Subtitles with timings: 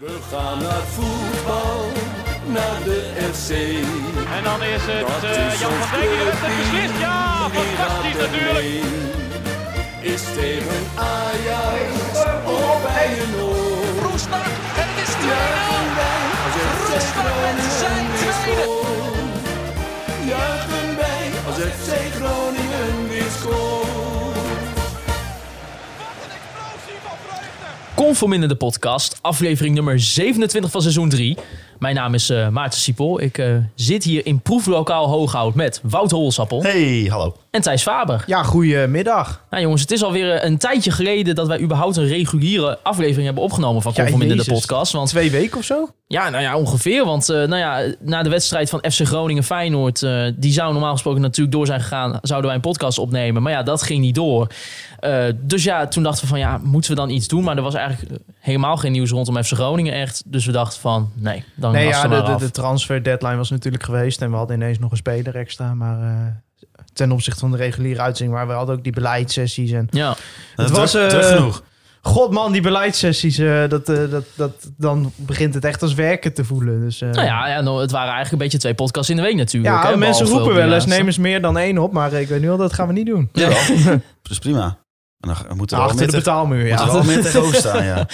[0.00, 1.84] We gaan naar voetbal,
[2.46, 3.00] naar de
[3.32, 3.50] FC.
[4.36, 6.98] En dan is het Dat is Jan van Dijk die het beslist.
[7.00, 8.68] Ja, fantastisch natuurlijk.
[10.12, 11.90] Is tegen Ajax
[12.44, 14.04] of bij een oor.
[14.04, 14.46] Roestak
[14.80, 15.30] en het is 2-0.
[15.30, 18.66] Juichen wij als FC Roestak met zijn tweede.
[20.32, 22.99] Juichen wij als FC Groningen
[28.00, 31.36] Conform in de podcast, aflevering nummer 27 van seizoen 3.
[31.80, 33.20] Mijn naam is eh, Maarten Siepel.
[33.20, 37.36] Ik eh, zit hier in proeflokaal Hooghout met Wout Holsappel Hey, hallo.
[37.50, 38.24] en Thijs Faber.
[38.26, 39.44] Ja, goedemiddag.
[39.50, 43.24] Nou jongens, het is alweer eh, een tijdje geleden dat wij überhaupt een reguliere aflevering
[43.24, 44.92] hebben opgenomen van Ja, Conform in de podcast.
[44.92, 45.88] Want Twee weken of zo?
[46.06, 47.04] ja, nou ja, ongeveer.
[47.04, 51.20] Want eh, nou ja, na de wedstrijd van FC Groningen-Feyenoord, eh, die zou normaal gesproken
[51.20, 53.42] natuurlijk door zijn gegaan, zouden wij een podcast opnemen.
[53.42, 54.46] Maar ja, dat ging niet door.
[55.00, 57.44] Eh, dus ja, toen dachten we van ja, moeten we dan iets doen?
[57.44, 60.22] Maar er was eigenlijk helemaal geen nieuws rondom FC Groningen echt.
[60.26, 64.22] Dus we dachten van nee, dan Nee, ja, de, transfer deadline was natuurlijk geweest.
[64.22, 65.74] En we hadden ineens nog een speler extra.
[65.74, 68.38] Maar eh, ten opzichte van de reguliere uitzending...
[68.38, 69.70] maar we hadden ook die beleidssessies.
[69.70, 69.86] En...
[69.90, 70.16] Ja,
[70.56, 71.62] Het was was, druk, eh, genoeg.
[72.02, 76.34] God man, die beleidssessies, eh, dat, eh, dat, dat, dan begint het echt als werken
[76.34, 76.80] te voelen.
[76.80, 79.22] Dus, eh, nou ja, ja nou, het waren eigenlijk een beetje twee podcasts in de
[79.22, 79.74] week natuurlijk.
[79.74, 81.92] ja, hè, mensen roepen wel eens, neem eens meer dan één op.
[81.92, 83.28] Maar ik weet nu al, dat gaan we niet doen.
[83.32, 83.48] Ja,
[84.22, 84.78] dat is prima.
[85.20, 86.92] En dan moeten we wel Achter de betaalmuur, moeten we ja.
[86.92, 87.94] wel meer tegenover staan, ja.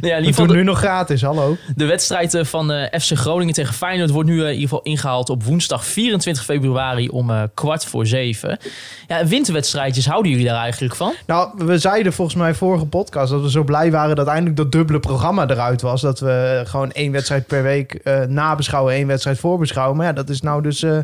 [0.00, 1.56] Nou ja, in ieder We geval nu nog gratis, hallo.
[1.76, 4.82] de wedstrijd eh, van eh, FC Groningen tegen Feyenoord wordt nu eh, in ieder geval
[4.82, 8.58] ingehaald op woensdag 24 februari om eh, kwart voor zeven.
[9.06, 11.14] Ja, winterwedstrijdjes, houden jullie daar eigenlijk van?
[11.26, 14.72] Nou, we zeiden volgens mij vorige podcast dat we zo blij waren dat eindelijk dat
[14.72, 16.00] dubbele programma eruit was.
[16.00, 19.96] Dat we gewoon één wedstrijd per week eh, nabeschouwen, één wedstrijd voorbeschouwen.
[19.96, 20.98] Maar ja, dat is nou dus eh,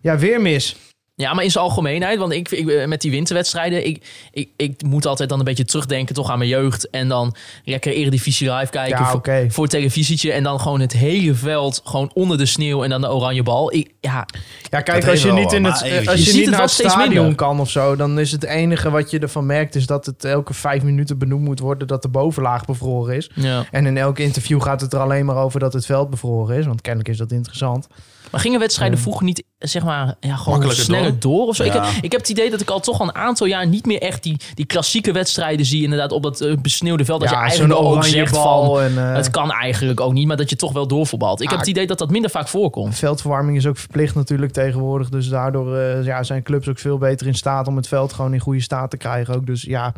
[0.00, 0.76] ja, weer mis.
[1.20, 4.82] Ja, maar in zijn algemeenheid, want ik, ik eh, met die winterwedstrijden, ik, ik, ik
[4.82, 8.70] moet altijd dan een beetje terugdenken toch aan mijn jeugd en dan lekker Eredivisie live
[8.70, 9.46] kijken Ja, voor, oké.
[9.48, 13.00] voor het televisietje en dan gewoon het hele veld gewoon onder de sneeuw en dan
[13.00, 13.72] de oranje bal.
[13.74, 14.26] Ik, ja,
[14.70, 16.08] Ja, kijk, als je niet in het, eventjes.
[16.08, 17.34] als Je je ziet niet het naar het stadion minder.
[17.34, 20.54] kan of zo, dan is het enige wat je ervan merkt is dat het elke
[20.54, 23.30] vijf minuten benoemd moet worden dat de bovenlaag bevroren is.
[23.34, 23.64] ja.
[23.70, 26.66] En in elk interview gaat het er alleen maar over dat het veld bevroren is,
[26.66, 27.86] want kennelijk is dat interessant.
[28.30, 29.02] Maar gingen wedstrijden Ja.
[29.02, 31.46] vroeger niet, zeg maar, ja, gewoon sneller door, door?
[31.46, 31.62] of zo?
[31.64, 31.88] Ik, Ja.
[32.00, 34.22] ik heb het idee dat ik al toch al een aantal jaar niet meer echt
[34.22, 37.20] die, die klassieke wedstrijden zie, inderdaad, op dat eh, besneeuwde veld.
[37.20, 40.26] Dat je Ja, eigenlijk ook oranje zegt van, en eh, het kan eigenlijk ook niet,
[40.26, 41.40] maar dat je toch wel doorvoetbalt.
[41.40, 42.94] Ik heb Ah, het idee dat dat minder vaak voorkomt.
[42.98, 45.08] Veldverwarming is ook verplicht natuurlijk tegenwoordig.
[45.08, 48.34] Dus daardoor eh, ja, zijn clubs ook veel beter in staat om het veld gewoon
[48.34, 49.34] in goede staat te krijgen.
[49.34, 49.46] Ook.
[49.46, 49.92] Dus ja,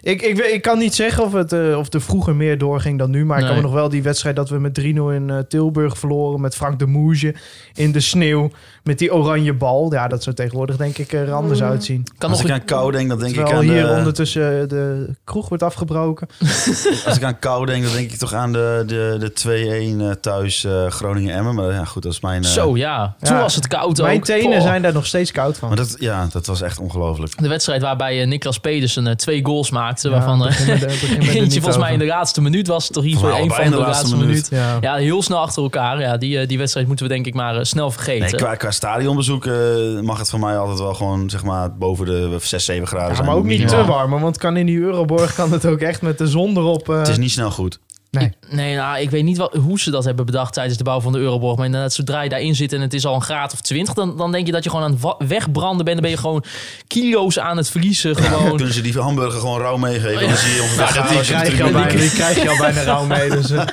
[0.00, 3.24] ik, ik, ik kan niet zeggen of, het, of er vroeger meer doorging dan nu.
[3.24, 6.40] Maar ik kan me nog wel die wedstrijd dat we met 3-0 in Tilburg verloren.
[6.40, 7.34] Met Frank de Moege
[7.74, 8.50] in de sneeuw.
[8.82, 9.92] Met die oranje bal.
[9.92, 12.06] Ja, dat zou tegenwoordig denk ik er anders uitzien.
[12.18, 15.08] Kan Als nog ik aan kou denk, dan denk ik aan hier de, ondertussen de
[15.24, 16.28] kroeg wordt afgebroken.
[17.06, 20.10] Als ik aan kou denk, dan denk ik toch aan de, de, de 2-1 eh,
[20.10, 21.54] thuis eh, Groningen-Emmen.
[21.54, 22.42] Maar ja, goed, dat is mijn...
[22.44, 23.16] eh, Zo, ja.
[23.22, 23.42] Toen Ja.
[23.42, 24.06] was het koud ook.
[24.06, 24.60] Mijn tenen Poh.
[24.66, 25.68] zijn daar nog steeds koud van.
[25.68, 27.38] Maar dat, ja, dat was echt ongelooflijk.
[27.42, 30.68] De wedstrijd waarbij eh, Niklas Pedersen eh, twee goals maakte, Ja, waarvan eh,
[31.34, 32.90] eentje volgens mij in de laatste minuut was.
[32.90, 34.48] Toch hier voor één van de laatste, minuut.
[34.50, 34.78] Ja.
[34.80, 36.00] Ja, heel snel achter elkaar.
[36.00, 38.20] Ja, die, eh, die wedstrijd moeten we denk ik maar eh, snel vergeten.
[38.22, 42.06] Nee, qua, qua stadionbezoek eh, mag het voor mij altijd wel gewoon zeg maar boven
[42.06, 43.26] de 6, 7 graden Ja, zijn.
[43.26, 46.18] maar ook niet te warm, want kan in die Euroborg kan het ook echt met
[46.18, 46.88] de zon erop.
[46.88, 47.78] eh, Het is niet snel goed.
[48.18, 48.32] Nee.
[48.50, 51.12] Nee, nou, ik weet niet wat, hoe ze dat hebben bedacht tijdens de bouw van
[51.12, 51.56] de Euroborg.
[51.56, 54.16] Maar inderdaad, zodra je daarin zit en het is al een graad of 20, dan,
[54.16, 55.96] dan denk je dat je gewoon aan het wegbranden bent.
[55.96, 56.44] Dan ben je gewoon
[56.86, 58.16] kilo's aan het verliezen.
[58.16, 58.56] Gewoon.
[58.56, 60.28] Kunnen ze die hamburger gewoon rauw meegeven?
[60.28, 60.60] Dan zie je
[61.08, 63.30] Die krijg, je al bijna, die krijg je al bijna rauw mee.
[63.30, 63.64] Dus, eh,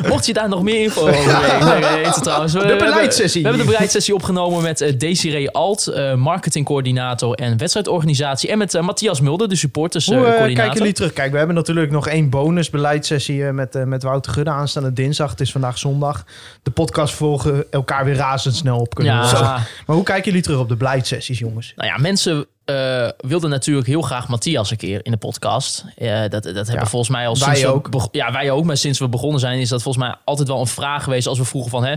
[0.10, 2.52] Mocht je daar nog meer info over weten, trouwens.
[2.52, 3.42] We, De beleidssessie.
[3.42, 8.50] We hebben de beleidssessie opgenomen met eh, Desiree Alt, eh, marketingcoördinator en wedstrijdorganisatie.
[8.50, 10.54] En met Matthias Mulder, de hoe eh, supporterscoördinator.
[10.54, 11.12] kijken jullie terug?
[11.12, 12.70] Kijk, we hebben natuurlijk nog één bonus
[13.16, 15.30] beleidssessie eh, met, eh, met Wouter Gudde aanstaande dinsdag.
[15.30, 16.24] Het is vandaag zondag.
[16.62, 19.14] De podcast volgen elkaar weer razendsnel op kunnen.
[19.14, 19.60] ja.
[19.86, 21.72] Maar hoe kijken jullie terug op de beleidssessies, jongens?
[21.76, 25.84] Nou ja, mensen eh, wilden natuurlijk heel graag Matthias een keer in de podcast.
[26.28, 28.08] Dat dat hebben volgens mij al wij sinds ook.
[28.10, 28.64] ja, wij ook.
[28.64, 31.26] Maar sinds we begonnen zijn is dat volgens mij altijd wel een vraag geweest.
[31.26, 31.94] Als we vroegen van, hè,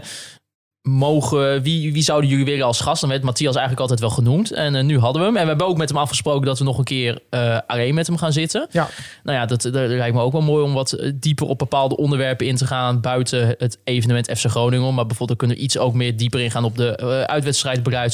[0.81, 3.01] mogen, wie, wie zouden jullie willen als gast?
[3.01, 4.51] Dan werd Matthias eigenlijk altijd wel genoemd.
[4.51, 5.35] En eh, nu hadden we hem.
[5.37, 8.07] En we hebben ook met hem afgesproken dat we nog een keer eh, alleen met
[8.07, 8.67] hem gaan zitten.
[8.71, 8.87] Ja.
[9.23, 11.97] Nou ja, dat, dat lijkt me ook wel mooi om wat eh, dieper op bepaalde
[11.97, 13.01] onderwerpen in te gaan.
[13.01, 14.93] Buiten het evenement FC Groningen.
[14.93, 18.13] Maar bijvoorbeeld kunnen we iets ook meer dieper ingaan op de uh, uitwedstrijdbeleid,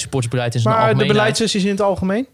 [0.55, 2.27] in zijn Maar de beleidssessies in het algemeen?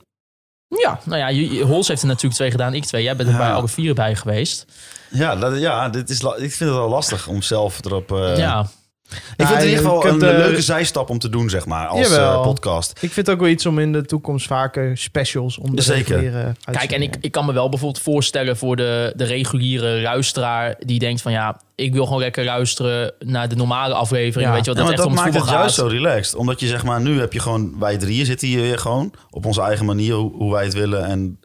[0.67, 3.03] Ja, nou ja, je- Hols heeft er natuurlijk twee gedaan, ik twee.
[3.03, 3.41] Jij bent er Ja.
[3.41, 4.65] bij alle vier bij geweest.
[5.09, 8.11] Ja, dat, ja dit is, ik vind het wel lastig om zelf erop...
[8.11, 8.67] eh, ja,
[9.11, 11.87] Ik vind het in ieder geval een eh, leuke zijstap om te doen, zeg maar,
[11.87, 12.91] als eh, podcast.
[12.91, 16.53] Ik vind het ook wel iets om in de toekomst vaker specials om de Zeker.
[16.71, 20.75] Kijk, en ik, ik kan me wel bijvoorbeeld voorstellen voor de, de reguliere luisteraar...
[20.79, 24.49] die denkt van ja, ik wil gewoon lekker luisteren naar de normale aflevering.
[24.49, 24.55] Ja.
[24.55, 25.59] Weet je wat, Ja, dat maar echt dat om het maakt het gaat.
[25.59, 26.35] juist zo relaxed.
[26.35, 29.45] Omdat je zeg maar, nu heb je gewoon, wij drieën zitten hier weer gewoon op
[29.45, 31.39] onze eigen manier, hoe, hoe wij het willen en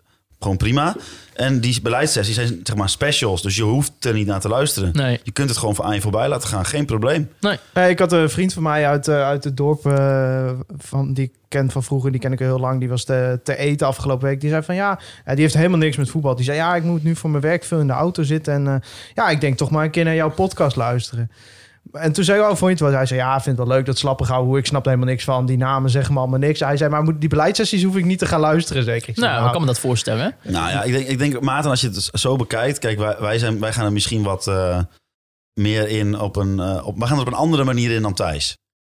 [0.46, 0.96] gewoon prima.
[1.34, 4.90] En die beleidssessies zijn zeg maar specials, dus je hoeft er niet naar te luisteren.
[4.92, 5.20] Nee.
[5.22, 7.30] Je kunt het gewoon voor aan je voorbij laten gaan, geen probleem.
[7.40, 7.58] Nee.
[7.74, 11.24] Nee, ik had een vriend van mij uit, eh, uit het dorp, eh, van, die
[11.24, 12.80] ik ken van vroeger, die ken ik al heel lang.
[12.80, 14.40] Die was te, te eten afgelopen week.
[14.40, 16.34] Die zei van ja, eh, die heeft helemaal niks met voetbal.
[16.34, 18.54] Die zei ja, ik moet nu voor mijn werk veel in de auto zitten.
[18.54, 21.30] En eh, ja, ik denk toch maar een keer naar jouw podcast luisteren.
[21.96, 22.90] En toen zei ik, oh, vond je het wel?
[22.90, 24.44] Hij zei, ja, ik vind het wel leuk, dat slappe gauw.
[24.44, 25.46] Hoe ik snap er helemaal niks van.
[25.46, 26.60] Die namen zeggen me allemaal niks.
[26.60, 29.08] Hij zei, maar moet, die beleidssessies hoef ik niet te gaan luisteren, zeker.
[29.08, 30.34] Ik zei, Nou, ik kan me dat voorstellen.
[30.42, 33.38] Nou ja, ik denk, ik denk Maarten, als je het zo bekijkt, kijk, wij, wij,
[33.38, 34.78] zijn, wij gaan er misschien wat eh,
[35.52, 38.14] meer in op een, eh, op, we gaan er op een andere manier in dan
[38.14, 38.56] Thijs.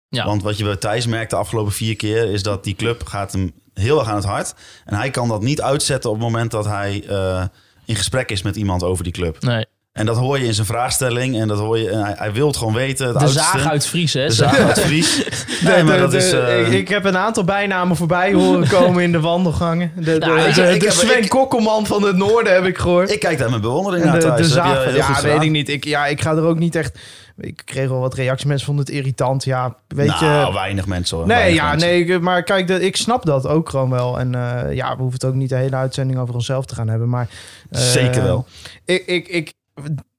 [0.08, 0.24] Ja.
[0.24, 3.32] Want wat je bij Thijs merkt de afgelopen vier keer, is dat die club gaat
[3.32, 4.54] hem heel erg aan het hart.
[4.84, 7.44] En hij kan dat niet uitzetten op het moment dat hij eh,
[7.84, 9.42] in gesprek is met iemand over die club.
[9.42, 9.66] Nee.
[9.98, 12.46] En dat hoor je in zijn vraagstelling en dat hoor je, en hij, hij wil
[12.46, 13.04] het gewoon weten.
[13.06, 13.38] Het De oudste.
[13.42, 14.26] zaag uit Fries, hè?
[14.26, 15.16] De zaag uit Fries.
[15.64, 16.32] Nee, maar de- dat de- is...
[16.32, 19.92] eh, ik, ik heb een aantal bijnamen voorbij horen komen in de wandelgangen.
[19.96, 22.78] De, de, Nou, ik- de, ik de Sven ik- Kokkelman van het noorden heb ik
[22.78, 23.10] gehoord.
[23.10, 24.36] ik kijk daar met bewondering naar de, Thijs.
[24.36, 25.42] de zaag ja, weet gedaan.
[25.42, 25.68] ik niet.
[25.68, 26.98] Ik, ja, ik ga er ook niet echt...
[27.40, 28.46] Ik kreeg wel wat reacties.
[28.46, 29.44] Mensen vonden het irritant.
[29.44, 30.52] Ja, weet nou, je...
[30.52, 31.26] weinig mensen hoor.
[31.26, 31.88] Nee, Weinig ja, mensen.
[31.88, 34.18] nee, maar kijk, de, ik snap dat ook gewoon wel.
[34.18, 36.88] En eh, ja, we hoeven het ook niet de hele uitzending over onszelf te gaan
[36.88, 37.08] hebben.
[37.08, 37.28] Maar
[37.70, 38.46] eh, Zeker wel.
[38.84, 39.52] Ik, ik, ik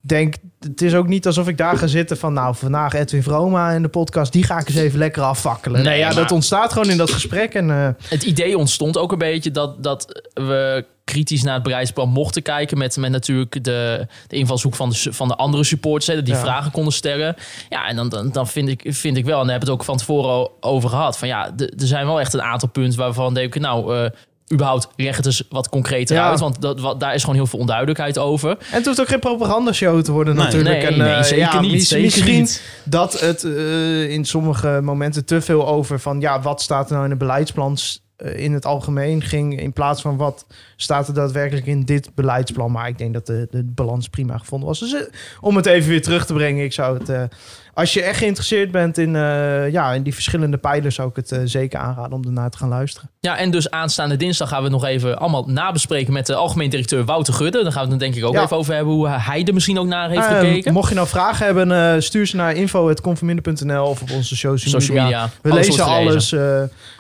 [0.02, 2.34] denk, het is ook niet alsof ik daar ga zitten van...
[2.34, 5.84] Nou, vandaag Edwin Vroma in de podcast, die ga ik eens even lekker afvakkelen.
[5.84, 7.54] Nee, ja, maar- dat ontstaat gewoon in dat gesprek.
[7.54, 12.10] En eh, Het idee ontstond ook een beetje dat, dat we kritisch naar het beleidsplan
[12.10, 12.78] mochten kijken.
[12.78, 16.08] Met, met natuurlijk de, de invalshoek van de, van de andere supporters.
[16.08, 16.40] Hè, dat die Ja.
[16.40, 17.36] vragen konden stellen.
[17.70, 19.82] Ja, en dan, dan, dan vind, ik, vind ik wel, en daar hebben we het
[19.82, 21.18] ook van tevoren over gehad.
[21.18, 24.10] Van ja, er zijn wel echt een aantal punten waarvan denk ik, nou, eh,
[24.54, 26.30] überhaupt leg het eens wat concreter Ja.
[26.30, 26.40] uit.
[26.40, 28.50] Want dat, wat, daar is gewoon heel veel onduidelijkheid over.
[28.50, 30.44] En het hoeft ook geen propagandashow te worden Nee.
[30.46, 30.75] natuurlijk.
[30.78, 32.63] Nee, en, nee, eh, zeker ja, niet, mis- zeker misschien niet.
[32.84, 36.19] dat het eh, in sommige momenten te veel over van...
[36.19, 37.78] ja, wat staat er nou in het beleidsplan
[38.16, 39.60] eh, in het algemeen ging...
[39.62, 42.72] in plaats van wat staat er daadwerkelijk in dit beleidsplan.
[42.72, 44.80] Maar ik denk dat de, de balans prima gevonden was.
[44.80, 44.95] Dus
[45.42, 47.30] om het even weer terug te brengen, ik zou het...
[47.74, 50.95] als je echt geïnteresseerd bent in, eh, ja, in die verschillende pijlers...
[50.95, 53.10] zou ik het eh, zeker aanraden om ernaar te gaan luisteren.
[53.19, 56.69] Ja, en dus aanstaande dinsdag gaan we het nog even allemaal nabespreken met de algemeen
[56.69, 57.63] directeur Wouter Gudde.
[57.63, 58.44] Daar gaan we het dan denk ik ook Ja.
[58.44, 60.74] even over hebben hoe hij er misschien ook naar heeft Eh, gekeken.
[60.74, 65.04] mocht je nou vragen hebben, eh, stuur ze naar info.conforminder.nl of op onze social, Social
[65.04, 65.30] media.
[65.42, 66.36] We lezen alles.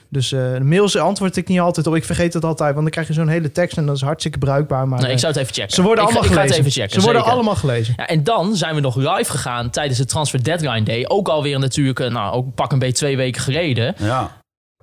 [0.09, 1.95] Dus eh, de mails antwoord ik niet altijd op.
[1.95, 4.37] Ik vergeet het altijd, want dan krijg je zo'n hele tekst en dat is hartstikke
[4.37, 4.87] bruikbaar.
[4.87, 5.73] Maar Nee, ik eh, zou het even checken.
[5.73, 6.69] ze worden Ik ga- allemaal ik ga het gelezen.
[6.71, 6.99] even checken.
[6.99, 7.35] ze worden zeker.
[7.35, 7.93] allemaal gelezen.
[7.97, 11.05] Ja, en dan zijn we nog live gegaan tijdens de Transfer Deadline Day.
[11.07, 13.95] Ook alweer natuurlijk, nou, ook pak een beetje twee weken geleden.
[13.97, 14.37] Ja.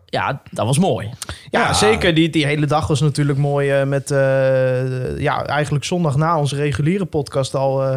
[0.08, 1.11] Ja, dat was mooi.
[1.50, 1.72] Ja, Ja.
[1.72, 2.14] zeker.
[2.14, 6.56] Die, die hele dag was natuurlijk mooi eh, met eh, ja, eigenlijk zondag na onze
[6.56, 7.96] reguliere podcast al eh,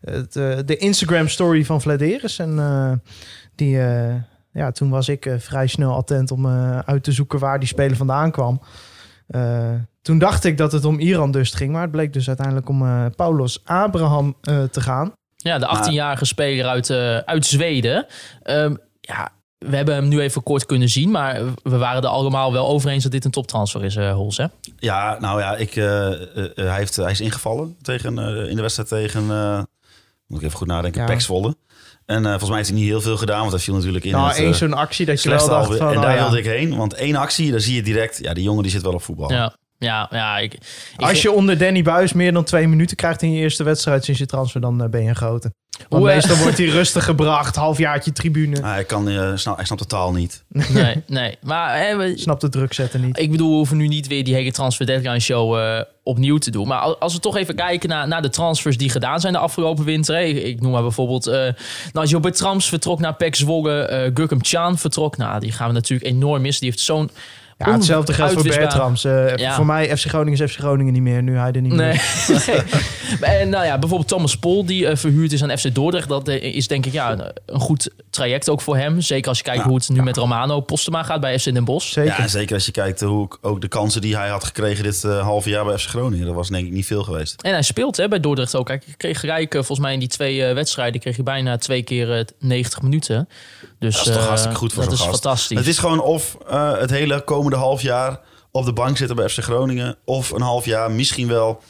[0.00, 2.38] het, eh, de Instagram story van Vladeris.
[2.38, 2.92] En eh,
[3.54, 4.14] die, eh,
[4.56, 7.68] ja, toen was ik eh, vrij snel attent om eh, uit te zoeken waar die
[7.68, 8.60] speler vandaan kwam.
[9.26, 9.70] Eh,
[10.02, 12.82] toen dacht ik dat het om Iran dus ging, maar het bleek dus uiteindelijk om
[12.82, 15.12] eh Paulos Abraham eh, te gaan.
[15.36, 18.06] Ja, de 18-jarige speler uit, eh, uit Zweden.
[18.42, 21.10] Ehm, ja, we hebben hem nu even kort kunnen zien.
[21.10, 24.36] Maar we waren er allemaal wel over eens dat dit een toptransfer is, eh Hols.
[24.36, 24.46] Hè?
[24.78, 29.30] Ja, nou ja, ik, hij, heeft, hij is ingevallen tegen, eh, in de wedstrijd tegen,
[29.30, 29.62] eh,
[30.26, 31.06] moet ik even goed nadenken, Ja.
[31.06, 31.56] Pek Zwolle.
[32.06, 34.12] En eh, volgens mij heeft hij niet heel veel gedaan, want hij viel natuurlijk in
[34.12, 35.88] nou, één eh, zo'n actie dat je wel dacht van...
[35.90, 36.22] En oh daar ja.
[36.22, 38.82] wilde ik heen, want één actie, daar zie je direct, ja, die jongen die zit
[38.82, 39.32] wel op voetbal.
[39.32, 40.38] Ja, ja, ja.
[40.38, 40.60] Ik, ik
[40.96, 44.20] Als je onder Danny Buis meer dan twee minuten krijgt in je eerste wedstrijd sinds
[44.20, 45.52] je transfer, dan eh, ben je een grote.
[45.88, 48.60] Want Hoe, eh, meestal wordt hij rustig gebracht, halfjaartje tribune.
[48.66, 50.44] Hij, kan, eh, snap, hij snapt de taal niet.
[50.48, 51.36] Nee, nee.
[51.42, 53.18] Maar hè, we- Snapt de druk zetten niet.
[53.18, 56.50] Ik bedoel, we hoeven nu niet weer die hele transfer deadline show eh, opnieuw te
[56.50, 56.68] doen.
[56.68, 59.38] Maar al- als we toch even kijken naar, naar de transfers die gedaan zijn de
[59.38, 60.14] afgelopen winter.
[60.14, 60.20] hè.
[60.22, 61.48] Ik, ik noem maar bijvoorbeeld uh,
[61.92, 63.80] Nigel Bertrams vertrok naar PEC Zwolle.
[63.80, 65.16] eh Gurkum Chan vertrok.
[65.16, 66.60] Nou, die gaan we natuurlijk enorm missen.
[66.60, 67.10] Die heeft zo'n...
[67.58, 69.04] Ja, hetzelfde geldt voor Bertrams.
[69.04, 69.54] Eh, Ja.
[69.54, 72.00] Voor mij FC Groningen is FC Groningen niet meer, nu hij er niet Nee.
[72.28, 72.64] meer.
[73.20, 76.08] en nou ja, bijvoorbeeld Thomas Pol, die eh, verhuurd is aan FC Dordrecht.
[76.08, 79.00] Dat eh, is denk ik ja, een, een goed traject ook voor hem.
[79.00, 79.66] Zeker als je kijkt Ja.
[79.66, 81.92] hoe het nu met Romano Postema gaat bij FC Den Bosch.
[81.92, 82.10] Zeker.
[82.12, 84.84] Ja, en zeker als je kijkt hoe ik- ook de kansen die hij had gekregen
[84.84, 86.26] dit eh, halve jaar bij FC Groningen.
[86.26, 87.42] Dat was denk ik niet veel geweest.
[87.42, 88.68] En hij speelt hè, bij Dordrecht ook.
[88.68, 91.82] Hij kreeg gelijk, eh, volgens mij in die twee eh, wedstrijden, kreeg hij bijna twee
[91.82, 93.28] keer eh, 90 minuten.
[93.78, 95.22] Dus, Dat is toch eh, hartstikke goed voor Dat zo'n is gast.
[95.22, 95.58] fantastisch.
[95.58, 99.28] Het is gewoon of eh, het hele komende half jaar op de bank zitten bij
[99.28, 99.96] FC Groningen.
[100.04, 101.62] Of een half jaar misschien wel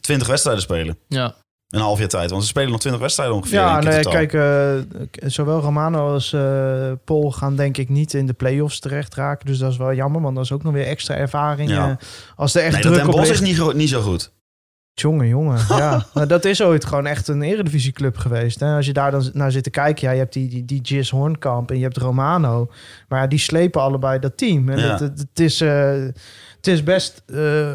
[0.00, 0.98] 20 wedstrijden spelen.
[1.08, 1.34] ja.
[1.66, 2.30] Een half jaar tijd.
[2.30, 3.58] Want ze spelen nog 20 wedstrijden ongeveer.
[3.58, 8.32] Ja, nee, kijk, eh, zowel Romano als eh Paul gaan denk ik niet in de
[8.32, 9.46] play-offs terecht raken.
[9.46, 11.70] Dus dat is wel jammer, want dat is ook nog weer extra ervaring.
[11.70, 11.88] Ja.
[11.90, 13.42] eh, als er echt Nee, dat druk Den op Bosch ligt.
[13.58, 14.32] is niet, niet zo goed.
[15.00, 15.58] Jongen, jongen.
[15.78, 18.60] Ja, maar dat is ooit gewoon echt een eredivisieclub geweest.
[18.60, 18.74] Hè?
[18.76, 21.10] Als je daar dan naar zit te kijken, ja, je hebt die, die, die Jis
[21.10, 22.70] Hornkamp en je hebt Romano.
[23.08, 24.68] Maar ja, die slepen allebei dat team.
[24.68, 24.90] En Ja.
[24.90, 25.90] het, het, het is, eh,
[26.56, 27.68] het is best eh,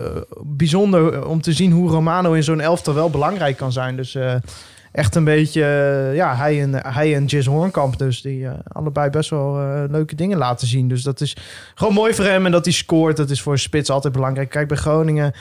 [0.43, 3.95] bijzonder om te zien hoe Romano in zo'n elftal wel belangrijk kan zijn.
[3.95, 4.35] Dus eh,
[4.91, 5.61] echt een beetje,
[6.15, 9.53] ja, hij en, hij en Jis Hornkamp dus, die allebei best wel
[9.89, 10.87] leuke dingen laten zien.
[10.87, 11.35] Dus dat is
[11.75, 13.17] gewoon mooi voor hem en dat hij scoort.
[13.17, 14.49] Dat is voor een spits altijd belangrijk.
[14.49, 15.33] Kijk, bij Groningen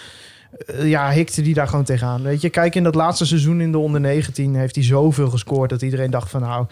[0.82, 2.22] ja, hikte die daar gewoon tegenaan.
[2.22, 5.70] Weet je, kijk, in dat laatste seizoen in de onder 19 heeft hij zoveel gescoord
[5.70, 6.66] dat iedereen dacht van nou.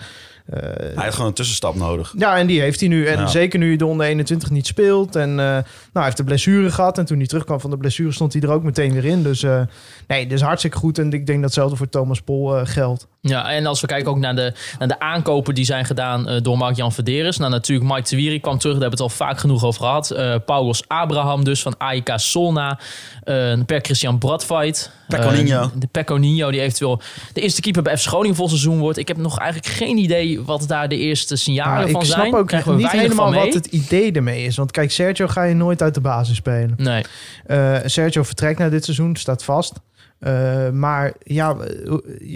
[0.46, 2.14] eh, Hij heeft gewoon een tussenstap nodig.
[2.18, 3.06] ja, en die heeft hij nu.
[3.06, 3.26] En Ja.
[3.26, 5.16] zeker nu hij de onder 21 niet speelt.
[5.16, 6.98] En eh, nou, hij heeft de blessure gehad.
[6.98, 9.22] En toen hij terugkwam van de blessure stond hij er ook meteen weer in.
[9.22, 9.60] Dus eh,
[10.06, 10.98] nee, dus hartstikke goed.
[10.98, 13.06] En ik denk dat hetzelfde voor Thomas Pol eh, geldt.
[13.28, 16.42] Ja, en als we kijken ook naar de, naar de aankopen die zijn gedaan eh,
[16.42, 17.36] door Mark-Jan Verderes.
[17.38, 20.10] Nou, natuurlijk Mike Tewiri kwam terug, daar hebben we het al vaak genoeg over gehad.
[20.10, 22.78] Eh Paulos Abraham dus van AIK Solna.
[23.24, 24.90] Eh per Christian Bradfight.
[25.08, 27.00] Eh, de Pecco Nino die eventueel
[27.32, 28.98] de eerste keeper bij FC Groningen vol seizoen wordt.
[28.98, 32.26] Ik heb nog eigenlijk geen idee wat daar de eerste signalen Maar van ik zijn.
[32.28, 34.56] snap ook we niet helemaal wat het idee ermee is.
[34.56, 36.74] Want kijk, Sergio ga je nooit uit de basis spelen.
[36.76, 37.04] Nee.
[37.46, 39.72] Eh, Sergio vertrekt na dit seizoen, staat vast.
[40.18, 41.56] Eh, maar ja,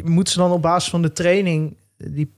[0.04, 2.34] moeten ze dan op basis van de training die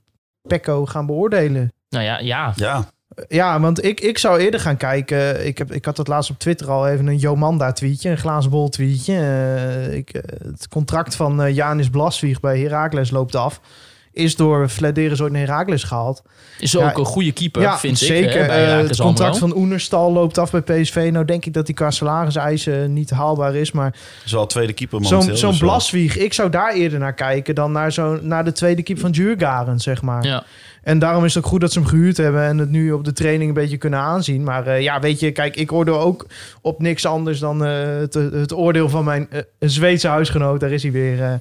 [0.47, 1.73] Pecco gaan beoordelen?
[1.89, 2.53] Nou ja, ja.
[2.55, 2.87] Ja,
[3.27, 5.45] Ja, want ik, ik zou eerder gaan kijken.
[5.45, 8.51] Ik, heb, ik had het laatst op Twitter al even een Jomanda tweetje, een glazen
[8.51, 9.13] bol tweetje.
[9.13, 10.21] Eh, ik, eh,
[10.51, 13.61] het contract van Janis Blaswieg bij Heracles loopt af.
[14.15, 16.23] Is door Flederis ooit naar Heracles gehaald.
[16.59, 18.07] Is ook Ja, een goede keeper, vind ik.
[18.07, 18.39] zeker.
[18.41, 21.09] hè, bij Eh, het contract van Oenerstal loopt af bij PSV.
[21.11, 23.71] Nou denk ik dat die qua salariseisen niet haalbaar is.
[23.71, 23.93] Maar
[24.25, 25.27] is wel tweede keeper momenteel.
[25.27, 25.59] zo'n zo'n dus.
[25.59, 29.11] Blaswieg, ik zou daar eerder naar kijken dan naar, zo, naar de tweede keeper van
[29.11, 30.23] Djurgaren, zeg maar.
[30.23, 30.43] Ja.
[30.83, 33.03] En daarom is het ook goed dat ze hem gehuurd hebben en het nu op
[33.03, 34.43] de training een beetje kunnen aanzien.
[34.43, 36.25] Maar eh, ja, weet je, kijk, ik oordeel ook
[36.61, 39.27] op niks anders dan eh, het, het oordeel van mijn
[39.59, 40.59] Zweedse huisgenoot.
[40.59, 41.39] Daar is hij weer.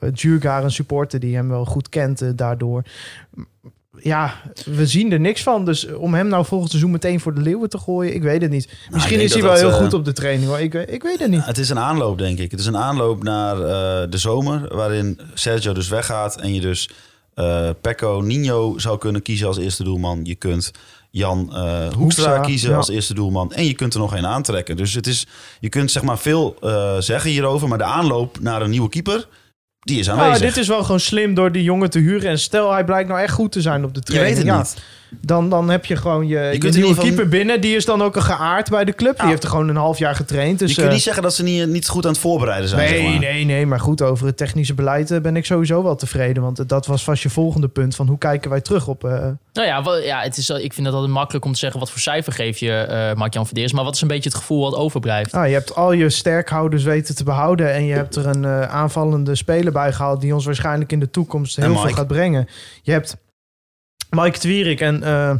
[0.00, 2.82] Eh Djurgaren, een supporter die hem wel goed kent eh, daardoor.
[3.98, 5.64] Ja, we zien er niks van.
[5.64, 8.50] Dus om hem nou volgend seizoen meteen voor de leeuwen te gooien, ik weet het
[8.50, 8.68] niet.
[8.90, 10.48] Misschien ik is hij wel dat heel dat, goed eh, op de training.
[10.48, 10.60] Hoor.
[10.60, 11.44] Ik, weet- ik weet het niet.
[11.44, 12.50] Het is een aanloop, denk ik.
[12.50, 16.90] Het is een aanloop naar eh, de zomer, waarin Sergio dus weggaat en je dus
[17.34, 20.20] eh Pecco Nino zou kunnen kiezen als eerste doelman.
[20.22, 20.70] Je kunt
[21.10, 22.76] Jan eh Hoekstra, kiezen ja.
[22.76, 24.76] als eerste doelman en je kunt er nog een aantrekken.
[24.76, 25.26] Dus het is,
[25.60, 29.28] je kunt zeg maar veel eh, zeggen hierover, maar de aanloop naar een nieuwe keeper,
[29.86, 30.40] die is aanwezig.
[30.40, 32.30] dit is wel gewoon slim door die jongen te huren.
[32.30, 34.36] En stel, hij blijkt nou echt goed te zijn op de je training.
[34.36, 34.76] weet het ja, niet.
[35.20, 37.60] Dan, dan heb je gewoon je, je, kunt nieuwe keeper binnen.
[37.60, 39.18] Die is dan ook een geaard bij de club.
[39.18, 40.58] Die heeft er gewoon een half jaar getraind.
[40.58, 42.90] Dus, je kunt eh, niet zeggen dat ze niet, niet goed aan het voorbereiden zijn.
[42.90, 43.18] nee, zeg maar.
[43.20, 43.66] nee, nee.
[43.66, 46.42] Maar goed, over het technische beleid eh, ben ik sowieso wel tevreden.
[46.42, 47.94] Want eh, dat was vast je volgende punt.
[47.96, 49.04] Van hoe kijken wij terug op...
[49.04, 49.10] eh,
[49.52, 51.90] Nou ja, wel- ja het is, ik vind het altijd makkelijk om te zeggen wat
[51.90, 53.72] voor cijfer geef je eh Mark-Jan Verdeers.
[53.72, 55.32] Maar wat is een beetje het gevoel wat overblijft?
[55.32, 57.72] nou, je hebt al je sterkhouders weten te behouden.
[57.72, 60.20] En je hebt er een eh, aanvallende speler bij gehaald...
[60.20, 62.48] die ons waarschijnlijk in de toekomst heel veel gaat brengen.
[62.82, 63.16] Je hebt
[64.10, 65.02] Mike Twierik en...
[65.02, 65.34] eh,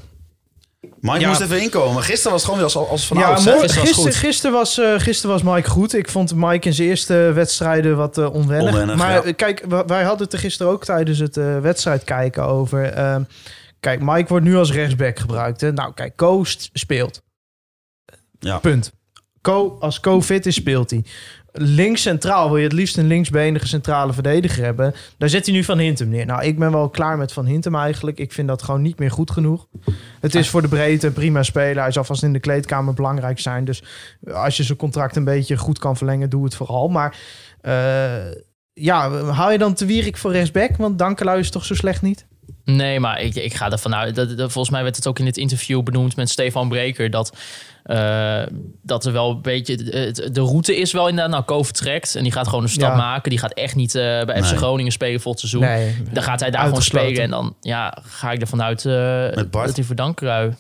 [1.00, 1.28] Mike Ja.
[1.28, 2.02] moest even inkomen.
[2.02, 3.42] Gisteren was het gewoon weer als, als van ja, ouds.
[3.44, 4.14] Gisteren was Gisteren, goed.
[4.14, 5.94] gisteren, was, eh, gisteren was Mike goed.
[5.94, 8.68] Ik vond Mike in zijn eerste wedstrijden wat eh, onwennig.
[8.73, 9.32] Onwennig, maar ja.
[9.32, 12.85] kijk, wij hadden het er gisteren ook tijdens het eh, wedstrijd kijken over.
[12.92, 13.23] Ehm,
[13.80, 15.61] kijk, Mike wordt nu als rechtsback gebruikt.
[15.61, 15.73] Hè?
[15.73, 17.23] Nou, kijk, Co st- speelt.
[18.38, 18.58] Ja.
[18.58, 18.92] Punt.
[19.40, 21.04] Co, als Co fit is, speelt hij.
[21.58, 24.94] Links centraal wil je het liefst een linksbenige centrale verdediger hebben.
[25.18, 26.26] Daar zet hij nu Van Hintem neer.
[26.26, 28.18] Nou, ik ben wel klaar met Van Hintem eigenlijk.
[28.18, 29.66] Ik vind dat gewoon niet meer goed genoeg.
[30.20, 31.82] Het is voor de breedte prima speler.
[31.82, 33.64] Hij zal vast in de kleedkamer belangrijk zijn.
[33.64, 33.82] Dus
[34.32, 36.88] als je zijn contract een beetje goed kan verlengen, doe het vooral.
[36.88, 37.16] Maar
[37.60, 38.30] eh,
[38.72, 40.76] ja, haal je dan te Wierik voor rechtsback?
[40.76, 42.26] Want Dankelui is toch zo slecht niet?
[42.64, 44.14] Nee, maar ik, ik ga ervan uit.
[44.14, 47.10] Dat, dat, volgens mij werd het ook in het interview benoemd met Stefan Breker.
[47.10, 47.36] Dat,
[47.82, 48.42] eh,
[48.82, 49.76] dat er wel een beetje.
[49.76, 51.32] De, de route is wel inderdaad.
[51.32, 52.14] Nou, Ko vertrekt.
[52.14, 52.96] En die gaat gewoon een stap Ja.
[52.96, 53.30] maken.
[53.30, 54.56] Die gaat echt niet eh, bij FC Nee.
[54.56, 55.60] Groningen spelen het seizoen.
[55.60, 55.96] Nee.
[56.12, 57.22] Dan gaat hij daar gewoon spelen.
[57.22, 58.92] En dan ja, ga ik ervan uit eh,
[59.34, 59.66] Met Bart.
[59.66, 60.52] dat hij voor Dankerui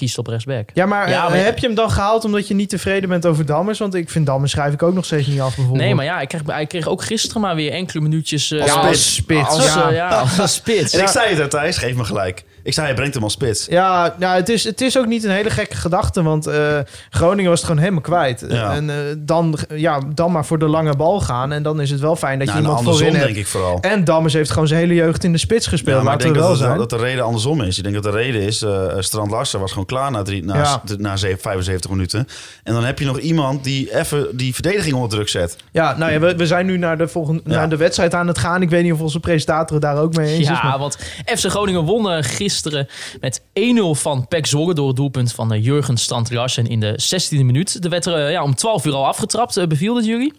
[0.00, 0.68] kiest op rechtsback.
[0.74, 3.26] Ja, maar, Ja, eh, maar- heb je hem dan gehaald omdat je niet tevreden bent
[3.26, 3.78] over Dammers?
[3.78, 5.84] Want ik vind Dammers schrijf ik ook nog steeds niet af bijvoorbeeld.
[5.84, 8.50] Nee, maar ja, hij kreeg, hij kreeg ook gisteren maar weer enkele minuutjes.
[8.50, 8.88] eh, Als Ja, spits.
[8.88, 9.48] als spits.
[9.48, 9.88] Als, ja.
[9.88, 10.92] eh, ja, als spits.
[10.94, 12.44] En ik zei het, Thijs, geef me gelijk.
[12.62, 13.66] Ik zei, hij brengt hem als spits.
[13.66, 16.78] Ja, nou, het, is, het is ook niet een hele gekke gedachte, want eh,
[17.10, 18.44] Groningen was het gewoon helemaal kwijt.
[18.48, 18.72] Ja.
[18.74, 21.52] En eh, dan, ja, dan maar voor de lange bal gaan.
[21.52, 23.46] En dan is het wel fijn dat Nou, je en iemand andersom voorin denk hebt.
[23.46, 23.78] ik vooral.
[23.80, 25.96] En Dammers heeft gewoon zijn hele jeugd in de spits gespeeld.
[25.98, 26.78] Ja, maar ik denk we wel dat, zijn.
[26.78, 27.76] dat de reden andersom is.
[27.76, 30.56] Ik denk dat de reden is, eh, Strand Larsen was gewoon klaar na, drie, na,
[30.56, 30.82] Ja.
[30.98, 32.26] na zeven- 75 minuten.
[32.62, 35.56] En dan heb je nog iemand die even die verdediging onder druk zet.
[35.72, 37.50] Ja, nou ja, we, we zijn nu naar de, volgende, Ja.
[37.54, 38.62] naar de wedstrijd aan het gaan.
[38.62, 40.46] Ik weet niet of onze presentator daar ook mee eens is.
[40.46, 42.88] Ja, maar- want FC Groningen won eh, gisteren
[43.20, 43.42] met 1-0
[43.90, 47.84] van PEC Zwolle door het doelpunt van eh, Jurgen Strand Larsen in de 16e minuut.
[47.84, 49.56] Er werd er eh, ja, om 12 uur al afgetrapt.
[49.56, 50.32] Eh, beviel het jullie?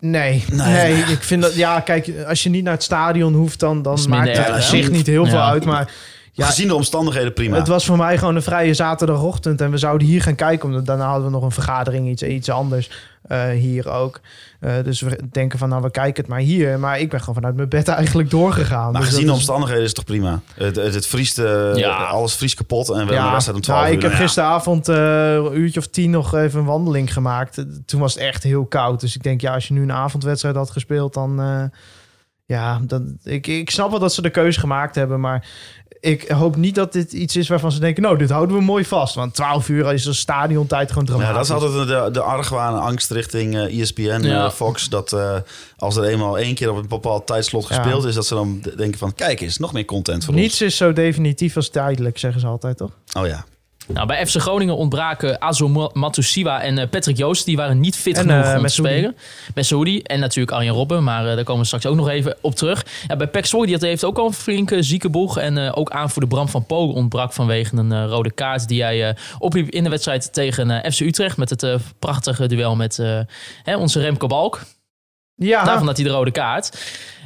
[0.00, 0.92] Nee, Nee.
[0.92, 1.54] nee, ik vind dat...
[1.54, 4.90] Ja, kijk, als je niet naar het stadion hoeft, dan, dan maakt het op zich
[4.90, 5.64] niet heel veel uit.
[5.64, 5.92] Maar
[6.42, 7.56] ja, Gezien de omstandigheden prima.
[7.56, 9.60] Het was voor mij gewoon een vrije zaterdagochtend.
[9.60, 10.68] En we zouden hier gaan kijken.
[10.68, 12.90] Omdat daarna hadden we nog een vergadering, iets, iets anders.
[13.22, 14.20] eh, hier ook.
[14.60, 16.78] Eh, dus we denken van, nou, we kijken het maar hier.
[16.78, 18.92] Maar ik ben gewoon vanuit mijn bed eigenlijk doorgegaan.
[18.92, 20.40] maar Dus gezien de is- omstandigheden is het toch prima.
[20.54, 21.96] Het, het, het vriest, eh, Ja.
[22.04, 22.86] alles vriest kapot.
[22.88, 23.96] En we hebben Ja, de om 12 nou, uur.
[23.96, 24.16] ik heb ja.
[24.18, 27.64] gisteravond eh, een uurtje of tien nog even een wandeling gemaakt.
[27.86, 29.00] Toen was het echt heel koud.
[29.00, 31.40] Dus ik denk, ja, als je nu een avondwedstrijd had gespeeld, dan...
[31.40, 31.64] eh,
[32.44, 35.46] ja, dan, ik, ik snap wel dat ze de keuze gemaakt hebben, maar
[36.04, 38.84] ik hoop niet dat dit iets is waarvan ze denken, nou, dit houden we mooi
[38.84, 39.14] vast.
[39.14, 41.30] Want 12 uur is een stadiontijd gewoon dramatisch.
[41.30, 44.44] Ja, dat is altijd de, de argwaan en angst richting eh ESPN, Ja.
[44.44, 44.88] eh, Fox.
[44.88, 45.36] Dat eh,
[45.76, 47.74] als er eenmaal één keer op een bepaald tijdslot Ja.
[47.74, 48.14] gespeeld is...
[48.14, 51.56] dat ze dan denken van, kijk eens, nog meer content voor Niets is zo definitief
[51.56, 52.90] als tijdelijk, zeggen ze altijd, toch?
[53.14, 53.24] ons.
[53.24, 53.44] Oh ja.
[53.88, 57.44] Nou, bij FC Groningen ontbraken Azo Ma- Matusiwa en eh, Patrick Joost.
[57.44, 59.16] Die waren niet fit En, genoeg eh, om te spelen.
[59.54, 61.04] Messoudi en natuurlijk Arjen Robben.
[61.04, 62.84] Maar eh, daar komen we straks ook nog even op terug.
[63.08, 65.38] Ja, bij PEC Zwolle die had- heeft ook al een flinke zieke boeg.
[65.38, 68.68] En eh, ook aanvoerder Bram van Pogen ontbrak vanwege een rode kaart...
[68.68, 71.36] die hij opliep in de wedstrijd tegen FC Utrecht...
[71.36, 71.66] met het
[71.98, 72.96] prachtige duel met
[73.62, 74.60] hè, onze Remco Balk.
[75.34, 76.78] Ja, Daarvan had hij de rode kaart.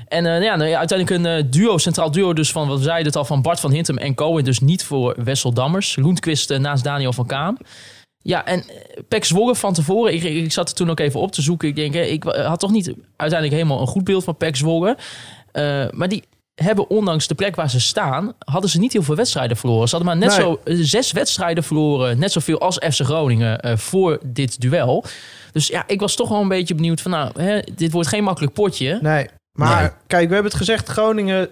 [0.09, 2.85] En eh, ja, nou ja, uiteindelijk een eh, duo, centraal duo dus van, wat we
[2.85, 4.45] zeiden het al, van Bart van Hintem en Cohen.
[4.45, 5.97] Dus niet voor Wessel Dammers.
[5.97, 7.57] Loentquist eh, naast Daniel van Kaan.
[8.19, 8.65] Ja, en
[9.09, 11.69] Pek Zwolle van tevoren, ik, ik zat er toen ook even op te zoeken.
[11.69, 12.87] Ik denk, hè, ik had toch niet
[13.17, 14.97] uiteindelijk helemaal een goed beeld van Pek Zwolle.
[15.91, 16.23] Maar die
[16.55, 19.89] hebben ondanks de plek waar ze staan, hadden ze niet heel veel wedstrijden verloren.
[19.89, 20.47] Ze hadden maar net Nee.
[20.47, 25.05] zo zes wedstrijden verloren, net zoveel als FC Groningen voor dit duel.
[25.53, 28.25] Dus ja, ik was toch wel een beetje benieuwd van, nou, hè, dit wordt geen
[28.25, 28.99] makkelijk potje.
[29.03, 29.29] nee.
[29.57, 29.91] Maar Nee.
[30.07, 31.49] kijk, we hebben het gezegd, Groningen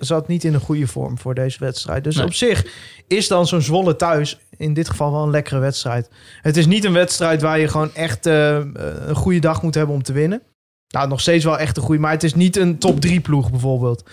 [0.00, 2.04] zat niet in een goede vorm voor deze wedstrijd.
[2.04, 2.24] Dus Nee.
[2.24, 2.66] op zich
[3.08, 6.08] is dan zo'n Zwolle thuis in dit geval wel een lekkere wedstrijd.
[6.42, 8.58] Het is niet een wedstrijd waar je gewoon echt eh,
[9.06, 10.42] een goede dag moet hebben om te winnen.
[10.88, 13.50] Nou, nog steeds wel echt een goede, maar het is niet een top 3 ploeg
[13.50, 14.04] bijvoorbeeld.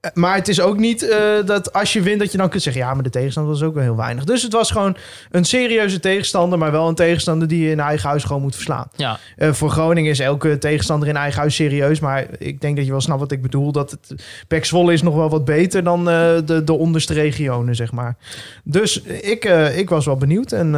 [0.00, 2.62] Eh, Maar het is ook niet eh, dat als je wint dat je dan kunt
[2.62, 2.82] zeggen...
[2.82, 4.24] ja, maar de tegenstander was ook wel heel weinig.
[4.24, 4.96] Dus het was gewoon
[5.30, 6.58] een serieuze tegenstander...
[6.58, 8.88] maar wel een tegenstander die je in eigen huis gewoon moet verslaan.
[8.96, 12.00] Ja, Eh, voor Groningen is elke tegenstander in eigen huis serieus.
[12.00, 13.72] Maar ik denk dat je wel snapt wat ik bedoel.
[13.72, 14.14] Dat het
[14.48, 18.16] Pek Zwolle is nog wel wat beter dan de, de onderste regionen, zeg maar.
[18.64, 20.52] Dus ik, ik was wel benieuwd.
[20.52, 20.74] En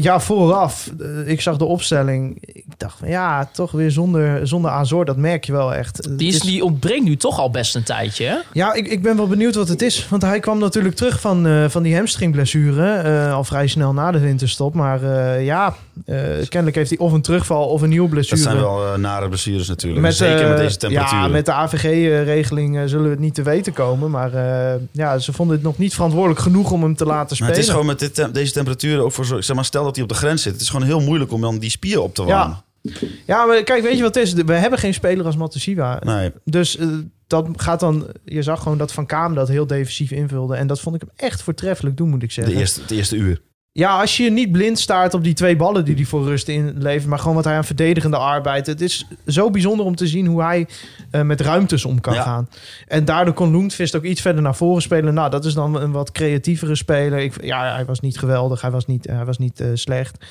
[0.00, 2.36] ja, vooraf, eh, ik zag de opstelling.
[2.40, 5.04] Ik dacht van ja, toch weer zonder, zonder Azor.
[5.04, 6.18] Dat merk je wel echt.
[6.18, 8.36] die, is, die ontbreekt nu toch al best een tijdje, hè?
[8.52, 10.06] ja, ik, ik ben wel benieuwd wat het is.
[10.08, 12.92] Want hij kwam natuurlijk terug van, eh, van die hamstringblessure.
[12.92, 14.74] eh, al vrij snel na de winterstop.
[14.74, 15.74] Maar eh, ja,
[16.04, 16.16] eh,
[16.48, 18.40] kennelijk heeft hij of een terugval of een nieuwe Dat blessure.
[18.42, 20.12] zijn wel nare blessures natuurlijk.
[20.12, 21.22] Zeker eh, met deze temperaturen.
[21.24, 24.10] Ja, met de AVG-regeling zullen we het niet te weten komen.
[24.10, 27.34] Maar eh, ja, ze vonden het nog niet verantwoordelijk genoeg om hem te laten Maar
[27.36, 27.52] spelen.
[27.54, 30.04] het is gewoon met dit, deze temperaturen ook voor zo, zeg maar, stel dat hij
[30.04, 30.52] op de grens zit.
[30.52, 32.64] Het is gewoon heel moeilijk om dan die spier op te warmen.
[33.26, 34.32] Ja, maar kijk, weet je wat het is?
[34.32, 36.00] We hebben geen speler als Matosiwa.
[36.04, 36.88] Nee, Dus eh,
[37.26, 38.06] dat gaat dan...
[38.24, 40.56] Je zag gewoon dat Van Kaam dat heel defensief invulde.
[40.56, 42.56] En dat vond ik hem echt voortreffelijk doen, moet ik de zeggen.
[42.56, 43.40] eerste, het eerste uur.
[43.74, 47.06] Ja, als je niet blind staart op die twee ballen die hij voor rust inlevert,
[47.06, 48.66] maar gewoon wat hij aan verdedigende arbeid.
[48.66, 50.66] Het is zo bijzonder om te zien hoe hij
[51.10, 52.22] eh, met ruimtes om kan Ja.
[52.22, 52.48] gaan.
[52.88, 55.14] En daardoor kon Loentvist ook iets verder naar voren spelen.
[55.14, 57.18] Nou, dat is dan een wat creatievere speler.
[57.18, 60.24] Ik, ja, hij was niet geweldig, hij was niet, hij was niet eh, slecht.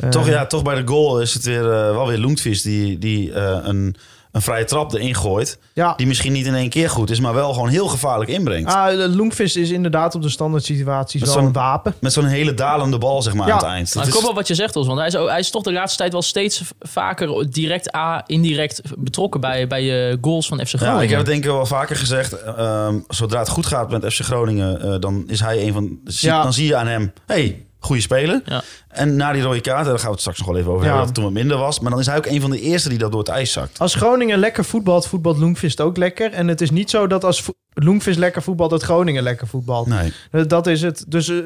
[0.00, 2.98] Eh, Toch, ja, toch bij de goal is het weer, eh, wel weer Loentvis die,
[2.98, 3.94] die eh, een,
[4.34, 5.58] een vrije trap erin gooit.
[5.72, 8.70] Ja, Die misschien niet in één keer goed is, maar wel gewoon heel gevaarlijk inbrengt.
[8.72, 11.94] ah, Loentvist is inderdaad op de standaard situaties Met wel zo'n- een wapen.
[12.00, 13.52] Met zo'n hele dalende bal, zeg maar, Ja.
[13.52, 13.94] aan het eind.
[13.94, 14.86] Maar ik is- klopt wel wat je zegt, Os.
[14.86, 18.80] Want hij is, hij is toch de laatste tijd wel steeds vaker direct A, indirect
[18.98, 20.96] betrokken bij, bij eh, goals van FC Groningen.
[20.96, 22.42] Ja, ik heb het denk ik wel vaker gezegd.
[22.42, 25.98] ehm, zodra het goed gaat met FC Groningen, eh, dan is hij een van.
[26.04, 26.42] zie- Ja.
[26.42, 28.42] Dan zie je aan hem, hey, goede speler.
[28.44, 28.62] Ja.
[28.88, 30.88] En na die rode kaart, daar gaan we het straks nog wel even over Ja.
[30.90, 31.80] hebben, dat het toen wat minder was.
[31.80, 33.78] Maar dan is hij ook een van de eerste die dat door het ijs zakt.
[33.78, 36.32] Als Groningen lekker voetbalt, voetbalt Loentvist ook lekker.
[36.32, 37.44] En het is niet zo dat als
[37.74, 39.86] Loentvist lekker voetbalt, dat Groningen lekker voetbalt.
[39.86, 40.12] Nee.
[40.30, 41.04] Eh, Dat is het.
[41.08, 41.36] Dus eh,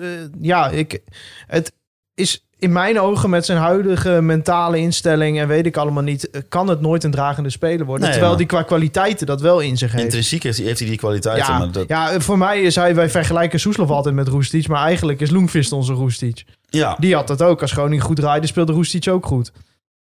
[0.40, 1.00] ja, ik,
[1.46, 1.72] het
[2.14, 6.40] is in mijn ogen met zijn huidige mentale instelling en weet ik allemaal niet, eh,
[6.48, 8.04] kan het nooit een dragende speler worden.
[8.04, 10.04] Nee, terwijl die qua kwaliteiten dat wel in zich heeft.
[10.04, 11.52] Intrinsiek heeft, hij die kwaliteiten.
[11.52, 14.84] Ja, maar dat, ja, voor mij is hij, wij vergelijken Soeslof altijd met Roestic, maar
[14.84, 16.44] eigenlijk is Loengvist onze Roestic.
[16.70, 16.96] ja.
[16.98, 17.60] Die had dat ook.
[17.62, 19.52] Als Groningen goed draaide, speelde Roestic ook goed.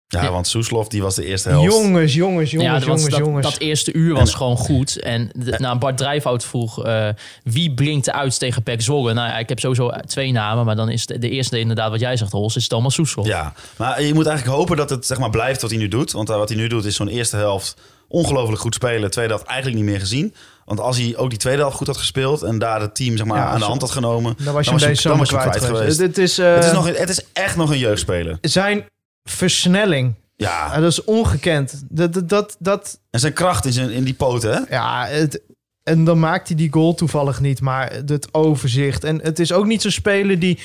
[0.10, 1.66] Ja, want Soeslof die was de eerste helft.
[1.74, 3.46] Jongens, jongens, Ja, jongens, dat, jongens, dat, jongens.
[3.52, 5.00] dat eerste uur was En- gewoon goed.
[5.00, 7.08] En de, nou, Bart Drijfhout vroeg eh,
[7.44, 9.14] wie de uit tegen Pek Zwolle.
[9.14, 12.00] Nou ja, ik heb sowieso twee namen, maar dan is de, de eerste inderdaad wat
[12.00, 13.26] jij zegt, Hols, is Thomas Soesel.
[13.26, 16.12] Ja, maar je moet eigenlijk hopen dat het zeg maar, blijft wat hij nu doet.
[16.12, 17.76] Want eh, wat hij nu doet is zo'n eerste helft
[18.08, 19.12] ongelooflijk goed spelen.
[19.12, 20.34] Tweede helft eigenlijk niet meer gezien.
[20.66, 22.42] Want als hij ook die tweede helft goed had gespeeld...
[22.44, 24.36] en daar het team zeg maar, Ja, aan de hand had genomen...
[24.44, 25.80] dan was je hem dan deze dan zomer was je kwijt, geweest.
[25.82, 26.00] geweest.
[26.00, 28.38] Het is, eh, het, is nog, een- het is echt nog een jeugdspeler.
[28.42, 28.86] Zijn
[29.32, 31.84] versnelling, Ja, dat is ongekend.
[31.90, 34.76] Dat, dat, dat, dat, en zijn kracht in, zijn, in die poten, hè?
[34.76, 35.42] ja, het,
[35.84, 39.04] en dan maakt hij die goal toevallig niet, maar het overzicht.
[39.04, 40.60] En het is ook niet zo'n speler die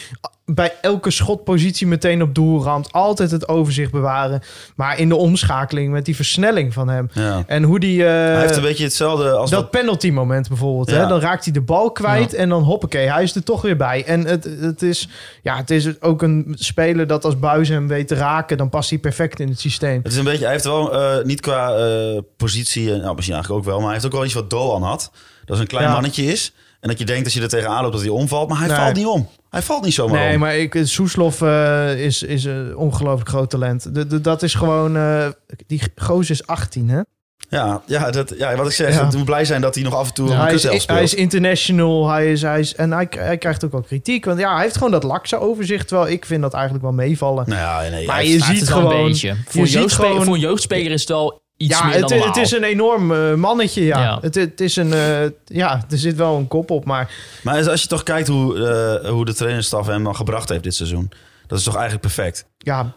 [0.47, 2.93] bij elke schotpositie meteen op doel ramt.
[2.93, 4.43] Altijd het overzicht bewaren.
[4.77, 7.11] Maar in de omschakeling met die versnelling van hem.
[7.13, 7.43] Ja.
[7.47, 8.05] En hoe die...
[8.05, 9.71] eh, hij heeft een beetje hetzelfde als dat wat...
[9.71, 10.91] penalty moment bijvoorbeeld.
[10.91, 10.97] Ja.
[10.97, 11.07] Hè?
[11.07, 14.05] Dan raakt hij de bal kwijt en dan hoppakee, hij is er toch weer bij.
[14.05, 15.09] En het, het, is,
[15.43, 18.91] ja, het is ook een speler dat als Buis hem weet te raken, dan past
[18.91, 20.01] hij perfect in het systeem.
[20.03, 23.35] Het is een beetje, hij heeft wel eh, niet qua eh, positie, eh, nou misschien
[23.35, 25.11] eigenlijk ook wel, maar hij heeft ook wel iets wat Doan had.
[25.45, 26.53] Dat is een klein mannetje is.
[26.85, 28.77] En dat je denkt als je er tegenaan loopt dat hij omvalt, maar hij Nee.
[28.77, 29.29] valt niet om.
[29.51, 30.41] Hij valt niet zomaar Nee, om.
[30.41, 33.95] maar ik, Soeslof eh, is, is een ongelooflijk groot talent.
[33.95, 34.97] De, de- dat is gewoon...
[34.97, 35.27] eh,
[35.67, 37.01] die gozer is 18, hè?
[37.49, 39.07] Ja, ja, dat, ja, wat ik zeg, Ja.
[39.07, 40.87] ik moet blij zijn dat hij nog af en toe hij, een is, speelt.
[40.87, 42.09] hij is international.
[42.11, 44.25] Hij is, hij is, en hij, hij krijgt ook wel kritiek.
[44.25, 45.89] Want ja, hij heeft gewoon dat lakse overzicht.
[45.89, 47.45] Terwijl ik vind dat eigenlijk wel meevallen.
[47.49, 49.37] nou ja, nee, Maar hij je ziet gewoon- een beetje.
[49.49, 52.01] Voor, je ziet jeugdspe- gewoon- voor een jeugdspeler is het wel iets ja, meer het,
[52.09, 52.43] dan het normaal.
[52.45, 54.01] is een enorm eh, mannetje, ja.
[54.01, 54.19] Ja.
[54.21, 54.93] Het, het is een...
[54.93, 57.11] eh, ja, er zit wel een kop op, maar...
[57.43, 58.67] Maar als je toch kijkt hoe,
[59.03, 61.11] eh, hoe de trainerstaf hem dan gebracht heeft dit seizoen.
[61.47, 62.47] Dat is toch eigenlijk perfect.
[62.59, 62.93] Ja,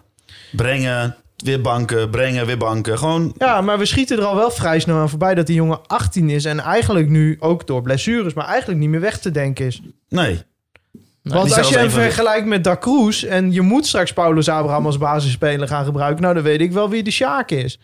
[0.51, 2.97] Brengen, weer banken, brengen, weer banken.
[2.97, 5.79] Gewoon, Ja, maar we schieten er al wel vrij snel aan voorbij dat die jongen
[5.87, 6.45] 18 is.
[6.45, 9.81] En eigenlijk nu ook door blessures, maar eigenlijk niet meer weg te denken is.
[10.09, 10.41] nee.
[11.23, 14.13] Want als je hem een van de- vergelijkt met Da Cruz en je moet straks
[14.13, 17.79] Paulus Abraham als basisspeler gaan gebruiken, nou dan weet ik wel wie de Sjaak is.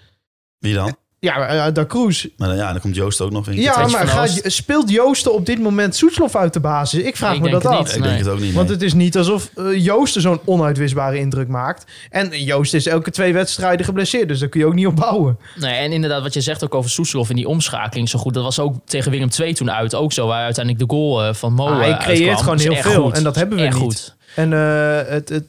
[0.63, 0.95] Wie dan?
[1.19, 2.25] Ja, eh, Da Cruz.
[2.37, 3.61] Maar dan, ja, dan komt Joost ook nog in.
[3.61, 6.99] Ja, maar gaat, speelt Joosten op dit moment Soetslof uit de basis?
[7.03, 7.77] Ik vraag Ik me dat af.
[7.79, 7.87] niet.
[7.87, 8.17] Ik denk Nee.
[8.17, 8.53] het ook niet.
[8.53, 8.75] Want nee.
[8.75, 11.91] het is niet alsof eh, Joosten zo'n onuitwisbare indruk maakt.
[12.09, 15.37] En Joost is elke twee wedstrijden geblesseerd, dus daar kun je ook niet op bouwen.
[15.55, 18.33] Nee, en inderdaad, wat je zegt ook over Soeslof in die omschakeling zo goed.
[18.33, 19.95] Dat was ook tegen Willem II toen uit.
[19.95, 22.37] Ook zo, waar uiteindelijk de goal eh, van Mo Ah, hij eh, creëert uitkwam.
[22.37, 23.03] gewoon is heel veel.
[23.03, 23.13] goed.
[23.17, 23.83] En dat hebben we Echt niet.
[23.83, 24.15] goed.
[24.35, 25.43] En eh, het, het,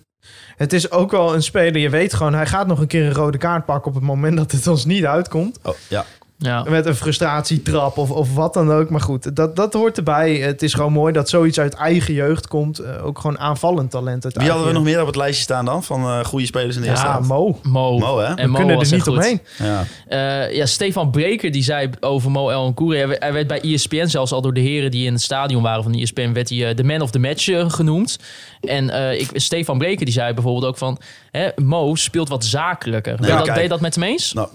[0.56, 3.14] het is ook wel een speler, je weet gewoon, hij gaat nog een keer een
[3.14, 5.58] rode kaart pakken op het moment dat het ons niet uitkomt.
[5.62, 6.04] Oh, ja.
[6.44, 6.64] Ja.
[6.68, 8.90] Met een frustratietrap of, of wat dan ook.
[8.90, 10.34] Maar goed, dat, dat hoort erbij.
[10.36, 12.78] Het is gewoon mooi dat zoiets uit eigen jeugd komt.
[12.78, 14.24] Eh, ook gewoon aanvallend talent.
[14.24, 15.84] Uit Wie hadden we nog meer op het lijstje staan dan?
[15.84, 17.28] Van eh goede spelers in de eerste Ja, helft?
[17.28, 17.58] Mo.
[17.62, 17.98] Mo.
[17.98, 18.24] Mo, hè?
[18.24, 19.12] En We Mo kunnen er niet goed.
[19.16, 19.40] omheen.
[19.58, 19.84] Ja.
[20.08, 22.98] Eh, ja, Stefan Breker die zei over Mo El Nkouri.
[22.98, 25.82] Hij, hij werd bij ESPN zelfs al door de heren die in het stadion waren
[25.82, 26.32] van E ESPN...
[26.32, 28.18] werd hij de man of the match genoemd.
[28.60, 30.98] En eh, ik, Stefan Breker die zei bijvoorbeeld ook van...
[31.30, 33.16] Hè, Mo speelt wat zakelijker.
[33.16, 34.32] ben, je dat, je dat met hem eens?
[34.32, 34.48] Nou,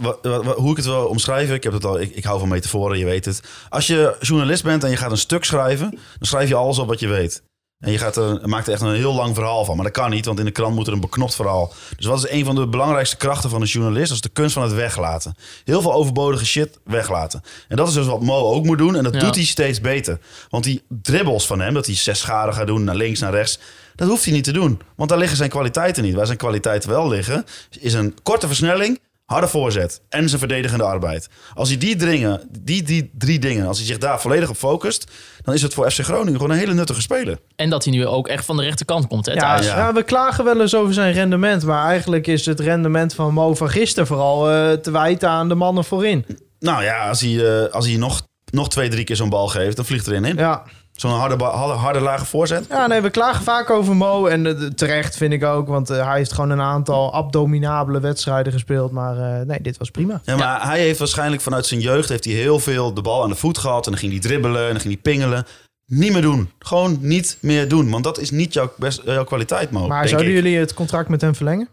[0.56, 3.06] hoe ik het wil omschrijven, ik, heb het al, ik, ik hou van metaforen, je
[3.06, 3.42] weet het.
[3.70, 6.88] Als je journalist bent en je gaat een stuk schrijven, dan schrijf je alles op
[6.88, 7.42] wat je weet.
[7.80, 9.76] En je gaat er, maakt er echt een heel lang verhaal van.
[9.76, 11.74] Maar dat kan niet, want in de krant moet er een beknopt verhaal.
[11.98, 14.08] Dus wat is een van de belangrijkste krachten van een journalist?
[14.08, 15.36] Dat is de kunst van het weglaten.
[15.63, 17.42] Heel veel overbodige shit weglaten.
[17.68, 18.96] En dat is dus wat Mo ook moet doen.
[18.96, 19.20] En dat Ja.
[19.20, 20.20] doet hij steeds beter.
[20.50, 23.60] Want die dribbles van hem, dat hij zes schade gaat doen, naar links, naar rechts...
[23.96, 24.82] Dat hoeft hij niet te doen.
[24.96, 26.13] Want daar liggen zijn kwaliteiten niet.
[26.15, 27.46] Waar zijn kwaliteiten wel liggen,
[27.80, 31.30] is een korte versnelling, harde voorzet en zijn verdedigende arbeid.
[31.54, 35.12] Als hij die, dringen, die, die drie dingen, als hij zich daar volledig op focust,
[35.44, 37.39] dan is het voor FC Groningen gewoon een hele nuttige speler.
[37.56, 39.26] En dat hij nu ook echt van de rechterkant komt.
[39.26, 39.65] Hè, Ja, thuis.
[39.65, 39.78] ja.
[39.78, 41.63] ja, we klagen wel eens over zijn rendement.
[41.63, 45.56] Maar eigenlijk is het rendement van Mo van gisteren vooral eh, te wijten aan de
[45.56, 46.26] mannen voorin.
[46.60, 49.76] Nou ja, als hij, eh, als hij nog, nog twee, drie keer zo'n bal geeft,
[49.76, 50.26] dan vliegt er in.
[50.26, 50.36] in.
[50.36, 50.63] Ja.
[51.00, 52.66] Zo'n harde, harde, harde, lage voorzet.
[52.70, 54.26] Ja, nee, we klagen vaak over Mo.
[54.26, 58.54] En eh, terecht vind ik ook, want eh, hij heeft gewoon een aantal abdominabele wedstrijden
[58.54, 58.92] gespeeld.
[58.92, 60.22] Maar eh, nee, dit was prima.
[60.24, 63.30] Ja, maar hij heeft waarschijnlijk vanuit zijn jeugd heeft hij heel veel de bal aan
[63.30, 63.86] de voet gehad.
[63.86, 65.46] En dan ging hij dribbelen en dan ging hij pingelen.
[65.86, 66.52] Niet meer doen.
[66.60, 67.90] Gewoon niet meer doen.
[67.90, 69.88] Want dat is niet jouw, best, jouw kwaliteit, Mo.
[69.88, 70.36] Maar denk zouden ik.
[70.36, 71.68] jullie het contract met hem verlengen?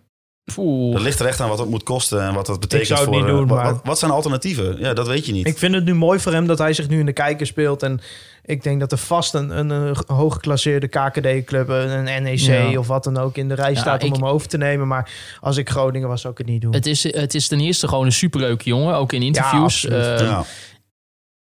[0.57, 0.93] Oeh.
[0.95, 3.09] Dat ligt er echt aan wat het moet kosten en wat dat betekent zou het
[3.09, 3.17] voor...
[3.19, 4.77] niet eh, doen, wat, maar- wat, wat zijn alternatieven?
[4.79, 5.47] Ja, dat weet je niet.
[5.47, 7.83] Ik vind het nu mooi voor hem dat hij zich nu in de kijker speelt.
[7.83, 8.01] En
[8.45, 12.79] ik denk dat er vast een, een, een hooggeklasseerde KKD-club, een NEC Ja.
[12.79, 14.87] of wat dan ook in de rij Ja, staat om ik- hem over te nemen.
[14.89, 16.73] Maar als ik Groningen was, zou ik het niet doen.
[16.75, 18.95] Het is, het is ten eerste gewoon een superleuke jongen.
[18.95, 19.63] Ook in interviews.
[19.89, 20.21] absoluut.
[20.21, 20.45] Eh, ja.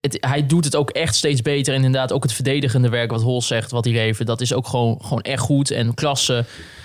[0.04, 1.74] Het, hij doet het ook echt steeds beter.
[1.74, 4.26] En inderdaad ook het verdedigende werk wat Hol zegt, wat hij levert.
[4.26, 6.44] Dat is ook gewoon, gewoon echt goed en klasse.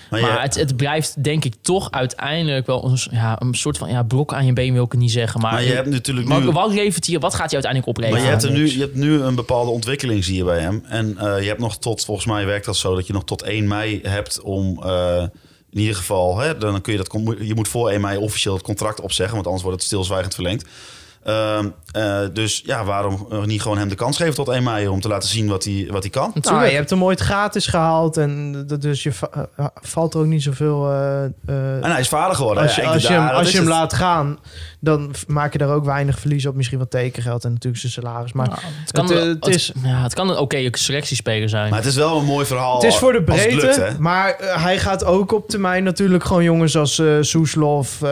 [0.09, 4.03] Maar het, het blijft denk ik toch uiteindelijk wel een, ja, een soort van ja,
[4.03, 5.41] brok aan je been wil ik het niet zeggen.
[5.41, 6.51] Maar, Maar je hebt natuurlijk maar nu...
[6.51, 7.19] wat levert hier?
[7.19, 8.23] Wat gaat hij uiteindelijk opleveren?
[8.23, 10.83] Maar je hebt, er nu, je hebt nu een bepaalde ontwikkeling, zie je bij hem.
[10.87, 13.41] En eh, je hebt nog tot, volgens mij werkt dat zo, dat je nog tot
[13.41, 14.83] 1 mei hebt om...
[14.83, 15.23] eh,
[15.71, 17.21] in ieder geval, hè, dan kun je dat...
[17.39, 20.65] Je moet voor 1 mei officieel het contract opzeggen, want anders wordt het stilzwijgend verlengd.
[21.23, 24.87] Ehm, eh, dus ja, waarom eh, niet gewoon hem de kans geven tot 1 mei
[24.87, 26.21] om te laten zien wat hij, wat hij kan?
[26.21, 26.69] Nou, Natuurlijk.
[26.69, 30.43] je hebt hem ooit gratis gehaald en dus je va- eh, valt er ook niet
[30.43, 30.89] zoveel...
[30.91, 31.31] eh, eh,
[31.83, 32.63] En hij is vader geworden.
[32.63, 34.39] als je, Ja, als je hem, als je hem laat gaan,
[34.79, 36.55] dan maak je daar ook weinig verlies op.
[36.55, 38.33] Misschien wat tekengeld en natuurlijk zijn salaris.
[38.33, 41.69] Maar Nou, het, kan, het, eh, is- ja, het kan een oké selectiespeler zijn.
[41.69, 42.75] Maar het is wel een mooi verhaal.
[42.75, 46.43] het is voor de breedte, lukt, maar eh, hij gaat ook op termijn natuurlijk gewoon
[46.43, 48.09] jongens als eh Soeslof, eh,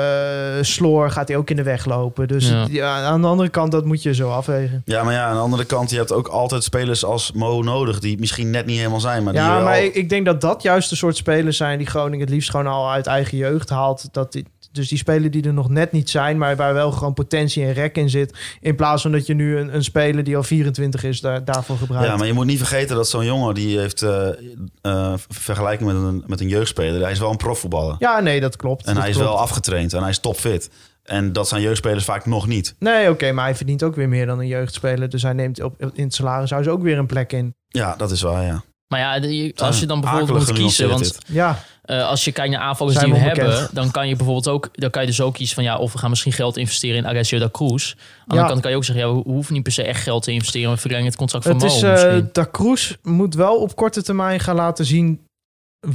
[0.61, 2.27] Sloor gaat hij ook in de weg lopen.
[2.27, 2.65] Dus Ja.
[3.01, 4.81] Ja, aan de andere kant, dat moet je zo afwegen.
[4.85, 7.99] Ja, maar ja, aan de andere kant, je hebt ook altijd spelers als Mo nodig,
[7.99, 10.41] die misschien net niet helemaal zijn, maar die Ja, wel- maar ik, ik denk dat
[10.41, 13.69] dat juist de soort spelers zijn die Groningen het liefst gewoon al uit eigen jeugd
[13.69, 14.07] haalt.
[14.11, 17.13] Dat die, dus die spelers die er nog net niet zijn, maar waar wel gewoon
[17.13, 18.37] potentie en rek in zit.
[18.61, 21.77] In plaats van dat je nu een, een speler die al 24 is, daar, daarvoor
[21.77, 22.07] gebruikt.
[22.07, 26.23] Ja, maar je moet niet vergeten dat zo'n jongen die heeft eh, vergelijking met een,
[26.27, 27.01] met een jeugdspeler.
[27.01, 27.95] Hij is wel een profvoetballer.
[27.99, 28.85] Ja, nee, dat klopt.
[28.85, 30.69] en dat hij is wel afgetraind en hij is topfit.
[31.09, 32.75] En dat zijn jeugdspelers vaak nog niet.
[32.79, 35.09] Nee, oké, maar hij verdient ook weer meer dan een jeugdspeler.
[35.09, 37.55] Dus hij neemt op, in het salarishuis ook weer een plek in.
[37.67, 38.63] Ja, dat is waar, ja.
[38.87, 41.17] Maar ja, als je dan bijvoorbeeld moet kiezen, want.
[41.27, 44.69] Ja, eh, als je kijkt naar aanvallers die we hebben, dan kan je bijvoorbeeld ook,
[44.71, 47.07] dan kan je dus ook kiezen van ja, of we gaan misschien geld investeren in
[47.07, 47.91] Alessio da Cruz.
[47.91, 48.47] Aan de andere Ja.
[48.47, 50.71] kant kan je ook zeggen, ja, we hoeven niet per se echt geld te investeren,
[50.71, 52.29] we verlengen het contract van het Mo is, eh misschien.
[52.31, 55.25] Da Cruz moet wel op korte termijn gaan laten zien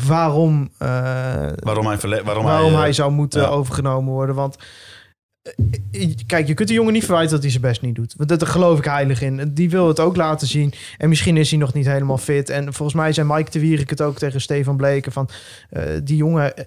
[0.06, 0.88] waarom, eh,
[1.56, 3.48] Waarom hij, waarom waarom hij, hij, zou moeten ja.
[3.48, 4.34] overgenomen worden.
[4.34, 4.56] Want
[6.26, 8.14] kijk, je kunt de jongen niet verwijten dat hij zijn best niet doet.
[8.16, 9.50] Want dat- daar geloof ik heilig in.
[9.54, 10.72] Die wil het ook laten zien.
[10.98, 12.50] En misschien is hij nog niet helemaal fit.
[12.50, 15.28] En volgens mij zei Mike de Wierik het ook tegen Stefan Bleken van
[15.70, 16.64] eh, die jongen eh,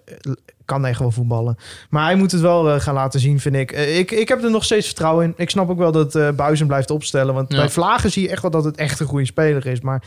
[0.66, 1.58] kan echt wel voetballen.
[1.90, 3.72] Maar hij moet het wel eh, gaan laten zien, vind ik.
[3.72, 4.12] Eh, ik.
[4.12, 5.34] Ik heb er nog steeds vertrouwen in.
[5.38, 7.34] Ik snap ook wel dat eh Buizen blijft opstellen.
[7.34, 7.58] Want Ja.
[7.58, 9.82] bij Vlagen zie je echt wel dat het echt een goede speler is.
[9.82, 10.04] Maar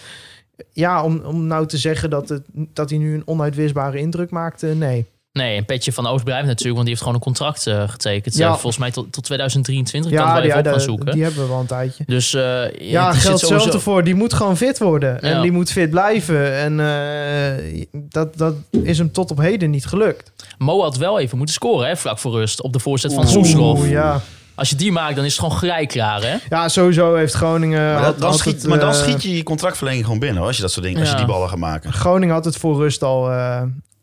[0.73, 4.63] ja, om, om nou te zeggen dat, het, dat hij nu een onuitwisbare indruk maakt,
[4.63, 5.07] eh, nee.
[5.33, 8.37] Nee, een petje van Oost blijft natuurlijk, want die heeft gewoon een contract eh, getekend.
[8.37, 8.51] Ja.
[8.53, 10.11] Volgens mij tot, tot 2023.
[10.11, 11.13] Ik kan Ja, wel even ja op gaan zoeken.
[11.13, 12.05] die hebben we wel een tijdje.
[12.07, 14.05] Dus eh, Ja, geldt hetzelfde voor.
[14.05, 15.23] Die moet gewoon fit worden.
[15.23, 15.41] En Ja.
[15.43, 16.53] die moet fit blijven.
[16.57, 20.33] En eh, dat, dat is hem tot op heden niet gelukt.
[20.59, 23.89] Mo had wel even moeten scoren, hè, vlak voor rust, op de voorzet van Soeslof.
[23.89, 24.21] Ja.
[24.55, 26.37] Als je die maakt, dan is het gewoon gelijk klaar, hè?
[26.49, 27.95] ja, sowieso heeft Groningen...
[27.95, 30.57] Maar, had- dan schiet, het, maar dan schiet je je contractverlenging gewoon binnen, hoor, als
[30.57, 31.21] je dat soort dingen, als je Ja.
[31.25, 31.93] die ballen gaat maken.
[31.93, 33.31] Groningen had het voor rust al,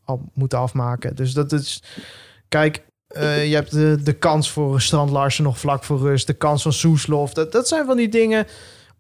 [0.05, 1.15] al moeten afmaken.
[1.15, 1.83] Dus dat is...
[2.47, 6.27] Kijk, eh, je hebt de, de kans voor Strand Larsen nog vlak voor rust.
[6.27, 7.33] De kans van Soeslof.
[7.33, 8.47] Dat, dat zijn van die dingen...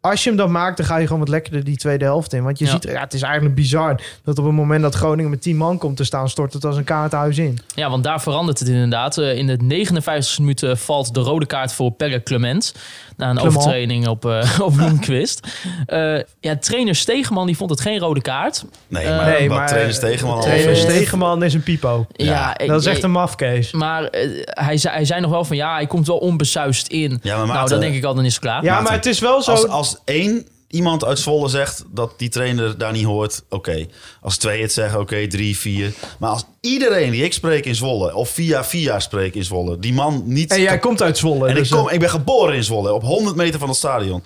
[0.09, 2.43] Als je hem dan maakt, dan ga je gewoon wat lekkerder die tweede helft in.
[2.43, 2.71] Want je Ja.
[2.71, 5.77] ziet, ja, het is eigenlijk bizar dat op het moment dat Groningen met 10 man
[5.77, 7.59] komt te staan, stort het als een kaarthuis in.
[7.75, 9.17] Ja, want daar verandert het inderdaad.
[9.17, 12.75] Eh, in de 59e minuut eh, valt de rode kaart voor Perre Clement.
[13.17, 13.55] Na een Clement.
[13.57, 15.47] overtreding op, eh op Lundqvist.
[15.85, 18.65] Eh ja, trainer Stegeman die vond het geen rode kaart.
[18.87, 22.05] Nee, maar nee, wat maar trainers tegen man trainer Stegeman is een pipo.
[22.11, 23.71] Ja, Dat is echt een mafkees.
[23.71, 24.07] Maar
[24.45, 27.19] hij, zei, hij zei nog wel van ja, hij komt wel onbesuist in.
[27.21, 28.63] Ja, maar nou, dan denk ik al, dan is het klaar.
[28.63, 29.51] Ja, Maarten, maar het is wel zo...
[29.51, 33.85] Als, als één iemand uit Zwolle zegt dat die trainer daar niet hoort, oké.
[34.21, 35.93] Als twee het zeggen, oké, drie, vier.
[36.19, 39.93] Maar als iedereen die ik spreek in Zwolle, of via via spreek in Zwolle, die
[39.93, 40.51] man niet...
[40.51, 41.47] en jij komt uit Zwolle.
[41.47, 43.77] En dus, ik, kom, eh, ik ben geboren in Zwolle, op 100 meter van het
[43.77, 44.23] stadion.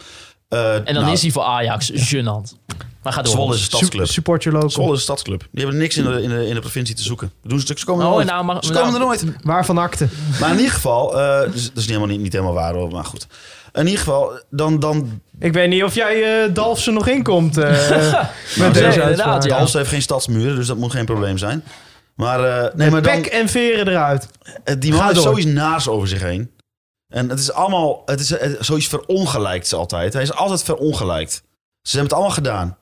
[0.48, 2.58] Eh, En dan nou, is hij voor Ajax gênant.
[3.04, 3.32] Maar ga door.
[3.34, 4.08] Zwolle is een su- stadsclub.
[4.08, 4.74] support your local.
[4.74, 5.40] Zwolle is een stadsclub.
[5.52, 7.32] Die hebben niks in de, in de, in de provincie te zoeken.
[7.44, 8.28] Doen ze, ze komen er Oh, nooit.
[8.28, 9.36] nou, maar- ze komen nou- er nooit.
[9.44, 10.08] Waarvan akte?
[10.40, 12.92] Maar in ieder geval, eh, dus, dat is niet helemaal, niet, niet helemaal waar hoor,
[12.92, 13.28] maar goed.
[13.74, 17.70] In ieder geval, dan, dan Ik weet niet of jij eh Dalfsen nog inkomt eh
[18.58, 19.44] met nee, deze uitspraak.
[19.44, 19.50] ja.
[19.50, 21.64] Dalfsen heeft geen stadsmuren, dus dat moet geen probleem zijn.
[22.20, 24.28] Maar, eh, nee, maar dan, Pek en veren eruit.
[24.80, 26.52] die man heeft zoiets naars over zich heen.
[27.14, 30.14] En het is allemaal, het is eh, zoiets verongelijkt altijd.
[30.14, 31.32] Hij is altijd verongelijkt.
[31.82, 32.78] Ze hebben het allemaal gedaan.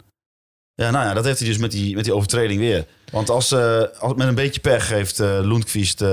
[0.73, 2.85] Ja, nou ja, dat heeft hij dus met die, met die overtreding weer.
[3.11, 6.03] Want als, eh, als met een beetje pech heeft eh Lundqvist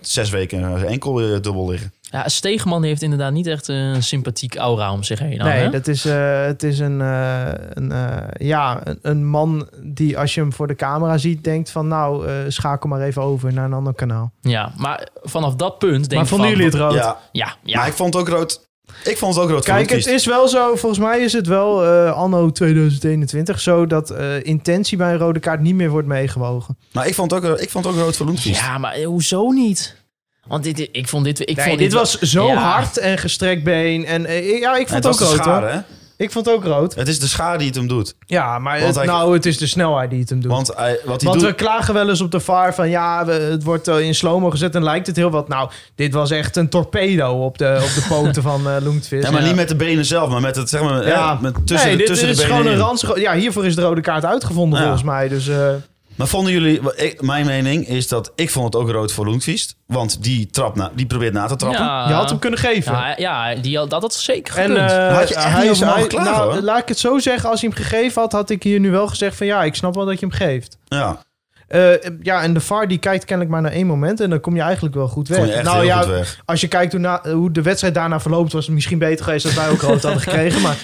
[0.00, 1.92] zes weken enkel weer dubbel liggen.
[2.10, 5.36] Ja, Stegeman heeft inderdaad niet echt een sympathiek aura om zich heen.
[5.36, 5.70] nou, nee, hè?
[5.70, 10.34] dat is, eh, het is een, eh, een, eh, ja, een, een man die als
[10.34, 13.64] je hem voor de camera ziet, denkt van nou, eh, schakel maar even over naar
[13.64, 14.32] een ander kanaal.
[14.40, 16.56] Ja, maar vanaf dat punt denk maar ik vonden van...
[16.56, 16.94] jullie het rood?
[16.94, 17.78] Ja, Ja, ja.
[17.78, 18.68] maar ik vond het ook rood.
[19.04, 21.84] Ik vond het ook rood Kijk, het is wel zo, volgens mij is het wel
[21.84, 26.78] eh, anno 2021 zo dat eh, intentie bij een rode kaart niet meer wordt meegewogen.
[26.92, 28.32] Maar ik vond het ook, ik vond het ook rood voor.
[28.42, 29.99] Ja, maar hoezo niet?
[30.46, 31.40] Want dit, ik vond dit...
[31.40, 32.54] Ik Nee, vond dit was zo ja.
[32.54, 34.04] hard en gestrekt been.
[34.04, 35.78] En eh, ja, ik vond het ook rood schade, hè?
[36.16, 36.94] Ik vond het ook rood.
[36.94, 38.14] Het is de schade die het hem doet.
[38.26, 40.50] Ja, maar Want het, hij- nou, het is de snelheid die het hem doet.
[40.50, 41.50] Want hij, wat hij Want doet...
[41.50, 44.50] we klagen wel eens op de VAR van ja, we- het wordt eh, in slow-mo
[44.50, 45.48] gezet en lijkt het heel wat.
[45.48, 49.22] Nou, dit was echt een torpedo op de, op de poten van eh Loentvis.
[49.24, 51.86] Ja, maar niet met de benen zelf, maar met het, zeg maar, Ja, met tussen,
[51.88, 53.20] nee, de, dit tussen is de benen gewoon een ranzige...
[53.20, 54.84] Ja, hiervoor is de rode kaart uitgevonden Ja.
[54.84, 55.28] volgens mij.
[55.28, 55.68] Dus eh,
[56.20, 56.80] Maar vonden jullie...
[56.96, 58.32] ik- mijn mening is dat...
[58.34, 59.76] Ik vond het ook rood voor Lundqvist.
[59.86, 61.80] Want die, trap na, die probeert na te trappen.
[61.84, 62.92] Ja, je had hem kunnen geven.
[62.92, 64.90] Ja, ja die had, dat had zeker En gekund.
[64.90, 66.98] eh, had je echt hij niet is, over mogen hij- klagen, nou, laat ik het
[66.98, 67.50] zo zeggen.
[67.50, 69.94] Als hij hem gegeven had, had ik hier nu wel gezegd van ja, ik snap
[69.94, 70.76] wel dat je hem geeft.
[70.88, 71.22] Ja,
[71.68, 71.90] Eh,
[72.22, 74.60] ja, en de VAR die kijkt kennelijk maar naar één moment en dan kom je
[74.62, 75.38] eigenlijk wel goed weg.
[75.38, 76.40] kon je echt nou heel ja, goed weg.
[76.44, 79.44] als je kijkt hoe, na, hoe de wedstrijd daarna verloopt, was het misschien beter geweest
[79.44, 80.60] dat wij ook rood hadden gekregen.
[80.66, 80.76] Maar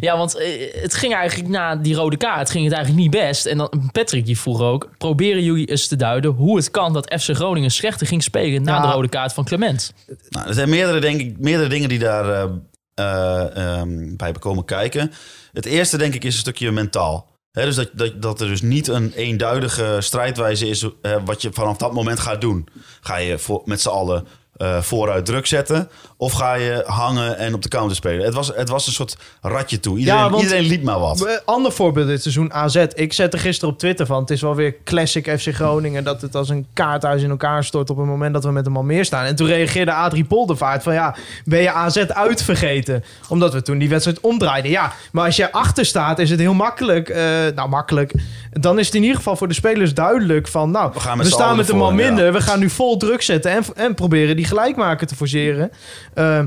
[0.00, 3.46] Ja, want eh, het ging eigenlijk na die rode kaart ging het eigenlijk niet best.
[3.46, 7.14] En dan Patrick die vroeg ook, proberen jullie eens te duiden hoe het kan dat
[7.20, 9.92] FC Groningen slechter ging spelen na de rode kaart van Clement.
[10.28, 12.48] Nou, er zijn meerdere, denk ik, meerdere dingen die daar
[12.94, 15.12] ehm, bij komen kijken.
[15.52, 17.34] Het eerste, denk ik, is een stukje mentaal.
[17.50, 20.88] Dus dat, dat, dat er dus niet een eenduidige strijdwijze is
[21.24, 22.68] wat je vanaf dat moment gaat doen.
[23.00, 25.88] Ga je voor, met z'n allen eh, vooruit druk zetten?
[26.18, 28.24] Of ga je hangen en op de counter spelen?
[28.24, 29.98] Het was, het was een soort ratje toe.
[29.98, 31.42] Iedereen, Ja, want- iedereen liep maar wat.
[31.44, 32.84] Ander voorbeeld dit seizoen AZ.
[32.94, 34.20] Ik zette gisteren op Twitter van...
[34.20, 36.04] het is wel weer classic FC Groningen...
[36.04, 37.90] dat het als een kaarthuis in elkaar stort...
[37.90, 39.24] op het moment dat we met een al meer staan.
[39.24, 40.92] En toen reageerde Adrie Poldervaart van...
[40.94, 43.04] ja, ben je AZ uitvergeten?
[43.28, 44.70] Omdat we toen die wedstrijd omdraaiden.
[44.70, 47.08] Ja, maar als je achter staat is het heel makkelijk...
[47.08, 47.22] eh,
[47.54, 48.12] nou, makkelijk...
[48.50, 50.70] dan is het in ieder geval voor de spelers duidelijk van...
[50.70, 52.04] nou, We gaan met staan met een man ja.
[52.06, 52.32] minder...
[52.32, 53.50] we gaan nu vol druk zetten...
[53.50, 55.70] en, en proberen die gelijkmaker te forceren...
[56.16, 56.38] Eh,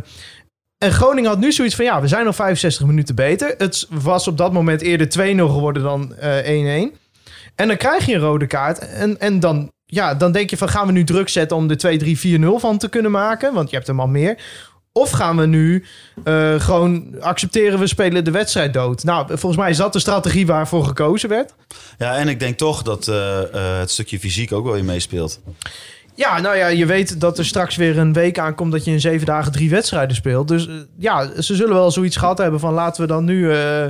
[0.77, 3.55] en Groningen had nu zoiets van, ja, we zijn nog 65 minuten beter.
[3.57, 6.97] Het was op dat moment eerder 2-0 geworden dan eh 1-1.
[7.55, 8.79] En dan krijg je een rode kaart.
[8.79, 12.39] En, en dan, ja, dan denk je van, gaan we nu druk zetten om de
[12.41, 13.53] 2-3-4-0 van te kunnen maken?
[13.53, 14.37] Want je hebt er al meer.
[14.91, 15.85] Of gaan we nu
[16.23, 19.03] eh, gewoon accepteren, we spelen de wedstrijd dood?
[19.03, 21.53] Nou, volgens mij is dat de strategie waarvoor gekozen werd.
[21.97, 25.39] Ja, en ik denk toch dat eh, eh, het stukje fysiek ook wel weer meespeelt.
[26.19, 28.99] Ja, nou ja, je weet dat er straks weer een week aankomt dat je in
[29.01, 30.47] zeven dagen drie wedstrijden speelt.
[30.47, 33.85] Dus eh, ja, ze zullen wel zoiets gehad hebben van laten we dan nu eh,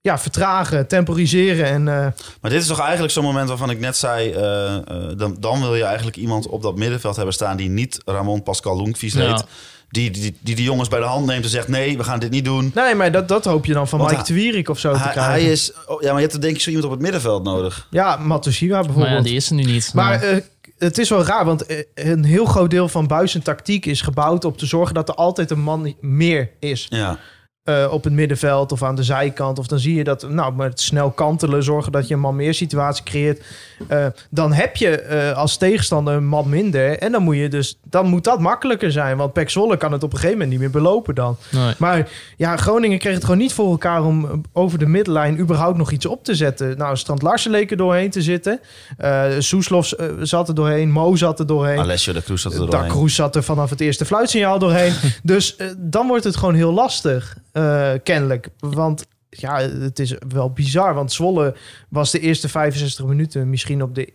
[0.00, 1.64] ja, vertragen, temporiseren.
[1.66, 2.06] En eh,
[2.40, 4.30] Maar dit is toch eigenlijk zo'n moment waarvan ik net zei...
[4.30, 4.82] eh, eh,
[5.16, 7.56] dan, dan wil je eigenlijk iemand op dat middenveld hebben staan...
[7.56, 9.26] die niet Ramon Pascal Lundqvist Ja.
[9.26, 9.44] heet.
[9.88, 11.68] Die, die, die de jongens bij de hand neemt en zegt...
[11.68, 12.70] nee, we gaan dit niet doen.
[12.74, 14.92] nee, maar dat, dat hoop je dan van Want Mike hij- de Wierik of zo
[14.92, 15.32] te Hij, krijgen.
[15.32, 15.72] hij is...
[15.86, 17.86] Oh, ja, maar je hebt er denk ik zo iemand op het middenveld nodig.
[17.90, 19.16] Ja, Matusiwa Maar bijvoorbeeld.
[19.16, 19.90] ja, die is er nu niet.
[19.94, 20.40] Maar.
[20.78, 24.44] Het is wel raar, want eh, een heel groot deel van Buis' tactiek is gebouwd
[24.44, 26.86] op te zorgen dat er altijd een man meer is.
[26.88, 27.18] Ja.
[27.66, 29.58] Eh, op het middenveld of aan de zijkant.
[29.58, 32.54] Of dan zie je dat, nou, met snel kantelen, zorgen dat je een man meer
[32.54, 33.44] situatie creëert.
[33.88, 36.98] Eh, dan heb je eh, als tegenstander een man minder.
[36.98, 39.16] En dan moet je dus, dan moet dat makkelijker zijn.
[39.16, 41.36] Want Pek Zwolle kan het op een gegeven moment niet meer belopen dan.
[41.50, 41.74] Nee.
[41.78, 45.90] Maar ja, Groningen kreeg het gewoon niet voor elkaar om over de middenlijn überhaupt nog
[45.90, 46.78] iets op te zetten.
[46.78, 48.60] Nou, Strand Larsen leek er doorheen te zitten.
[48.96, 50.90] Eh Soeslof zat er doorheen.
[50.90, 51.78] Mo zat er doorheen.
[51.78, 52.88] Alessio de Cruz zat er doorheen.
[52.88, 54.92] Kroes zat er vanaf het eerste fluitsignaal doorheen.
[55.22, 58.48] dus dan wordt het gewoon heel lastig, eh, kennelijk.
[58.58, 60.94] Want ja, het is wel bizar.
[60.94, 61.56] Want Zwolle
[61.88, 64.12] was de eerste 65 minuten misschien op de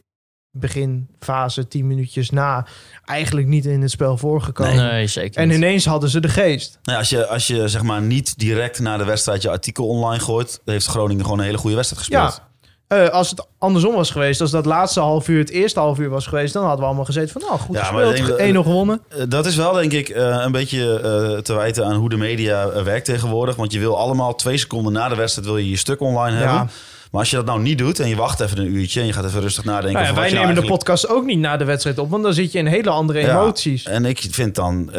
[0.57, 2.67] beginfase, 10 minuutjes na,
[3.05, 4.75] eigenlijk niet in het spel voorgekomen.
[4.75, 6.79] nee, zeker En ineens hadden ze de geest.
[6.81, 9.87] Nou ja, als, je, als je zeg maar niet direct na de wedstrijd je artikel
[9.87, 10.61] online gooit...
[10.65, 12.35] heeft Groningen gewoon een hele goede wedstrijd gespeeld.
[12.35, 12.50] Ja.
[12.91, 16.09] Eh, als het andersom was geweest, als dat laatste half uur het eerste half uur
[16.09, 18.63] was geweest, dan hadden we allemaal gezeten van, nou, goed Ja, gespeeld, denk 1-0 dat-
[18.65, 19.01] gewonnen.
[19.09, 20.99] Eh, Dat is wel, denk ik, eh, een beetje
[21.43, 23.55] te wijten aan hoe de media werkt tegenwoordig.
[23.55, 26.55] Want je wil allemaal twee seconden na de wedstrijd wil je je stuk online hebben.
[26.55, 26.67] Ja.
[27.11, 28.99] Maar als je dat nou niet doet en je wacht even een uurtje...
[28.99, 29.93] en je gaat even rustig nadenken...
[30.01, 32.51] Nou ja, wij nemen de podcast ook niet na de wedstrijd op, want dan zit
[32.51, 33.85] je in hele andere emoties.
[33.85, 34.91] En ik vind dan...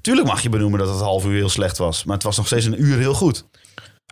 [0.00, 2.04] tuurlijk mag je benoemen dat het half uur heel slecht was.
[2.04, 3.44] Maar het was nog steeds een uur heel goed.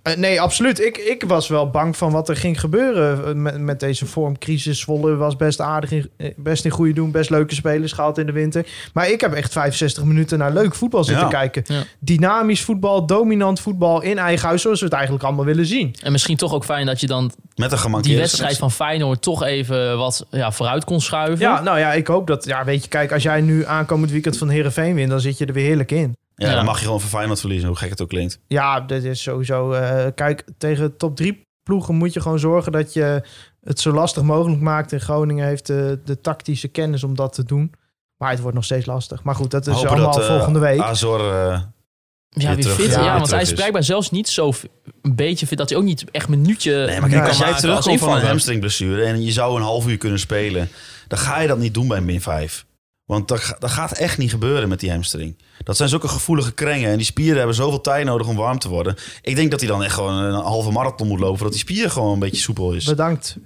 [0.05, 0.81] Eh, nee, absoluut.
[0.81, 4.81] Ik, ik was wel bang van wat er ging gebeuren eh, met, met deze vormcrisis.
[4.81, 7.11] Zwolle was best aardig, in, eh, best in goede doen.
[7.11, 8.67] Best leuke spelers gehaald in de winter.
[8.93, 11.31] Maar ik heb echt 65 minuten naar leuk voetbal zitten Ja.
[11.31, 11.65] kijken.
[11.67, 11.83] Ja.
[11.99, 14.63] Dynamisch voetbal, dominant voetbal in eigen huis.
[14.63, 15.95] Zoals we het eigenlijk allemaal willen zien.
[16.03, 19.43] En misschien toch ook fijn dat je dan Met een die wedstrijd van Feyenoord toch
[19.43, 21.39] even wat ja, vooruit kon schuiven.
[21.39, 22.45] Ja, nou ja, ik hoop dat...
[22.45, 25.11] Ja, weet je, kijk, als jij nu aankomend weekend van Heerenveen wint...
[25.11, 26.17] dan zit je er weer heerlijk in.
[26.37, 26.55] Ja, Ja.
[26.55, 28.39] dan mag je gewoon van Feyenoord verliezen, hoe gek het ook klinkt.
[28.47, 29.73] Ja, dat is sowieso...
[29.73, 33.23] eh, kijk, tegen top drie ploegen moet je gewoon zorgen dat je
[33.61, 34.93] het zo lastig mogelijk maakt.
[34.93, 37.73] En Groningen heeft de, de tactische kennis om dat te doen.
[38.17, 39.23] Maar het wordt nog steeds lastig.
[39.23, 40.81] Maar goed, dat is Hopen allemaal dat, eh, volgende week.
[40.81, 42.91] Azor, eh, Ja, weer wie terug- fit?
[42.95, 44.53] ja, want hij is blijkbaar zelfs niet zo
[45.03, 47.99] een beetje fit dat hij ook niet echt minuutje Nee, maar kijk, als jij terugkomt
[47.99, 50.69] van een hamstringblessure en je zou een half uur kunnen spelen,
[51.09, 52.67] dan ga je dat niet doen bij min 5.
[53.05, 55.37] Want dat, ga- dat gaat echt niet gebeuren met die hamstring.
[55.65, 56.91] Dat zijn zulke gevoelige krengen.
[56.91, 58.97] En die spieren hebben zoveel tijd nodig om warm te worden.
[59.23, 61.37] Ik denk dat hij dan echt gewoon een halve marathon moet lopen...
[61.39, 62.85] voordat die spier gewoon een beetje soepel is.
[62.85, 63.37] Bedankt.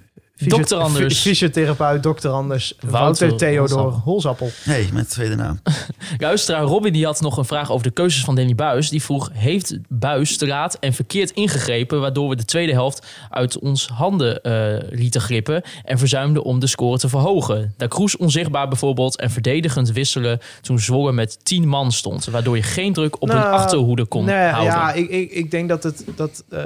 [0.47, 1.21] Dokter Anders.
[1.21, 2.73] Fy- Fysiotherapeut, dokter Anders.
[2.79, 4.51] Wouter Wouter Theodor Holzappel.
[4.65, 5.59] Nee, met de tweede naam.
[6.17, 8.89] Luisteraar Robin die had nog een vraag over de keuzes van Danny Buis.
[8.89, 12.01] Die vroeg, heeft Buis te laat en verkeerd ingegrepen...
[12.01, 15.61] waardoor we de tweede helft uit ons handen eh, lieten glippen...
[15.83, 17.73] en verzuimden om de score te verhogen?
[17.77, 20.39] Da Cruz onzichtbaar bijvoorbeeld en verdedigend wisselen...
[20.61, 22.25] toen Zwolle met 10 man stond...
[22.25, 24.73] waardoor je geen druk op een Nou, achterhoede kon nee, houden.
[24.73, 26.63] Ja, ik, ik, ik denk dat het, dat, eh,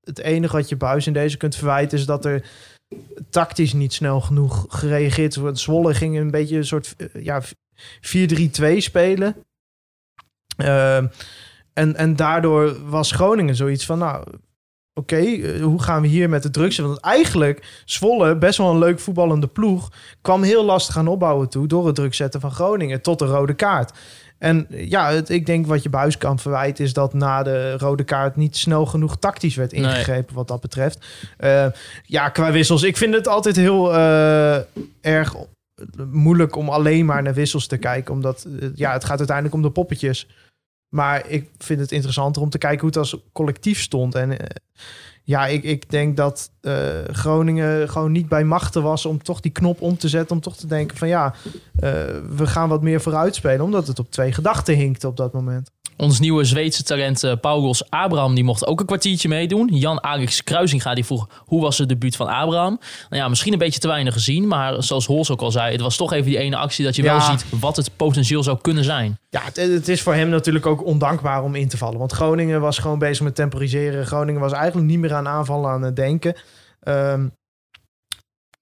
[0.00, 1.98] het enige wat je Buis in deze kunt verwijten...
[1.98, 2.46] is dat er
[3.30, 5.58] tactisch niet snel genoeg gereageerd wordt.
[5.58, 9.36] Zwolle ging een beetje een soort eh, ja, 4-3-2 spelen.
[10.56, 11.06] Ehm,
[11.72, 13.98] en, en daardoor was Groningen zoiets van...
[13.98, 14.26] nou,
[14.94, 16.86] oké, eh, hoe gaan we hier met de zitten?
[16.86, 19.92] Want eigenlijk, Zwolle, best wel een leuk voetballende ploeg...
[20.22, 21.66] kwam heel lastig aan opbouwen toe...
[21.66, 23.98] door het druk zetten van Groningen tot de rode kaart.
[24.44, 26.84] En ja, het, ik denk wat je Buis kan verwijten...
[26.84, 29.82] is dat na de rode kaart niet snel genoeg tactisch werd Nee.
[29.82, 30.34] ingegrepen...
[30.34, 31.06] wat dat betreft.
[31.36, 31.66] Eh,
[32.04, 32.82] ja, qua wissels.
[32.82, 34.56] Ik vind het altijd heel eh,
[35.00, 35.34] erg
[36.10, 38.14] moeilijk om alleen maar naar wissels te kijken.
[38.14, 40.28] Omdat eh, ja, het gaat uiteindelijk om de poppetjes.
[40.94, 44.14] Maar ik vind het interessanter om te kijken hoe het als collectief stond.
[44.14, 44.46] En eh,
[45.26, 46.74] ja, ik, ik denk dat eh,
[47.10, 50.36] Groningen gewoon niet bij machten was om toch die knop om te zetten.
[50.36, 51.34] Om toch te denken van ja,
[51.76, 51.90] eh,
[52.36, 53.64] we gaan wat meer vooruit spelen.
[53.64, 55.70] Omdat het op twee gedachten hinkte op dat moment.
[55.96, 59.68] Ons nieuwe Zweedse talent eh, Paulos Abraham die mocht ook een kwartiertje meedoen.
[59.72, 62.80] Jan Alex Kruisinga die vroeg hoe was het debuut van Abraham.
[63.10, 64.48] Nou ja, misschien een beetje te weinig gezien.
[64.48, 67.02] Maar zoals Hols ook al zei, het was toch even die ene actie dat je
[67.02, 69.18] wel ziet wat het potentieel zou kunnen zijn.
[69.30, 71.98] Ja, het, het is voor hem natuurlijk ook ondankbaar om in te vallen.
[71.98, 74.06] Want Groningen was gewoon bezig met temporiseren.
[74.06, 76.36] Groningen was eigenlijk niet meer aan aanvallen aan het denken.
[76.80, 77.26] Ehm,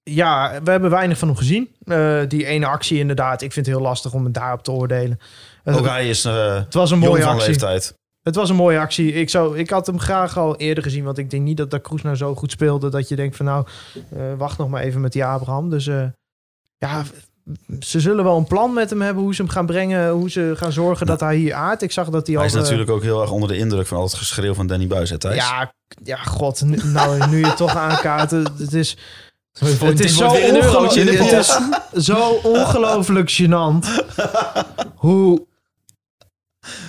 [0.03, 1.69] ja, we hebben weinig van hem gezien.
[1.85, 3.41] Eh, die ene actie inderdaad.
[3.41, 5.19] Ik vind het heel lastig om het daarop te oordelen.
[5.63, 7.47] Het, Ook hij is eh het was een mooie van actie.
[7.47, 7.93] leeftijd.
[8.23, 9.13] Het was een mooie actie.
[9.13, 11.03] Ik, zou, ik had hem graag al eerder gezien.
[11.03, 12.89] Want ik denk niet dat Da Cruz nou zo goed speelde.
[12.89, 13.65] Dat je denkt van nou,
[14.15, 15.69] eh, wacht nog maar even met die Abraham.
[15.69, 16.03] Dus eh,
[16.77, 17.03] ja,
[17.79, 19.23] ze zullen wel een plan met hem hebben.
[19.23, 20.09] Hoe ze hem gaan brengen.
[20.09, 21.81] Hoe ze gaan zorgen dat hij hier aardt.
[21.81, 22.41] Ik zag dat hij al...
[22.41, 24.67] Hij is eh, natuurlijk ook heel erg onder de indruk van al het geschreeuw van
[24.67, 25.35] Danny Buis, hè Thijs?
[25.35, 25.73] Ja,
[26.03, 26.61] ja, god.
[26.65, 28.31] nu- Nou, nu je toch aankaart.
[28.31, 28.97] Het is...
[29.59, 31.59] Het zo, is
[32.05, 33.87] zo ongelooflijk gênant.
[34.95, 35.45] Hoe...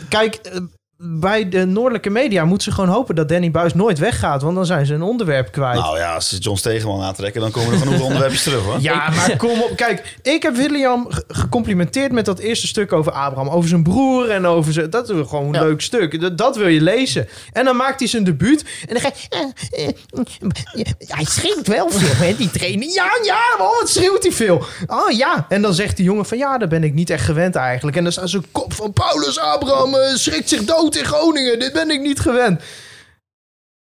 [0.09, 0.61] Kijk, eh,
[0.99, 4.43] bij de noordelijke media moeten ze gewoon hopen dat Danny Buis nooit weggaat.
[4.43, 5.79] Want dan zijn ze een onderwerp kwijt.
[5.79, 8.81] Nou ja, als ze John Stegeman aantrekken, dan komen er genoeg onderwerpjes terug, hoor.
[8.81, 9.73] Ja, maar kom op.
[9.77, 13.49] Kijk, ik heb William ge- gecomplimenteerd met dat eerste stuk over Abraham.
[13.49, 14.91] Over zijn broer en over zijn...
[14.91, 15.61] Dat is gewoon een Ja.
[15.63, 16.21] leuk stuk.
[16.21, 17.29] Dat, dat wil je lezen.
[17.53, 18.65] En dan maakt hij zijn debuut.
[18.87, 19.47] En dan ga je...
[19.71, 22.89] eh, eh, hij schreeuwt wel veel, hè, die trainer.
[22.89, 24.65] Ja, ja, oh, wat schreeuwt hij veel.
[24.87, 25.47] Oh, ja.
[25.49, 26.39] En dan zegt die jongen van...
[26.39, 27.97] Ja, dat ben ik niet echt gewend eigenlijk.
[27.97, 28.93] En dan staat zo'n kop van...
[28.93, 31.59] Paulus Abraham eh, schrikt zich dood in Groningen.
[31.59, 32.63] Dit ben ik niet gewend.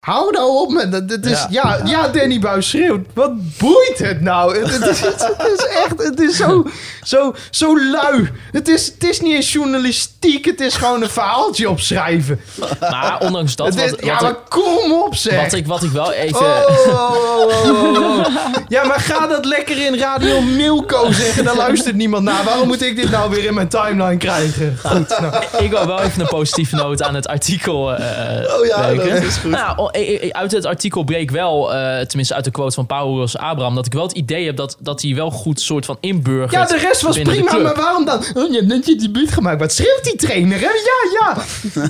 [0.05, 1.03] Hou nou op met dat.
[1.07, 1.79] Het is, ja.
[1.85, 3.05] Ja, Danny Buis schreeuwt.
[3.13, 4.57] Wat boeit het nou?
[4.57, 6.65] Het, het is, het is echt, het is zo,
[7.03, 8.29] zo, zo lui.
[8.51, 10.45] Het is, het is niet eens journalistiek.
[10.45, 12.41] Het is gewoon een verhaaltje opschrijven.
[12.79, 15.41] Maar ondanks dat, wat, ja, wat, maar ik, kom op zeg.
[15.41, 16.39] wat, ik, wat ik wel even...
[16.39, 18.25] Oh, oh, oh, oh, oh.
[18.67, 21.43] Ja, maar ga dat lekker in Radio Milko zeggen.
[21.43, 22.43] Daar luistert niemand naar.
[22.43, 24.77] Waarom moet ik dit nou weer in mijn timeline krijgen?
[24.83, 25.43] Goed, nou.
[25.57, 29.13] Ik wil wel even een positieve noot aan het artikel eh Oh ja, breken.
[29.13, 29.51] dat is goed.
[29.51, 29.89] Nou,
[30.31, 33.93] uit het artikel bleek wel, eh, tenminste uit de quote van Paulus Abraham, dat ik
[33.93, 36.51] wel het idee heb dat, dat hij wel goed soort van inburgert.
[36.51, 38.17] Ja, de rest was prima, maar waarom dan?
[38.33, 39.59] Oh, je hebt net je debuut gemaakt.
[39.59, 40.65] Wat schreeuwt die trainer, hè?
[40.65, 41.35] Ja,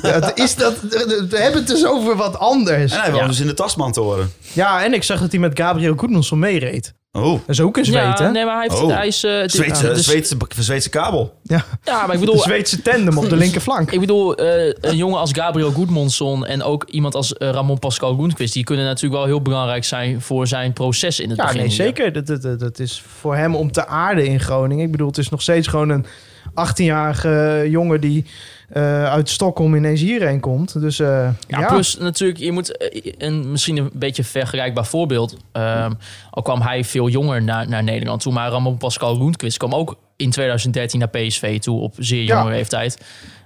[0.04, 0.32] ja.
[0.36, 2.92] is dat, we hebben het dus over wat anders.
[2.92, 3.28] En hij Ja.
[3.28, 4.34] dus in de Tasman te horen.
[4.54, 6.94] Ja, en ik zag dat hij met Gabriel Goedmanson meereed.
[7.16, 8.32] Oh, Dat is ook een Zweed, Ja, hè?
[8.32, 8.96] nee, maar hij, heeft, Oh.
[8.96, 9.24] hij is...
[9.24, 11.34] eh, dit- Zweedse, ja, dus- Zweedse, Zweedse kabel.
[11.44, 13.92] Ja, ja, maar ik de bedoel, Zweedse tandem op de linkerflank.
[13.92, 18.16] Ik bedoel, eh, een jongen als Gabriel Goedmonson en ook iemand als eh, Ramon Pascal
[18.16, 21.60] Roenquist, die kunnen natuurlijk wel heel belangrijk zijn voor zijn proces in het Ja, begin.
[21.62, 22.26] nee, zeker.
[22.26, 24.86] Dat, dat is voor hem om te aarden in Groningen.
[24.86, 26.06] Ik bedoel, het is nog steeds gewoon een
[26.50, 28.26] 18-jarige jongen die
[28.70, 30.80] eh, uit Stockholm ineens hierheen komt.
[30.82, 31.08] Dus eh,
[31.48, 35.38] Ja, ja, plus natuurlijk, je moet eh, een, misschien een beetje vergelijkbaar voorbeeld.
[35.52, 35.92] Ehm,
[36.30, 39.96] al kwam hij veel jonger naar, naar Nederland toe, maar Ramon Pascal Roenquist kwam ook
[40.16, 42.38] in 2013 naar PSV toe op zeer Ja.
[42.38, 42.98] jonge leeftijd.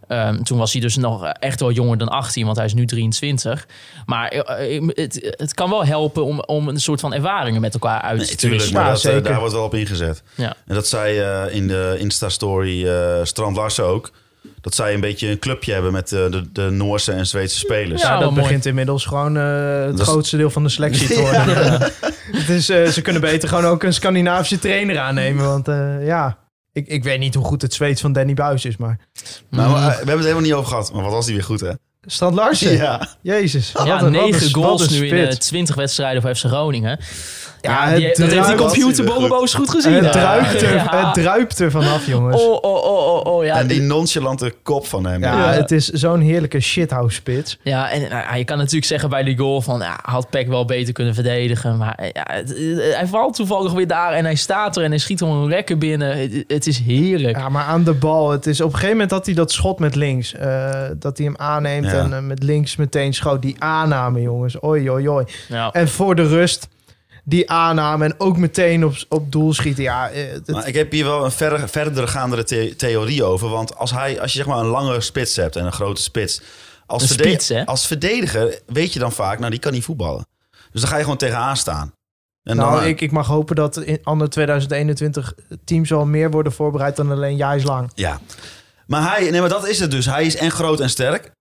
[0.10, 2.86] Ehm, toen was hij dus nog echt wel jonger dan 18, want hij is nu
[2.86, 3.68] 23.
[4.05, 7.74] Maar eh, eh, het, het kan wel helpen om, om een soort van ervaringen met
[7.74, 8.84] elkaar uit Nee, te tuurlijk, wisselen.
[8.84, 10.24] maar dat, eh, daar wordt wel op ingezet.
[10.36, 10.55] Ja.
[10.68, 14.12] En dat zei eh, in de Insta-story eh, Strand Larsen ook.
[14.62, 18.01] Dat zij een beetje een clubje hebben met de, de Noorse en Zweedse spelers.
[18.01, 18.41] Ja, Ja, dat mooi.
[18.41, 21.64] begint inmiddels gewoon het Dat grootste deel van de selectie te worden.
[21.64, 21.89] Ja.
[22.32, 25.45] Het is, ze kunnen beter gewoon ook een Scandinavische trainer aannemen.
[25.45, 26.38] Want eh, ja,
[26.72, 28.99] Ik, ik weet niet hoe goed het Zweeds van Danny Buis is, maar...
[29.49, 29.74] Nou, Mm.
[29.74, 30.93] maar, eh, we hebben het helemaal niet over gehad.
[30.93, 31.72] Maar wat was die weer goed, hè?
[32.01, 32.72] Strand Larsen?
[32.72, 33.07] Ja.
[33.22, 33.72] Jezus.
[33.84, 35.36] Ja, negen goals nu in spits.
[35.36, 36.99] eh, 20 wedstrijden voor FC Groningen.
[37.62, 39.14] Ja, Ja, het die, dat heeft die druipt- computer goed.
[39.14, 39.93] bovenboos goed gezien.
[39.93, 41.05] Het druipt, er, Ja.
[41.05, 42.41] het druipt er vanaf, jongens.
[42.41, 43.45] Oh, oh, oh, oh, oh.
[43.45, 45.22] Ja, en die nonchalante kop van hem.
[45.22, 45.51] Ja, Ja.
[45.51, 47.57] het is zo'n heerlijke shithouse spits.
[47.64, 49.80] ja, en nou, je kan natuurlijk zeggen bij die goal van...
[49.80, 51.78] Ja, had Peck wel beter kunnen verdedigen.
[51.78, 54.89] Maar eh, ja, het- eh, hij valt toevallig weer daar en hij staat er en
[54.89, 56.18] hij schiet hem een lekker binnen.
[56.18, 57.38] Het, het is heerlijk.
[57.38, 58.32] Ja, maar aan de bal.
[58.32, 60.34] Het is op een gegeven moment dat hij dat schot met links.
[60.36, 61.91] eh, dat hij hem aanneemt Ja.
[62.12, 63.41] en met links meteen schoot.
[63.41, 64.64] Die aanname, jongens.
[64.64, 65.26] Oei, oei, oei.
[65.47, 65.72] Ja.
[65.72, 66.68] En voor de rust,
[67.30, 69.84] die aanname en ook meteen op, op doel schieten.
[69.84, 73.49] Ja, eh, het- Maar ik heb hier wel een verder, verder gaandere the- theorie over.
[73.49, 76.41] Want als, hij, als je zeg maar een lange spits hebt en een grote spits.
[76.86, 77.65] Als, Een verde- spits, hè?
[77.65, 80.25] als verdediger weet je dan vaak, nou die kan niet voetballen.
[80.71, 81.93] Dus dan ga je gewoon tegenaan staan.
[82.43, 85.34] En nou, dan, ik, ik mag hopen dat in ander 2021
[85.65, 87.91] teams wel meer worden voorbereid dan alleen Jijs lang.
[87.95, 88.19] Ja.
[88.88, 90.05] Maar hij, nee, maar dat is het dus.
[90.05, 91.32] Hij is en groot en sterk.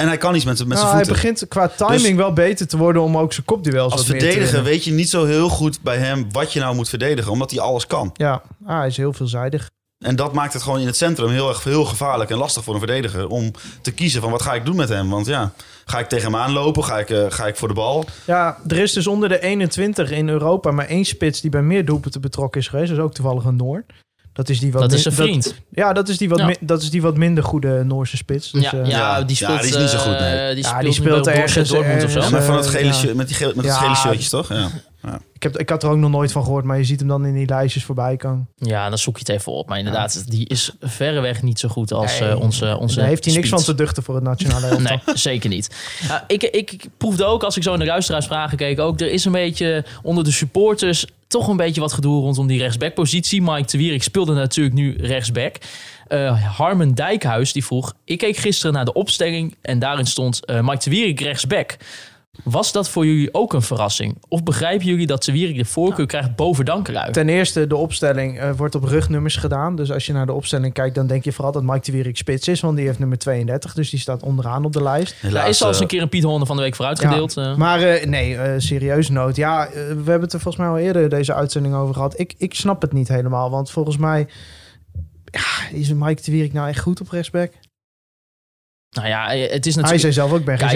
[0.00, 1.22] En hij kan iets met, met Nou, zijn hij voeten.
[1.22, 4.20] begint qua timing Dus- wel beter te worden om ook zijn kopduels Als wat meer
[4.20, 7.32] te verdediger weet je niet zo heel goed bij hem wat je nou moet verdedigen.
[7.32, 8.10] Omdat hij alles kan.
[8.14, 9.70] Ja, ah, hij is heel veelzijdig.
[10.04, 12.74] En dat maakt het gewoon in het centrum heel erg heel gevaarlijk en lastig voor
[12.74, 13.28] een verdediger.
[13.28, 13.50] Om
[13.82, 15.10] te kiezen van wat ga ik doen met hem.
[15.10, 15.52] Want ja,
[15.84, 16.84] ga ik tegen hem aanlopen?
[16.84, 18.04] Ga ik, eh, ga ik voor de bal?
[18.24, 21.84] Ja, er is dus onder de 21 in Europa maar één spits die bij meer
[21.84, 22.88] doelpunten betrokken is geweest.
[22.88, 23.84] Dat is ook toevallig een Noor.
[24.32, 25.54] Dat is die wat Dat is zijn vriend.
[25.70, 26.54] ja, dat is, die wat Ja.
[26.60, 28.50] dat is die wat minder goede Noorse spits.
[28.50, 30.54] Dus, ja, eh, ja, ja, die ja, speelt, die is niet zo goed, eh, nee.
[30.54, 32.18] die Ja, speelt, die speelt bij Borussia ergens- Dortmund of zo.
[32.18, 32.92] Ja, ergens, met, van het eh, gele, ja.
[32.92, 33.80] shirt- met, die gele, met het Ja.
[33.80, 34.48] gele shirtjes, toch?
[34.48, 34.68] Ja.
[35.32, 37.26] Ik, heb, ik had er ook nog nooit van gehoord, maar je ziet hem dan
[37.26, 38.48] in die lijstjes voorbij komen.
[38.56, 39.68] Ja, dan zoek je het even op.
[39.68, 43.24] Maar inderdaad, die is verreweg niet zo goed als Nee, eh, onze, onze Daar heeft
[43.24, 44.78] hij niks van te duchten voor het nationale elftal.
[45.06, 45.76] Nee, zeker niet.
[46.26, 49.32] Ik, ik, proefde ook, als ik zo in de luisteraarsvragen keek, ook er is een
[49.32, 53.42] beetje onder de supporters toch een beetje wat gedoe rondom die rechtsbackpositie.
[53.42, 55.56] Mike de Wierik speelde natuurlijk nu rechtsback.
[56.06, 60.60] Eh, Harmen Dijkhuis die vroeg, ik keek gisteren naar de opstelling en daarin stond eh,
[60.60, 61.76] Mike de Wierik rechtsback.
[62.44, 64.16] Was dat voor jullie ook een verrassing?
[64.28, 67.12] Of begrijpen jullie dat de Wierik de voorkeur krijgt boven Dankerui?
[67.12, 69.76] Ten eerste, de opstelling eh, wordt op rugnummers gedaan.
[69.76, 72.16] Dus als je naar de opstelling kijkt, dan denk je vooral dat Mike de Wierik
[72.16, 72.60] spits is.
[72.60, 75.14] Want die heeft nummer 32, dus die staat onderaan op de lijst.
[75.22, 77.36] Daar is al eens eh, een keer een Piet Horne van de week vooruit gedeeld.
[77.36, 77.56] eh.
[77.56, 79.36] Maar eh, nee, eh, serieus nood.
[79.36, 82.18] Ja, we hebben het er volgens mij al eerder deze uitzending over gehad.
[82.18, 84.28] Ik, ik snap het niet helemaal, want volgens mij...
[85.24, 87.52] Ja, is Mike de Wierik nou echt goed op rechtsback?
[88.90, 90.00] Nou ja, het is Hij natuurlijk...
[90.00, 90.68] zei zelf ook, ik ben geen.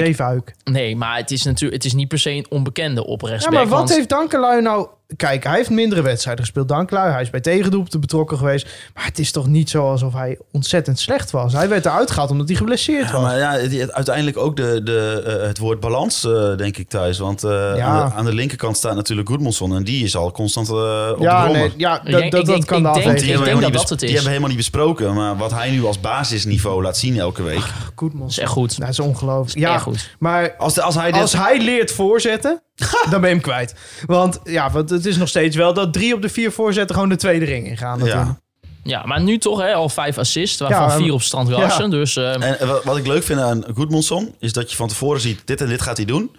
[0.65, 3.67] Nee, maar het is natuurlijk het is niet per se een onbekende op Ja, maar
[3.69, 4.89] wat want- heeft Dankelui nou...
[5.17, 6.69] Kijk, hij heeft mindere wedstrijden gespeeld.
[6.69, 8.69] Dankelui, hij is bij tegendoelpunten betrokken geweest.
[8.95, 11.53] Maar het is toch niet zo alsof hij ontzettend slecht was.
[11.53, 13.23] Hij werd eruit gehaald omdat hij geblesseerd Ja, was.
[13.23, 13.51] maar ja,
[13.93, 17.19] uiteindelijk ook de, de, eh, het woord balans, eh, denk ik thuis.
[17.19, 17.85] Want eh, Ja.
[17.87, 19.77] aan, de, aan de linkerkant staat natuurlijk Goedmanson.
[19.77, 21.61] En die is al constant eh, op de ja, brommer.
[21.69, 23.15] nee, ja, dat, denk- dat, ik dat denk- kan de afweging.
[23.15, 24.09] Die ik hebben, dat helemaal dat het is.
[24.09, 25.15] die hebben we helemaal niet besproken.
[25.15, 27.63] Maar wat hij nu als basisniveau laat zien elke week.
[27.95, 28.23] Goedmans.
[28.23, 28.79] Dat is echt goed.
[28.81, 29.59] Dat is ongelooflijk.
[29.59, 30.17] Ja, Ja, goed.
[30.19, 31.21] maar Als, de- als hij dit...
[31.21, 32.63] als hij leert voorzetten,
[33.11, 33.75] dan ben je hem kwijt.
[34.07, 37.11] Want ja, want het is nog steeds wel dat drie op de vier voorzetten gewoon
[37.11, 37.99] de tweede ring ingaan.
[37.99, 38.27] natuurlijk.
[38.27, 38.43] ja.
[38.85, 41.89] Ja, maar nu toch hè, al vijf assists, waarvan Ja, vier op Strand ja.
[41.89, 44.35] Dus eh, En wat, ik leuk vind aan Goedmanson...
[44.39, 46.37] is dat je van tevoren ziet, dit en dit gaat hij doen.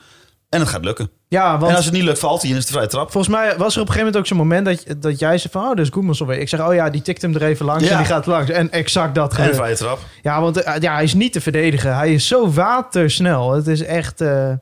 [0.49, 1.09] En het gaat lukken.
[1.27, 3.11] Ja, want En als het niet lukt, valt hij en is het vrij trap.
[3.11, 5.51] volgens mij was er op een gegeven moment ook zo'n moment dat, dat jij zei
[5.53, 5.61] van...
[5.61, 6.39] Oh, dat is Goedmans alweer.
[6.39, 7.91] Ik zeg, oh ja, die tikt hem er even langs Ja.
[7.91, 8.49] en die gaat langs.
[8.51, 9.99] En exact dat En vrije trap.
[10.21, 11.95] Ja, want eh, ja, hij is niet te verdedigen.
[11.95, 13.51] Hij is zo watersnel.
[13.51, 14.53] Het is echt eh,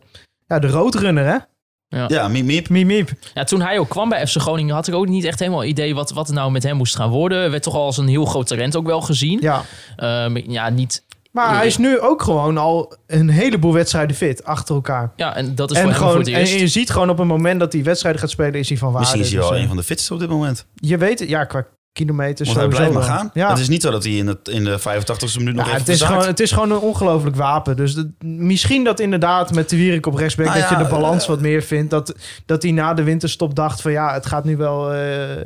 [0.48, 1.38] ja, de roodrunner, hè?
[2.08, 2.70] Ja, miep, miep.
[2.70, 3.10] Miep, miep.
[3.34, 5.96] ja, toen hij ook kwam bij FC Groningen had ik ook niet echt helemaal idee
[5.96, 7.44] wat, wat er nou met hem moest gaan worden.
[7.44, 9.40] Er werd toch al als een heel groot talent ook wel gezien.
[9.42, 9.64] Ja.
[9.96, 11.04] Ehm, ja, niet...
[11.32, 15.12] Maar hij is nu ook gewoon al een heleboel wedstrijden fit achter elkaar.
[15.16, 17.18] Ja, en dat is En, voor hem voor gewoon, het en je ziet gewoon op
[17.18, 19.00] het moment dat hij wedstrijden gaat spelen, is hij van waarde.
[19.00, 20.66] Misschien is hij Dus, wel eh, een van de fitste op dit moment.
[20.76, 23.30] Je weet het, ja, qua kilometers Want hij blijft maar gaan.
[23.34, 23.50] Ja.
[23.50, 25.80] Het is niet zo dat hij in, het, in de 85ste minuut nog Ja, even
[25.80, 26.12] het, is verzaakt.
[26.14, 27.76] gewoon, het is gewoon een ongelooflijk wapen.
[27.76, 30.46] Dus dat- misschien dat inderdaad met de Wierik op rechtsback...
[30.46, 31.90] Nou dat je de balans eh, wat meer vindt.
[31.90, 32.14] Dat,
[32.46, 33.92] dat hij na de winterstop dacht van...
[33.92, 35.00] ja, het gaat nu wel eh,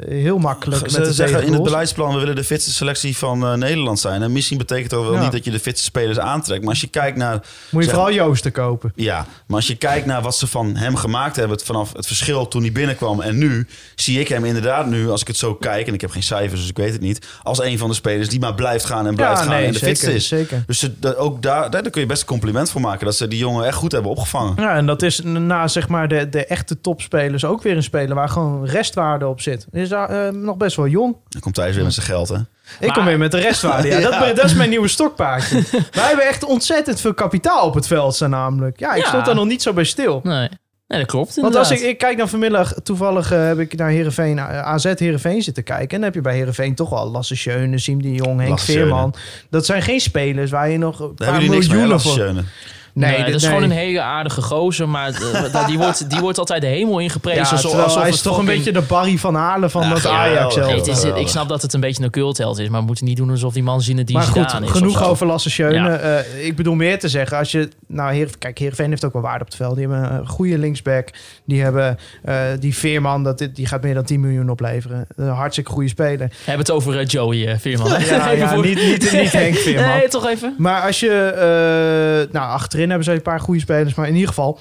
[0.09, 3.45] heel makkelijk met Ze de zeggen in het beleidsplan, we willen de fitste selectie van
[3.45, 4.21] eh, Nederland zijn.
[4.21, 5.21] En misschien betekent dat wel Ja.
[5.21, 6.61] niet dat je de fitste spelers aantrekt.
[6.61, 8.91] Maar als je kijkt naar, Moet je zeg- vooral Joosten kopen.
[8.95, 12.47] ja, maar als je kijkt naar wat ze van hem gemaakt hebben vanaf het verschil
[12.47, 15.87] toen hij binnenkwam en nu, zie ik hem inderdaad nu, als ik het zo kijk,
[15.87, 18.29] en ik heb geen cijfers, dus ik weet het niet, als een van de spelers
[18.29, 20.27] die maar blijft gaan en blijft gaan en de fitste zeker, is.
[20.27, 20.63] zeker.
[20.67, 23.27] Dus ze- dat- ook daar, daar kun je best een compliment voor maken dat ze
[23.27, 24.53] die jongen echt goed hebben opgevangen.
[24.55, 28.15] Ja, en dat is na zeg maar de, de echte topspelers ook weer een speler...
[28.15, 29.67] waar gewoon restwaarde op zit.
[29.71, 31.15] Is daar, eh, nog best wel jong.
[31.29, 32.35] Dan komt Thijs weer met zijn geld, hè?
[32.35, 32.45] Ik
[32.79, 33.87] Maar- kom weer met de restwaarde.
[33.87, 34.19] Ja, Ja.
[34.19, 35.55] Dat, dat is mijn nieuwe stokpaardje.
[35.91, 38.79] Wij hebben echt ontzettend veel kapitaal op het veld staan namelijk.
[38.79, 39.07] Ja, ik Ja.
[39.07, 40.19] stond daar nog niet zo bij stil.
[40.23, 40.49] Nee.
[40.87, 41.93] Nee, dat klopt Want als ik, inderdaad.
[41.93, 45.89] ik kijk dan vanmiddag, toevallig eh, heb ik naar Heerenveen, eh, AZ Heerenveen zitten kijken.
[45.89, 48.71] En dan heb je bij Heerenveen toch wel Lasse Schöne, Siem de Jong, Henk Lasse
[48.71, 49.13] Veerman.
[49.49, 51.85] Dat zijn geen spelers waar je nog een Daar paar hebben jullie niks mee, hè,
[51.87, 52.43] miljoenen Lasse voor...
[52.99, 53.51] Nee, dat is nee.
[53.51, 57.41] gewoon een hele aardige gozer, maar eh, die, wordt, die wordt altijd de hemel ingeprezen.
[57.41, 60.05] Ja, zo- alsof hij het is toch een beetje de Barry van Halen van dat.
[60.05, 60.71] Ajax zelf.
[60.71, 63.17] Het is, ik snap dat het een beetje een cultheld is, maar we moeten niet
[63.17, 64.71] doen alsof die man zien die Maar goed, is.
[64.71, 65.89] genoeg over Lasse Schöne.
[65.89, 67.69] Eh, ik bedoel meer te zeggen, als je...
[67.87, 69.75] Nou, Heer, kijk, Heerenveen heeft ook wel waarde op het veld.
[69.75, 71.09] Die hebben een goede linksback.
[71.45, 75.07] Die hebben eh, die Veerman, dat, die gaat meer dan 10 miljoen opleveren.
[75.15, 76.27] Een hartstikke goede speler.
[76.27, 78.01] We hebben het over Joey Veerman.
[78.01, 79.85] Ja, niet, niet, niet Henk Veerman.
[79.97, 80.55] Nee, toch even.
[80.57, 82.27] Maar als je...
[82.31, 83.93] nou, achterin hebben ze een paar goede spelers.
[83.95, 84.59] Maar in ieder geval...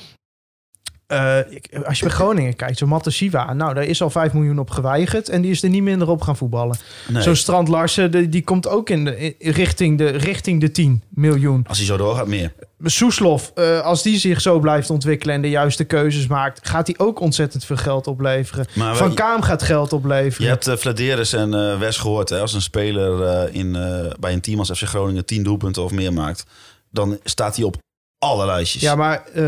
[1.07, 1.39] eh,
[1.85, 5.29] als je bij Groningen kijkt, zo Matasiva, nou, daar is al 5 miljoen op geweigerd.
[5.29, 6.77] En die is er niet minder op gaan voetballen.
[7.09, 7.22] Nee.
[7.22, 11.03] Zo Strand Larsen, die, die komt ook in de, in- richting, de, richting de 10
[11.09, 11.64] miljoen.
[11.68, 12.53] Als hij zo doorgaat, meer.
[12.85, 16.99] Soeslof, eh, als die zich zo blijft ontwikkelen en de juiste keuzes maakt, gaat hij
[16.99, 18.66] ook ontzettend veel geld opleveren.
[18.74, 20.43] Maar Van Kaam gaat geld opleveren.
[20.47, 22.29] Je hebt uh, en eh Wes gehoord.
[22.29, 23.72] Hè, als een speler in,
[24.20, 26.45] bij een team als FC Groningen 10 doelpunten of meer maakt,
[26.91, 27.77] dan staat hij op
[28.18, 28.82] alle lijstjes.
[28.82, 29.44] Ja, maar eh,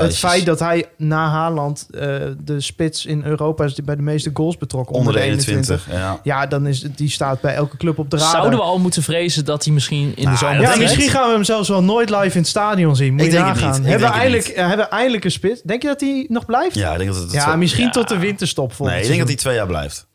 [0.00, 2.00] het, feit dat hij na Haaland eh,
[2.44, 5.86] de spits in Europa is die bij de meeste goals betrokken Onder de 21.
[5.90, 6.20] Ja.
[6.22, 8.30] Ja, dan is die staat bij elke club op de radar.
[8.32, 11.08] Zouden we al moeten vrezen dat hij misschien in de Nou, zomer ja, ik misschien
[11.10, 13.12] gaan we hem zelfs wel nooit live in het stadion zien.
[13.12, 13.80] Moet Ik je denk het nagaan.
[13.80, 15.62] Ik Hebben, we denk het eindelijk, eh, hebben we eindelijk een spits?
[15.62, 16.74] Denk je dat hij nog blijft?
[16.74, 17.90] ja, ik denk dat het Ja, zo- misschien Ja.
[17.90, 20.06] tot de winterstop volgend Nee, ik denk dat hij twee jaar blijft.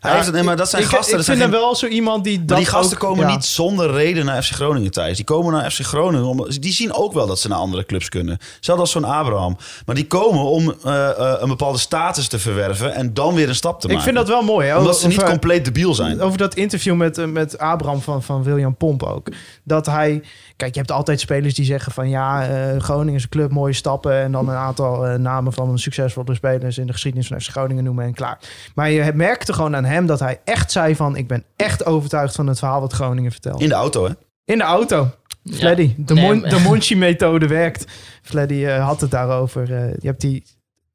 [0.00, 1.18] Hij heeft, nee, maar dat zijn ik, gasten.
[1.18, 4.24] Ik vind hem wel zo iemand die dat die gasten ook- komen niet zonder reden
[4.24, 5.16] naar FC Groningen thuis.
[5.16, 6.26] Die komen naar FC Groningen.
[6.26, 8.38] Om, die zien ook wel dat ze naar andere clubs kunnen.
[8.60, 9.56] Zelfs als zo'n Abraham.
[9.86, 13.54] Maar die komen om eh, eh, een bepaalde status te verwerven en dan weer een
[13.54, 14.04] stap te Ik maken.
[14.04, 14.68] vind dat wel mooi.
[14.68, 14.78] Hè?
[14.78, 16.20] Omdat ze niet compleet debiel zijn.
[16.20, 19.28] Over dat interview met, eh, met Abraham van, van William Pomp ook.
[19.64, 20.22] Dat hij...
[20.60, 22.08] Kijk, je hebt altijd spelers die zeggen van...
[22.08, 24.12] Ja, eh, Groningen is een club, mooie stappen.
[24.12, 26.78] En dan een aantal eh, namen van succesvolle spelers...
[26.78, 28.38] in de geschiedenis van FC Groningen noemen en klaar.
[28.74, 31.16] Maar je merkte gewoon aan hem dat hij echt zei van...
[31.16, 33.60] Ik ben echt overtuigd van het verhaal wat Groningen vertelt.
[33.60, 34.12] In de auto, hè?
[34.44, 35.10] In de auto.
[35.42, 35.56] Ja.
[35.56, 37.84] Fleddy, de, Nee, Mon- maar- de Monchi-methode werkt.
[38.22, 39.62] Fleddy eh, had het daarover.
[39.74, 40.44] Eh, je hebt die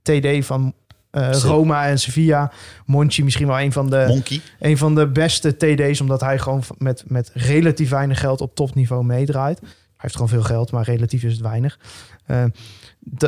[0.01, 0.73] TD van
[1.15, 1.31] eh.
[1.31, 2.51] Roma en Sevilla.
[2.85, 4.41] Monchi misschien wel een van de Monkey.
[4.59, 9.05] een van de beste TD's, omdat hij gewoon met, met relatief weinig geld op topniveau
[9.05, 9.59] meedraait.
[9.59, 11.79] Hij heeft gewoon veel geld, maar relatief is het weinig.
[12.25, 12.43] Eh,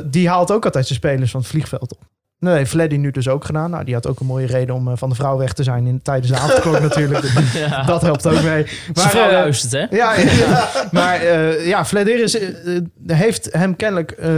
[0.05, 2.05] die haalt ook altijd zijn spelers van het vliegveld op.
[2.39, 3.69] Nee, Fleddy nu dus ook gedaan.
[3.69, 5.87] Nou, die had ook een mooie reden om eh, van de vrouw weg te zijn
[5.87, 7.25] in, tijdens de avondklok natuurlijk.
[7.53, 7.83] Ja.
[7.83, 8.65] Dat helpt ook mee.
[8.93, 9.95] Zijn vrouw eh, luistert, hè?
[9.97, 10.69] ja, ja.
[10.91, 11.85] maar eh ja,
[13.07, 14.29] heeft hem kennelijk eh,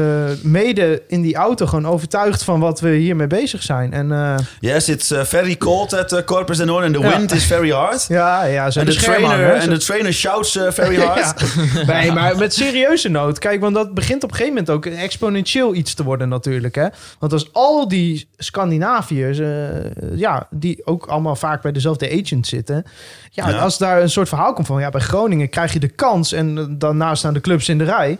[0.43, 3.93] mede in die auto gewoon overtuigd van wat we hiermee bezig zijn.
[3.93, 7.17] En eh, Yes, it's uh, very cold at uh, Corpus de Noord and the Ja.
[7.17, 8.05] wind is very hard.
[8.07, 11.41] ja, ja, zijn En de, trainer, en de trainer shouts uh, very hard.
[11.73, 11.85] Ja.
[11.85, 13.39] Nee, maar met serieuze nood.
[13.39, 16.75] Kijk, want dat begint op een gegeven moment ook exponentieel iets te worden natuurlijk.
[16.75, 16.87] Hè?
[17.19, 22.83] Want als al die Scandinaviërs, eh, ja, die ook allemaal vaak bij dezelfde agent zitten.
[23.31, 23.57] Ja, Ja.
[23.57, 26.57] als daar een soort verhaal komt van, ja, bij Groningen krijg je de kans en
[26.57, 28.17] eh, daarna staan de clubs in de rij.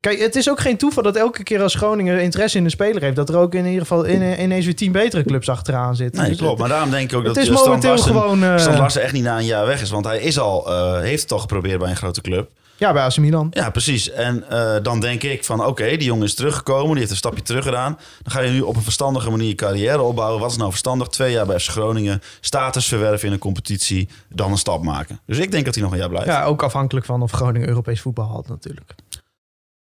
[0.00, 3.02] Kijk, het is ook geen toeval dat elke keer als Groningen interesse in een speler
[3.02, 6.20] heeft, dat er ook in ieder geval in, ineens weer tien betere clubs achteraan zitten.
[6.20, 6.58] Nee, Dus klopt.
[6.58, 8.42] Maar daarom denk ik ook Het dat is uh, Strand momenteel Larsen, gewoon...
[8.52, 9.90] eh, Strand Larsen echt niet na een jaar weg is.
[9.90, 12.50] Want hij is al, uh, heeft het al geprobeerd bij een grote club.
[12.78, 13.46] Ja, bij AC Milan.
[13.50, 14.10] Ja, precies.
[14.10, 16.88] En uh, dan denk ik van oké, die jongen is teruggekomen.
[16.90, 17.98] Die heeft een stapje terug gedaan.
[18.22, 20.40] Dan ga je nu op een verstandige manier je carrière opbouwen.
[20.40, 21.08] Wat is nou verstandig?
[21.08, 22.22] Twee jaar bij FC Groningen.
[22.40, 24.08] Status verwerven in een competitie.
[24.28, 25.20] Dan een stap maken.
[25.26, 26.28] Dus ik denk dat hij nog een jaar blijft.
[26.28, 28.94] Ja, ook afhankelijk van of Groningen Europees voetbal had natuurlijk.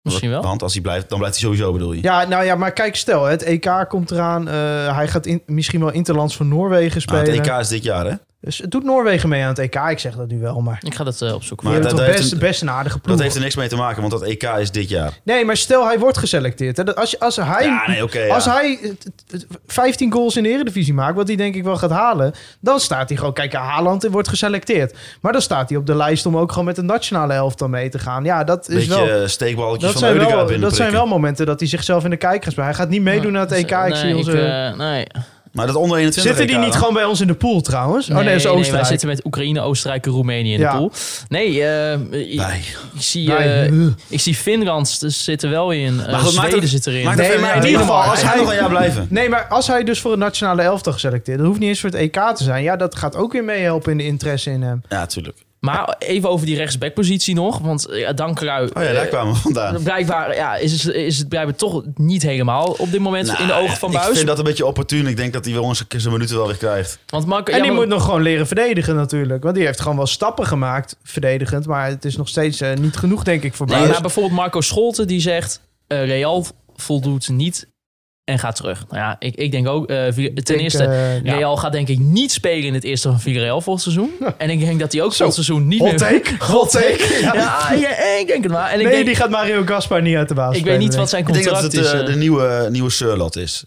[0.03, 0.43] Misschien wel.
[0.43, 2.03] Want als hij blijft, dan blijft hij sowieso bedoel je.
[2.03, 4.49] Ja, nou ja, maar kijk, stel, het EK komt eraan.
[4.49, 7.39] eh, hij gaat in, misschien wel Interlands voor Noorwegen Nou, spelen.
[7.39, 8.15] het EK is dit jaar hè?
[8.45, 9.75] Dus het doet Noorwegen mee aan het EK.
[9.75, 10.79] Ik zeg dat nu wel, maar...
[10.83, 11.71] Ik ga dat eh, opzoeken.
[11.71, 13.15] Maar dat- dat best, heeft best een aardige ploeg.
[13.17, 15.13] Dat heeft er niks mee te maken, want dat EK is dit jaar.
[15.23, 16.77] Nee, maar stel hij wordt geselecteerd.
[16.77, 18.19] Hè, dat als, als hij, Ja, nee, oké.
[18.19, 18.35] ja.
[18.35, 21.65] als hij eh, t- t- 15 goals in de Eredivisie maakt, wat hij denk ik
[21.65, 23.33] wel gaat halen, dan staat hij gewoon...
[23.33, 24.97] Kijk, Haaland wordt geselecteerd.
[25.21, 27.89] Maar dan staat hij op de lijst om ook gewoon met de nationale elftal mee
[27.89, 28.25] te gaan.
[28.25, 29.29] Ja, dat is Beetje wel...
[29.29, 32.17] steekballetjes Dat van zijn, wel, binnen dat zijn wel momenten dat hij zichzelf in de
[32.17, 32.67] kijker speelt.
[32.67, 33.71] Hij gaat niet meedoen aan het EK.
[33.71, 34.41] Ik zie nee, onze...
[34.41, 35.07] eh, nee.
[35.55, 36.79] Maar dat onder 21 Zitten die EK niet dan?
[36.81, 38.09] gewoon bij ons in de pool trouwens?
[38.11, 38.87] Oh nee, dat is wij Oostenrijk.
[38.87, 40.71] zitten met Oekraïne, Oostenrijk en Roemenië in Ja.
[40.73, 40.93] de pool.
[41.29, 41.93] Nee, eh,
[42.33, 42.41] ik,
[42.99, 46.01] zie, eh, ik zie Finland dus zit er wel in.
[46.01, 47.05] eh Maar goed, maakt Zweden het- zit erin.
[47.05, 49.07] Maakt Nee, maar in ieder geval, Als hij nog een jaar blijven.
[49.11, 51.91] Nee, maar als hij dus voor het nationale elftal geselecteerd, dat hoeft niet eens voor
[51.91, 52.63] het EK te zijn.
[52.63, 54.83] Ja, dat gaat ook weer meehelpen in de interesse in hem.
[54.89, 55.37] Ja, tuurlijk.
[55.65, 57.59] Maar even over die rechtsbackpositie nog.
[57.59, 58.65] Want ja, Dankerui...
[58.75, 59.83] Oh ja, daar eh, kwamen we vandaan.
[59.83, 63.43] Blijkbaar ja, is, het, is het blijkbaar toch niet helemaal op dit moment in de
[63.45, 64.15] Nou, ogen van Ik Buis.
[64.17, 65.07] vind dat een beetje opportun.
[65.07, 66.99] Ik denk dat hij wel onze zijn minuten wel weer krijgt.
[67.07, 69.43] Want Marco, En ja, die maar- moet nog gewoon leren verdedigen natuurlijk.
[69.43, 71.67] Want die heeft gewoon wel stappen gemaakt, verdedigend.
[71.67, 73.91] Maar het is nog steeds eh, niet genoeg, denk ik, voor Nee, Buis.
[73.91, 75.61] maar bijvoorbeeld Marco Scholten die zegt...
[75.87, 76.47] eh, Real
[76.77, 77.69] voldoet niet
[78.25, 78.85] en gaat terug.
[78.89, 80.83] Nou ja, ik, ik denk ook, eh, ten denk, eerste,
[81.25, 81.35] ja.
[81.37, 84.11] Real gaat denk ik niet spelen in het eerste van Villarreal volgend seizoen.
[84.39, 85.25] En ik denk dat hij ook Zo.
[85.25, 85.99] volgend seizoen niet Hot meer...
[86.23, 87.19] take, hot take.
[87.21, 87.35] Ja.
[87.35, 88.71] Ja, ja, ik denk het maar.
[88.71, 90.89] En ik, nee, denk, die gaat Mario Gaspar niet uit de baas ik spelen, weet
[90.89, 92.01] niet wat zijn Ik denk dat contract het is.
[92.01, 92.07] eh.
[92.07, 93.65] de nieuwe, nieuwe Surlot is.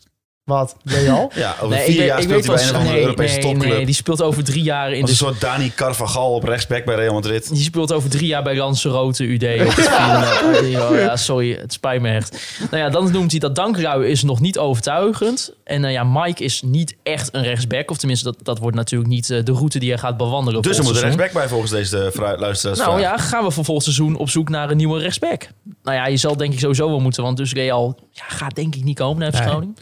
[0.48, 1.32] Wat, Real?
[1.36, 3.42] Ja, over Nee, vier weet, jaar speelt hij bij een of andere nee, Europese nee,
[3.42, 3.74] topclub.
[3.74, 6.86] nee, die speelt over drie jaar in Als de een soort Dani Carvajal op rechtsback
[6.86, 7.50] bij Real Madrid.
[7.50, 9.44] Die speelt over drie jaar bij Lanzarote UD.
[9.44, 10.88] Vierde.
[10.90, 12.58] Oh, ja, sorry, het spijt me echt.
[12.72, 15.54] Nou ja, dan noemt hij dat Dankrui is nog niet overtuigend.
[15.64, 17.92] En nou ja, Mike is niet echt een rechtsback.
[17.92, 20.62] Of tenminste, dat, dat wordt natuurlijk niet eh, de route die hij gaat bewandelen.
[20.62, 22.80] Dus er moet een rechtsback bij volgens deze luisteraars.
[22.80, 25.48] Nou ja, gaan we voor volgend seizoen op zoek naar een nieuwe rechtsback.
[25.84, 27.24] Nou ja, je zal denk ik sowieso wel moeten.
[27.24, 29.74] Want dus Real ja, gaat denk ik niet komen naar FC Nee.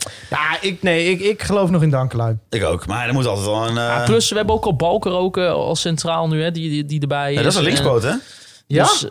[0.61, 2.37] Ja, ik, nee, ik, ik geloof nog in Dankelui.
[2.49, 2.87] Ik ook.
[2.87, 3.69] Maar er moet altijd wel een...
[3.69, 6.69] eh, Ja, plus, we hebben ook al Balker ook eh, als centraal nu, hè, die,
[6.69, 7.37] die, die erbij is.
[7.37, 8.13] ja, dat is een En, linkspoot, hè?
[8.67, 8.83] Ja?
[8.83, 9.05] Dus,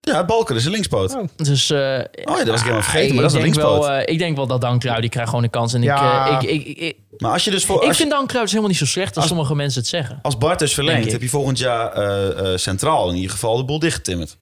[0.00, 1.14] Ja, Balker is een linkspoot.
[1.14, 1.22] Oh.
[1.36, 3.54] Dus, eh, Oh ja, dat was ik helemaal vergeten, ik maar dat is een denk
[3.54, 3.86] linkspoot.
[3.86, 5.72] Wel, eh, ik denk wel dat Dankrui, die krijgt gewoon een kans.
[5.74, 6.26] En Ja.
[6.40, 7.82] ik, eh, ik, ik, ik, Maar als je dus voor...
[7.82, 10.18] ik als, vind Dankrui dus helemaal niet zo slecht als, Als- sommige mensen het zeggen.
[10.22, 11.20] als Bart dus verlengt, Denk ik.
[11.20, 14.36] heb je volgend jaar eh, eh, centraal in ieder geval de boel dichtgetimmerd.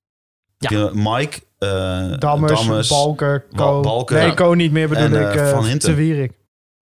[0.59, 0.91] Ja.
[0.93, 1.69] Mike, eh
[2.19, 3.45] Dammers, Dammers, Balker,
[4.19, 4.35] nee.
[4.35, 5.41] Co niet meer bedoel En, eh, ik.
[5.41, 5.91] eh Van Hintem.
[5.91, 6.33] Te Wierik.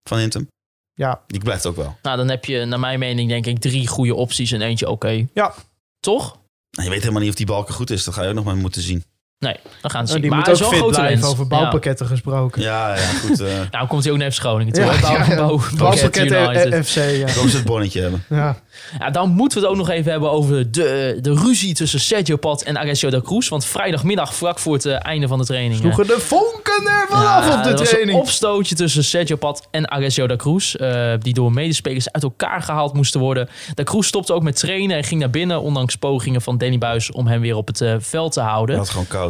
[0.09, 0.48] Van Hintem.
[0.94, 1.22] Ja.
[1.26, 1.96] Die blijft ook wel.
[2.03, 5.26] Nou, dan heb je naar mijn mening denk ik drie goede opties en eentje oké.
[5.34, 5.55] Ja.
[6.01, 6.38] Toch?
[6.70, 8.05] Nou, je weet helemaal niet of die Balker goed is.
[8.05, 9.05] Dat ga je ook nog maar moeten zien.
[9.47, 10.20] Nee, dan gaan we Oh, zien.
[10.22, 12.62] die maar moet ook fit blijven, over bouwpakketten gesproken.
[12.62, 13.41] Ja, ja, goed.
[13.41, 13.47] eh.
[13.70, 14.72] Nou, komt hij ook naar FC Groningen.
[14.72, 15.01] toe, Ja?
[15.01, 15.36] Bouw- ja, ja.
[15.36, 16.72] bouw- Bouwpakket United.
[16.72, 16.95] eh, FC,
[17.28, 17.34] ja.
[17.34, 18.24] dan ze het bonnetje hebben.
[18.28, 18.57] ja.
[18.99, 22.36] Ja, dan moeten we het ook nog even hebben over de, de ruzie tussen Sergio
[22.36, 23.49] Pat en Alessio da Cruz.
[23.49, 25.72] Want vrijdagmiddag, vlak voor het eh, einde van de training...
[25.74, 28.16] eh, Sloegen de vonken er vanaf op de er was training.
[28.16, 30.74] een opstootje tussen Sergio Pat en Alessio da Cruz.
[30.74, 33.49] eh, die door medespelers uit elkaar gehaald moesten worden.
[33.74, 35.61] Da Cruz stopte ook met trainen en ging naar binnen.
[35.62, 38.76] Ondanks pogingen van Danny Buis om hem weer op het eh, veld te houden.
[38.76, 39.30] Dat is gewoon koud.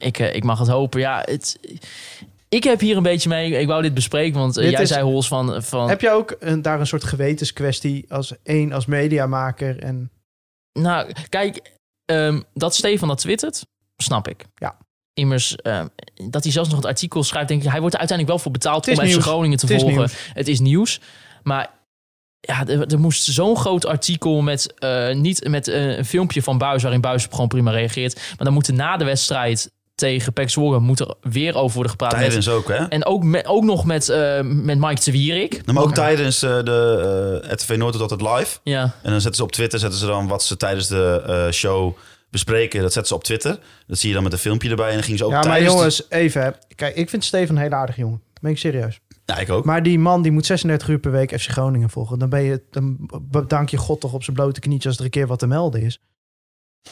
[0.00, 1.00] Ik, eh, ik mag het hopen.
[1.00, 1.58] Ja, het,
[2.48, 3.50] ik heb hier een beetje mee.
[3.52, 5.62] Ik wou dit bespreken, want eh, Dit jij is- zei Hols van...
[5.62, 9.82] van Heb je ook een, daar een soort gewetenskwestie als één als mediamaker?
[9.82, 10.10] En
[10.72, 11.72] Nou, kijk,
[12.04, 14.44] ehm, dat Stefan dat twittert, snap ik.
[14.54, 14.76] Ja.
[15.14, 15.86] Immers, ehm,
[16.30, 18.58] dat hij zelfs nog het artikel schrijft, denk ik, hij wordt er uiteindelijk wel voor
[18.60, 19.22] betaald om FC.
[19.22, 19.98] Groningen te Het volgen.
[19.98, 20.14] nieuws.
[20.32, 21.00] Het is nieuws.
[21.42, 21.70] Maar
[22.40, 26.82] ja, er, er moest zo'n groot artikel met, eh, niet met een filmpje van Buis,
[26.82, 28.14] waarin Buis gewoon prima reageert.
[28.14, 29.70] Maar dan moet er na de wedstrijd
[30.00, 32.12] tegen Pek Zwolle moet er weer over worden gepraat.
[32.12, 32.84] Met, Tijdens ook, hè?
[32.84, 35.52] en ook, met, ook nog met, eh, met Mike de Wierik.
[35.52, 38.58] Nou, maar ook tijdens eh, de eh RTV Noord doet altijd live.
[38.62, 41.52] Ja, En dan zetten ze op Twitter zetten ze dan wat ze tijdens de eh,
[41.52, 41.96] show
[42.30, 42.80] bespreken.
[42.82, 43.58] Dat zetten ze op Twitter.
[43.86, 44.88] Dat zie je dan met een filmpje erbij.
[44.88, 45.72] En dan gingen ze ook ja, maar tijdens...
[45.72, 46.54] jongens, even.
[46.74, 48.22] Kijk, ik vind Steven een hele aardige jongen.
[48.40, 49.00] Ben ik serieus.
[49.24, 49.64] Ja, ik ook.
[49.64, 52.18] Maar die man die moet 36 uur per week FC Groningen volgen.
[52.18, 55.10] Dan, ben je, dan bedank je God toch op zijn blote knietjes als er een
[55.10, 56.00] keer wat te melden is.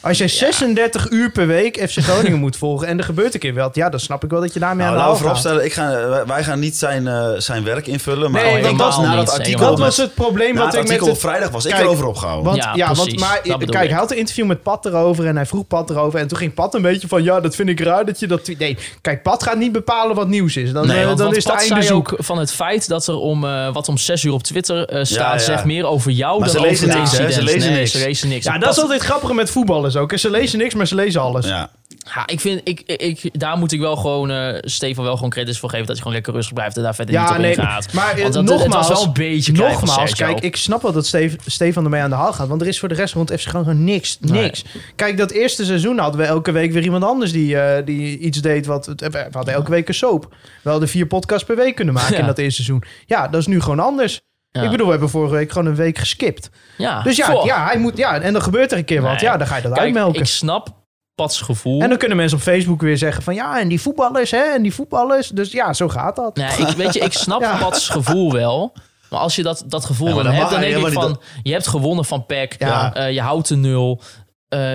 [0.01, 3.53] Als jij 36 uur per week FC Groningen moet volgen en er gebeurt een keer
[3.53, 5.41] wat, ja, dan snap ik wel dat je daarmee Nou, aan de laten haal gaat.
[5.43, 5.73] vooropstellen, ik
[6.03, 8.31] ga, wij- wij gaan niet zijn, eh, zijn werk invullen.
[8.31, 9.59] Maar Nee, ik dat dat- na dat artikel...
[9.69, 11.15] Dat was het probleem wat het ik met artikel het...
[11.15, 12.45] op vrijdag was ik Kijk, erover opgehouden.
[12.45, 13.73] Want, Ja, ja, want, precies, maar kijk, ik.
[13.73, 16.19] hij had een interview met Pat erover en hij vroeg Pat erover.
[16.19, 18.43] En toen ging Pat een beetje van, ja, dat vind ik raar dat je dat...
[18.43, 18.59] tweet.
[18.59, 20.71] Nee, kijk, Pat gaat niet bepalen wat nieuws is.
[20.71, 22.13] Dan, Nee, eh, want- dan Want is het Pat einde zoek.
[22.13, 25.33] ook van het feit dat er om eh, wat om zes uur op Twitter staat,
[25.33, 25.37] ja.
[25.39, 27.33] zegt meer over jou Maar dan ze over lezen het incident.
[27.33, 27.91] Ze lezen niks.
[27.91, 28.45] Ze lezen niks.
[28.45, 29.49] Ja, dat is altijd grappig met
[29.81, 30.19] voetballers ook.
[30.19, 31.45] Ze lezen niks, maar ze lezen alles.
[31.45, 31.69] Ja.
[32.15, 35.59] Ja, ik vind, ik, ik, daar moet ik wel gewoon eh Stefan wel gewoon credits
[35.59, 37.93] voor geven dat hij gewoon lekker rustig blijft en daar verder niet op ingaat.
[37.93, 40.91] maar eh, Want dat, nogmaals, het was wel een beetje nogmaals, kijk, ik snap wel
[40.91, 43.31] dat Stef- Stefan ermee aan de haal gaat, want er is voor de rest rond
[43.31, 44.41] FC Groningen niks, Nee.
[44.41, 44.63] niks.
[44.95, 48.41] Kijk, dat eerste seizoen hadden we elke week weer iemand anders die, eh, die iets
[48.41, 50.35] deed wat, we hadden elke week een soap.
[50.63, 52.19] We hadden vier podcasts per week kunnen maken Ja.
[52.19, 52.83] in dat eerste seizoen.
[53.05, 54.21] Ja, dat is nu gewoon anders.
[54.51, 54.61] Ja.
[54.61, 56.49] Ik bedoel, we hebben vorige week gewoon een week geskipt.
[56.77, 57.45] ja, Dus ja, Goh.
[57.45, 59.11] ja, hij moet, ja, en dan gebeurt er een keer wat.
[59.11, 59.21] Nee.
[59.21, 60.19] Ja, dan ga je dat Kijk, uitmelken.
[60.21, 60.77] ik snap
[61.15, 61.81] Pats gevoel.
[61.81, 64.61] En dan kunnen mensen op Facebook weer zeggen van ja, en die voetballers, hè, en
[64.61, 65.27] die voetballers.
[65.29, 66.35] Dus ja, zo gaat dat.
[66.35, 67.57] Nee, ik, weet je, ik snap Ja.
[67.57, 68.73] Pats gevoel wel.
[69.09, 71.21] Maar als je dat, dat gevoel Ja, dan hebt, dan denk ik van...
[71.43, 72.55] Je hebt gewonnen van PEC.
[72.59, 72.93] Ja.
[72.93, 74.01] eh, je houdt de nul.
[74.47, 74.73] Eh,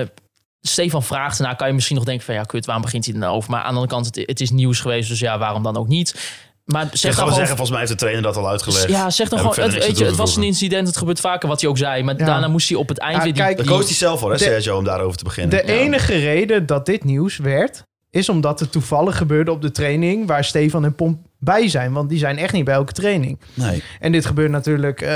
[0.61, 1.55] Stefan vraagt ernaar.
[1.55, 2.35] Kan je misschien nog denken van...
[2.35, 3.49] Ja, kut, waarom begint hij er nou over?
[3.51, 5.09] Maar aan de andere kant, het, het is nieuws geweest.
[5.09, 6.37] Dus ja, waarom dan ook niet?
[6.65, 7.33] Maar Ik zeg ga dan wel gewoon...
[7.33, 8.89] zeggen, volgens mij heeft de trainer dat al uitgelegd.
[8.89, 9.69] Ja, zeg dan ik gewoon...
[9.69, 10.87] Het, weet je, het was een incident.
[10.87, 12.03] Het gebeurt vaker, wat hij ook zei.
[12.03, 12.25] Maar Ja.
[12.25, 13.33] daarna moest hij op het eind Ja, weer...
[13.33, 15.57] Die, kijk, die- koos hij zelf voor, hè, De- Sergio, om daarover te beginnen.
[15.65, 20.27] De enige reden dat dit nieuws werd, is omdat het toevallig gebeurde op de training
[20.27, 21.93] waar Stefan en Pomp bij zijn.
[21.93, 23.39] Want die zijn echt niet bij elke training.
[23.53, 25.13] Nee, En dit gebeurt natuurlijk eh,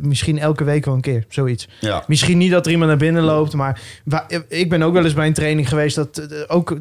[0.00, 1.68] misschien elke week wel een keer, zoiets.
[1.80, 2.04] ja.
[2.06, 3.80] Misschien niet dat er iemand naar binnen loopt, maar
[4.48, 6.76] ik ben ook wel eens bij een training geweest dat eh, ook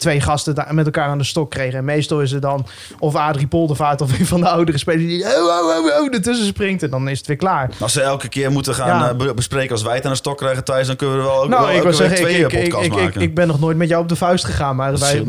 [0.00, 1.78] twee gasten daar met elkaar aan de stok kregen.
[1.78, 2.66] En meestal is het dan
[2.98, 6.46] of Adrie Poldervaart of een van de oudere spelers die oh, oh, oh, oh, ertussen
[6.46, 6.82] springt.
[6.82, 7.70] En dan is het weer klaar.
[7.80, 9.08] Als ze elke keer moeten gaan Ja.
[9.10, 11.28] eh, be- bespreken als wij het aan de stok krijgen thuis, dan kunnen we er
[11.28, 13.20] wel ook Nou, wel ik zeggen, ik, twee ik, ik, podcasts ik, ik, maken.
[13.20, 14.76] ik ben nog nooit met jou op de vuist gegaan.
[14.76, 15.24] Maar wij,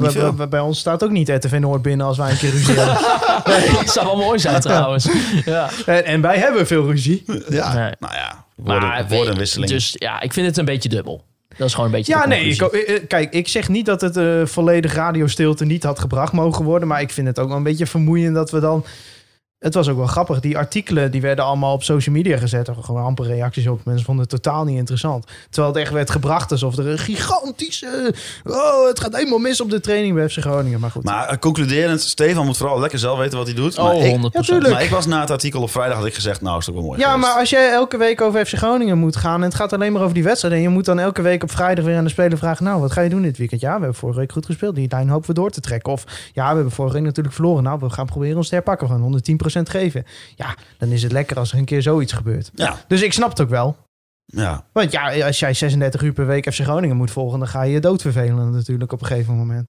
[0.49, 2.97] bij ons staat ook niet RTV Noord binnen als wij een keer ruzie hebben.
[3.73, 5.07] Dat zou wel mooi zijn trouwens.
[5.45, 5.69] Ja.
[5.85, 7.23] En, en wij hebben veel ruzie.
[7.49, 7.91] ja, Nee.
[7.99, 9.71] nou ja, woorden, Maar, woordenwisseling.
[9.71, 11.23] Dus ja, ik vind het een beetje dubbel.
[11.57, 12.45] Dat is gewoon een beetje Ja, nee.
[12.45, 12.87] Ik, conclusie.
[12.87, 16.87] eh, kijk, ik zeg niet dat het eh, volledig radiostilte niet had gebracht mogen worden.
[16.87, 18.85] Maar ik vind het ook wel een beetje vermoeiend dat we dan...
[19.61, 20.39] Het was ook wel grappig.
[20.39, 22.59] Die artikelen die werden allemaal op social media gezet.
[22.59, 23.85] Er waren gewoon amper reacties op.
[23.85, 25.25] Mensen vonden het totaal niet interessant.
[25.49, 28.13] Terwijl het echt werd gebracht alsof er een gigantische...
[28.43, 30.79] Oh, het gaat helemaal mis op de training bij FC Groningen.
[30.79, 31.03] Maar goed.
[31.03, 33.77] Maar eh, concluderend, Stefan moet vooral lekker zelf weten wat hij doet.
[33.77, 34.19] Oh, maar, ik, 100%.
[34.31, 34.73] Ja, tuurlijk.
[34.73, 36.81] maar ik was na het artikel op vrijdag had ik gezegd, nou is het ook
[36.81, 37.27] wel mooi Ja, geweest.
[37.27, 39.35] maar als jij elke week over FC Groningen moet gaan...
[39.35, 40.53] en het gaat alleen maar over die wedstrijd...
[40.53, 42.65] en je moet dan elke week op vrijdag weer aan de speler vragen...
[42.65, 43.61] nou, wat ga je doen dit weekend?
[43.61, 44.75] Ja, we hebben vorige week goed gespeeld.
[44.75, 45.91] Die lijn hopen we door te trekken.
[45.93, 46.03] Of
[46.33, 47.63] ja, we hebben vorige week natuurlijk verloren.
[47.63, 48.87] Nou, we gaan proberen ons te herpakken.
[48.87, 50.05] We gaan 110% geven.
[50.35, 52.51] Ja, dan is het lekker als er een keer zoiets gebeurt.
[52.53, 53.77] Ja, Dus ik snap het ook wel.
[54.25, 54.65] ja.
[54.73, 57.39] Want ja, als jij 36 uur per week FC Groningen moet volgen...
[57.39, 59.67] dan ga je je doodvervelen natuurlijk op een gegeven moment.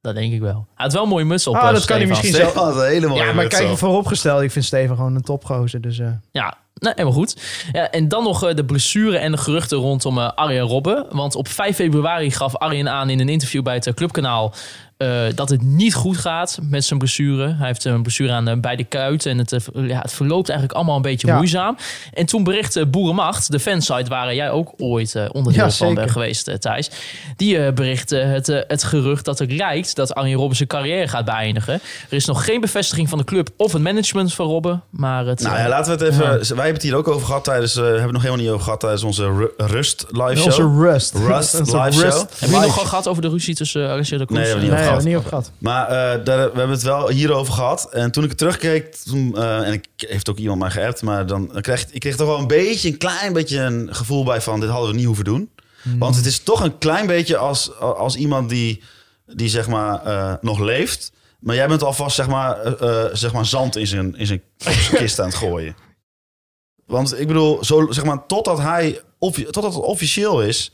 [0.00, 0.66] Dat denk ik wel.
[0.74, 1.54] Hij had wel een mooie muts op.
[1.54, 3.78] Ah, eh, dat kan hij misschien een hele mooie ja, maar kijk, op.
[3.78, 4.42] vooropgesteld.
[4.42, 5.80] Ik vind Steven gewoon een topgozer.
[5.80, 7.42] Dus eh, Ja, nee, helemaal goed.
[7.72, 11.06] Ja, en dan nog eh, de blessure en de geruchten rondom eh, Arjen Robben.
[11.10, 14.54] Want op 5 februari gaf Arjen aan in een interview bij het eh, Clubkanaal...
[15.00, 17.54] eh, dat het niet goed gaat met zijn blessure.
[17.54, 19.30] Hij heeft een blessure aan eh, beide kuiten.
[19.30, 21.36] En het, eh, ja, het verloopt eigenlijk allemaal een beetje Ja.
[21.36, 21.76] moeizaam.
[22.12, 24.08] En toen berichtte Boerenmacht, de fansite...
[24.10, 26.90] waar jij ook ooit onderdeel Ja, van bent geweest, Thijs.
[27.36, 31.74] Die berichtte het, het gerucht dat het lijkt dat Arjen Robben zijn carrière gaat beëindigen.
[31.74, 31.80] Er
[32.16, 34.82] is nog geen bevestiging van de club of het management van Robben.
[34.90, 36.26] Maar het, Nou ja, laten we het even...
[36.30, 37.76] Wij hebben het hier ook over gehad tijdens...
[37.76, 40.44] eh, hebben we het nog helemaal niet over gehad tijdens onze Ru- Rust live show.
[40.46, 41.14] onze rust.
[41.14, 42.02] Rust live show.
[42.02, 42.66] Hebben jullie live.
[42.66, 45.10] nog al gehad over de ruzie tussen uh, Alessio de Cruz Nee, hebben over we
[45.10, 45.12] gehad.
[45.12, 45.52] niet over gehad.
[45.58, 47.92] Maar eh, daar, we hebben het wel hierover gehad.
[47.92, 51.26] En toen ik het terugkeek, toen, eh, en ik heeft ook iemand mij geappt, maar
[51.26, 54.40] dan, dan kreeg ik kreeg toch wel een beetje, een klein beetje een gevoel bij
[54.40, 55.50] van dit hadden we niet hoeven doen.
[55.98, 58.82] Want het is toch een klein beetje als, als iemand die,
[59.26, 61.12] die zeg maar eh, nog leeft.
[61.38, 62.56] Maar jij bent alvast zeg maar,
[63.12, 64.42] zeg maar zand in zijn, in zijn,
[64.92, 65.76] kist aan het gooien.
[66.86, 70.72] Want ik bedoel, zo, zeg maar, totdat hij totdat het officieel is,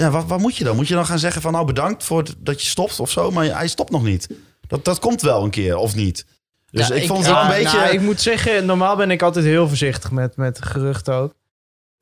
[0.00, 0.76] ja, wat, wat moet je dan?
[0.76, 3.30] Moet je dan gaan zeggen van nou bedankt voor het- dat je stopt of zo?
[3.30, 4.28] Maar hij stopt nog niet.
[4.66, 6.26] Dat, dat komt wel een keer, of niet?
[6.70, 7.78] Dus Ja, ik, vond het wel een beetje...
[7.78, 11.34] Nou, ik moet zeggen, normaal ben ik altijd heel voorzichtig met, met geruchten ook.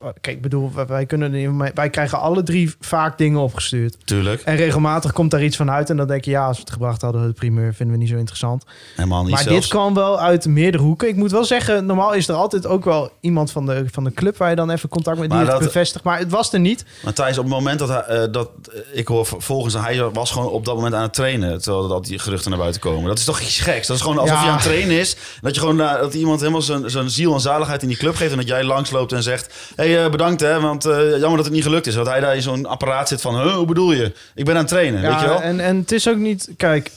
[0.05, 3.97] Oh, Kijk, ik bedoel, wij, kunnen, wij krijgen alle drie vaak dingen opgestuurd.
[4.05, 5.89] Tuurlijk, En regelmatig komt daar iets van uit.
[5.89, 8.11] En dan denk je, ja, als we het gebracht hadden, de primeur vinden we niet
[8.11, 8.63] zo interessant.
[8.95, 9.59] helemaal niet maar zelfs.
[9.59, 11.07] dit kwam wel uit meerdere hoeken.
[11.07, 14.11] Ik moet wel zeggen, normaal is er altijd ook wel iemand van de, van de
[14.13, 16.03] club waar je dan even contact met die het bevestigt.
[16.03, 16.85] Maar het was er niet.
[17.03, 18.01] Maar Thijs, op het moment dat hij...
[18.01, 18.49] eh, dat,
[18.91, 21.61] ik hoor volgens hij was gewoon op dat moment aan het trainen...
[21.61, 23.03] terwijl dat die geruchten naar buiten komen.
[23.07, 23.87] Dat is toch iets geks?
[23.87, 24.43] Dat is gewoon alsof Ja.
[24.43, 25.15] je aan het trainen is.
[25.41, 28.31] Dat je gewoon eh, dat iemand helemaal zijn, ziel en zaligheid in die club geeft...
[28.31, 29.53] en dat jij langsloopt en zegt...
[29.75, 31.93] hé, hey, eh, bedankt hè, want eh, jammer dat het niet gelukt is.
[31.93, 33.41] Dat hij daar in zo'n apparaat zit van...
[33.41, 34.13] Huh, hoe bedoel je?
[34.35, 35.41] Ik ben aan het trainen, weet je wel?
[35.41, 36.53] En, en het is ook niet...
[36.57, 36.91] Kijk,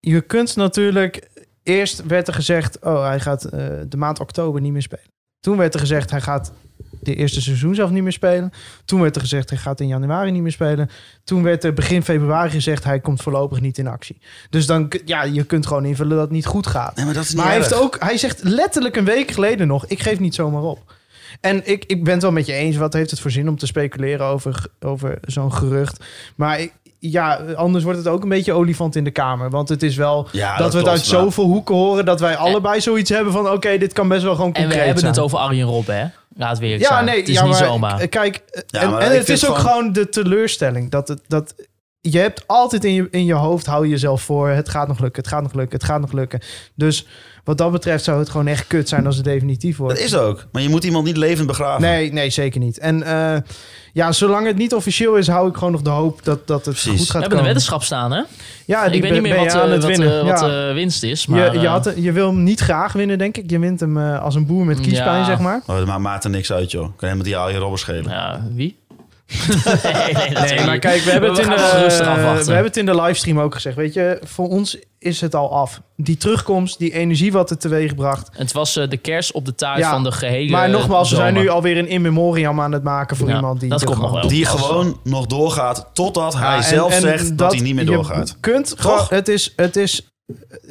[0.00, 1.30] je kunt natuurlijk...
[1.62, 5.04] Eerst werd er gezegd, oh, hij gaat eh, de maand oktober niet meer spelen.
[5.40, 6.52] Toen werd er gezegd, hij gaat
[7.00, 8.52] de eerste seizoen zelf niet meer spelen.
[8.84, 10.90] Toen werd er gezegd, hij gaat in januari niet meer spelen.
[11.24, 14.18] Toen werd er begin februari gezegd, hij komt voorlopig niet in actie.
[14.50, 16.96] Dus dan, ja, je kunt gewoon invullen dat het niet goed gaat.
[16.96, 19.66] Nee, maar dat is niet Maar hij, heeft ook, hij zegt letterlijk een week geleden
[19.66, 20.94] nog: ik geef niet zomaar op.
[21.40, 22.76] En ik, ik ben het wel met je eens.
[22.76, 26.04] Wat heeft het voor zin om te speculeren over, over zo'n gerucht?
[26.36, 29.50] Maar ik- ja, anders wordt het ook een beetje olifant in de kamer.
[29.50, 32.04] Want het is wel Ja, dat, dat we het uit zoveel hoeken horen...
[32.04, 33.50] dat wij allebei zoiets hebben van...
[33.50, 35.12] oké, dit kan best wel gewoon En concreet we hebben zijn.
[35.12, 36.06] het over Arjen Robben, hè?
[36.36, 37.04] Laat weer Ja, zijn.
[37.04, 38.08] nee, het is ja, niet maar, zomaar.
[38.08, 40.90] Kijk, Ja, en, en het is ook gewoon- gewoon de teleurstelling.
[40.90, 41.54] Dat het, dat,
[42.00, 44.48] je hebt altijd in je, in je hoofd, hou je jezelf voor...
[44.48, 46.40] het gaat nog lukken, het gaat nog lukken, het gaat nog lukken.
[46.74, 47.06] Dus
[47.44, 49.94] wat dat betreft zou het gewoon echt kut zijn als het definitief wordt.
[49.96, 50.44] Dat is ook.
[50.52, 51.82] Maar je moet iemand niet levend begraven.
[51.82, 52.78] Nee, nee, zeker niet.
[52.78, 53.36] En eh,
[53.92, 56.74] ja, zolang het niet officieel is, hou ik gewoon nog de hoop dat, dat het
[56.74, 56.90] Precies.
[56.90, 57.44] goed we gaat hebben een komen.
[57.44, 58.22] weddenschap staan, hè?
[58.66, 60.18] Ja, die ik weet ben- niet meer wat, aan eh, het wat, winnen.
[60.20, 60.68] eh, wat Ja.
[60.68, 61.26] eh, winst is.
[61.26, 63.50] Maar, je, je, eh, had, je wil hem niet graag winnen, denk ik.
[63.50, 65.24] Je wint hem eh, als een boer met kiespijn, Ja.
[65.24, 65.62] zeg maar.
[65.66, 66.82] Oh, dat maakt Maarten niks uit, joh.
[66.82, 68.10] Kan helemaal die al je robben schelen.
[68.10, 68.76] ja, wie?
[69.48, 71.56] Nee, nee, Nee, natuurlijk maar kijk, we hebben, het in de,
[72.44, 73.76] we hebben het in de livestream ook gezegd.
[73.76, 75.80] Weet je, voor ons is het al af.
[75.96, 78.28] Die terugkomst, die energie wat het teweeg bracht.
[78.32, 81.16] Het was eh, de kers op de taart Ja, van de gehele Maar nogmaals, we
[81.16, 83.68] zijn nu alweer een in memoriam aan het maken voor Ja, iemand die...
[83.68, 84.30] dat komt nog gewoon- wel.
[84.30, 87.84] Die gewoon nog doorgaat totdat hij Ja, en- zelf en zegt dat, hij niet meer
[87.84, 88.36] je doorgaat.
[88.40, 90.06] kunt gewoon, het is, het is,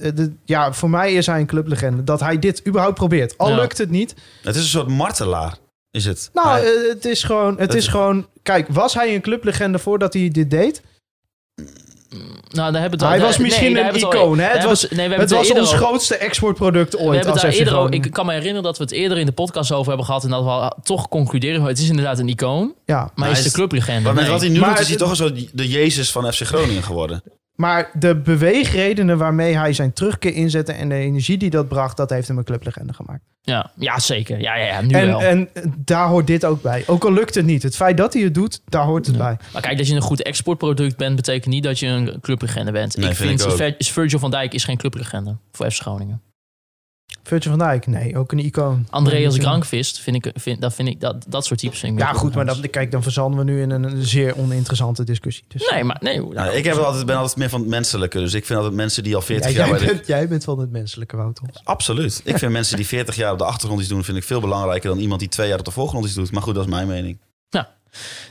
[0.02, 2.04] eh, de- ja, voor mij is hij een clublegende.
[2.04, 3.38] Dat hij dit überhaupt probeert.
[3.38, 3.56] Al Ja.
[3.56, 4.16] lukt het niet.
[4.44, 5.58] Het is een soort martelaar,
[5.92, 6.30] is het.
[6.34, 9.80] Nou, Hij- eh, het is gewoon, het Het- is gewoon, kijk, was hij een clublegende
[9.80, 10.82] voordat hij dit deed?
[12.50, 14.38] Nou, daar hebben we het Hij al- was nee, misschien een hebben we al- icoon,
[14.38, 14.44] hè?
[14.44, 17.06] Het hebben was, we- nee, we hebben het het was ons grootste exportproduct We ooit
[17.06, 19.32] hebben het als daar eerder ik kan me herinneren dat we het eerder in de
[19.32, 22.76] podcast over hebben gehad en dat we al toch concluderen, het is inderdaad een icoon,
[22.86, 24.02] Ja, maar hij is de clublegende.
[24.02, 24.32] Maar met Nee.
[24.32, 26.84] wat hij nu Maar doet, is hij het- toch zo de Jezus van FC Groningen
[26.84, 27.24] geworden.
[27.62, 32.10] Maar de beweegredenen waarmee hij zijn terugkeer inzette en de energie die dat bracht, dat
[32.10, 33.22] heeft hem een clublegende gemaakt.
[33.42, 34.40] Ja, ja, zeker.
[34.40, 35.22] Ja, ja, ja nu En, wel.
[35.22, 36.84] en daar hoort dit ook bij.
[36.88, 37.64] Ook al lukt het niet.
[37.64, 39.22] Het feit dat hij het doet, daar hoort het Ja.
[39.22, 39.38] bij.
[39.54, 42.98] Maar kijk, dat je een goed exportproduct bent, betekent niet dat je een clublegende bent.
[42.98, 46.22] Nee, ik vind vind, ik Virgil van Dijk is geen clublegende voor FC Groningen.
[47.24, 48.88] Virgil van Dijk, nee, ook een icoon.
[48.90, 52.14] Andreas Grankvist, vind ik, vind, dat vind ik, dat, dat soort types vind ik Ja,
[52.14, 55.44] goed, maar kijk, dan verzanden we nu in een, zeer oninteressante discussie.
[55.48, 56.22] Dus, Nee, maar nee.
[56.22, 58.20] Nou, ik heb altijd, ben altijd meer van het menselijke.
[58.20, 59.86] Dus ik vind altijd mensen die al 40 Ja, jaar jij, de...
[59.86, 61.44] bent, jij bent van het menselijke, Wouter.
[61.64, 62.22] Absoluut.
[62.24, 64.04] Ik vind mensen die 40 jaar op de achtergrond iets doen...
[64.04, 66.32] vind ik veel belangrijker dan iemand die twee jaar op de voorgrond iets doet.
[66.32, 67.18] Maar goed, dat is mijn mening.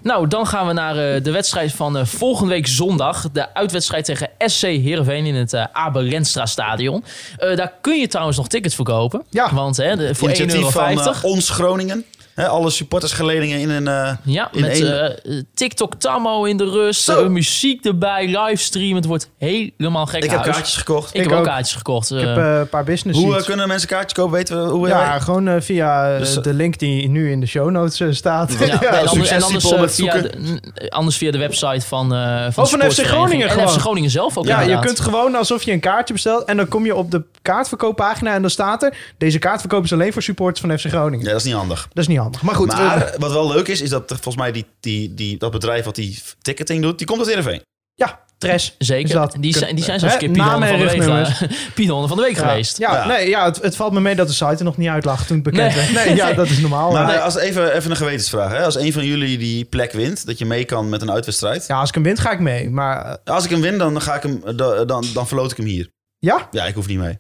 [0.02, 3.30] Nou, dan gaan we naar eh, de wedstrijd van eh, volgende week zondag.
[3.32, 7.04] De uitwedstrijd tegen SC Heerenveen in het eh Abel Renstra stadion.
[7.36, 9.22] Eh, daar kun je trouwens nog tickets verkopen.
[9.30, 9.54] Ja.
[9.54, 10.94] Want hè, de, voor 1,50 Initiatief euro.
[11.04, 12.04] van eh, Ons Groningen.
[12.40, 13.88] Hè, alle supportersgeledingen in een...
[13.88, 17.02] eh, ja, in met één- eh, TikTok Tammo in de rust.
[17.02, 17.22] Zo.
[17.24, 18.94] eh, muziek erbij, livestream.
[18.94, 20.52] Het wordt helemaal gek ik heb huis.
[20.54, 21.14] kaartjes gekocht.
[21.14, 22.10] Ik, Ik heb ook kaartjes gekocht.
[22.10, 22.26] Ik eh.
[22.26, 23.46] heb eh, een paar business Hoe eh, seats.
[23.46, 24.32] kunnen mensen kaartjes kopen?
[24.32, 24.88] Weten we hoe...
[24.88, 28.00] Ja, gewoon eh, via eh, Dus, eh, de link die nu in de show notes
[28.00, 28.52] eh, staat.
[28.58, 31.86] Ja, Ja, en anders, succes, en anders, eh, via de, n- anders via de website
[31.86, 32.98] van, eh van, Oh, van FC.
[33.06, 33.68] Groningen En gewoon.
[33.68, 36.68] FC Groningen zelf ook Ja, je kunt gewoon alsof je een kaartje bestelt en dan
[36.68, 38.96] kom je op de kaartverkooppagina en dan staat er...
[39.18, 41.24] Deze kaartverkoop is alleen voor supporters van FC Groningen.
[41.24, 41.88] Ja, dat is niet handig.
[41.92, 42.29] Dat is niet handig.
[42.42, 45.14] Maar goed, maar eh, wat wel leuk is, is dat er volgens mij die, die,
[45.14, 47.62] die, dat bedrijf wat die ticketing doet, die komt uit Heerenveen.
[47.94, 48.74] ja, Tres.
[48.78, 49.14] Zeker.
[49.14, 52.36] Dat- die, zijn, die zijn een keer van, de week, eh, Piedon van de week
[52.36, 52.78] Ja, geweest.
[52.78, 53.06] Ja, Ja.
[53.06, 55.26] Nee, ja het, het valt me mee dat de site er nog niet uit lag
[55.26, 55.86] toen het bekend Nee.
[55.92, 56.06] werd.
[56.06, 56.92] Nee, ja, dat is normaal.
[56.92, 58.50] Maar als even, even een gewetensvraag.
[58.50, 58.64] Hè?
[58.64, 61.66] Als een van jullie die plek wint, dat je mee kan met een uitwedstrijd.
[61.66, 62.70] Ja, als ik hem win, ga ik mee.
[62.70, 65.56] Maar eh, Als ik hem win, dan, ga ik hem, dan, dan, dan verloot ik
[65.56, 65.88] hem hier.
[66.18, 66.48] ja?
[66.50, 67.18] Ja, ik hoef niet mee.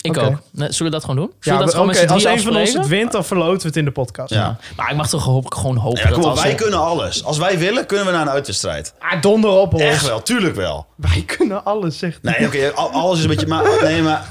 [0.00, 0.26] Ik Oké.
[0.26, 0.38] ook.
[0.50, 1.26] Nee, zullen we dat gewoon doen?
[1.34, 3.84] Ja, Zullen dat gewoon als een van ons het wint, dan verloten we het in
[3.84, 4.34] de podcast.
[4.34, 4.56] Ja.
[4.76, 7.24] Maar ik mag toch hoop, gewoon hopen Ja, dat op, als wij kunnen alles.
[7.24, 8.94] Als wij willen, kunnen we naar een uitwedstrijd.
[8.98, 9.80] Ah, donder op, hoor.
[9.80, 10.86] Echt wel, tuurlijk wel.
[10.96, 13.46] Wij kunnen alles, zegt Nee, oké, al- alles is een beetje...
[13.46, 14.26] Maar, nee, maar...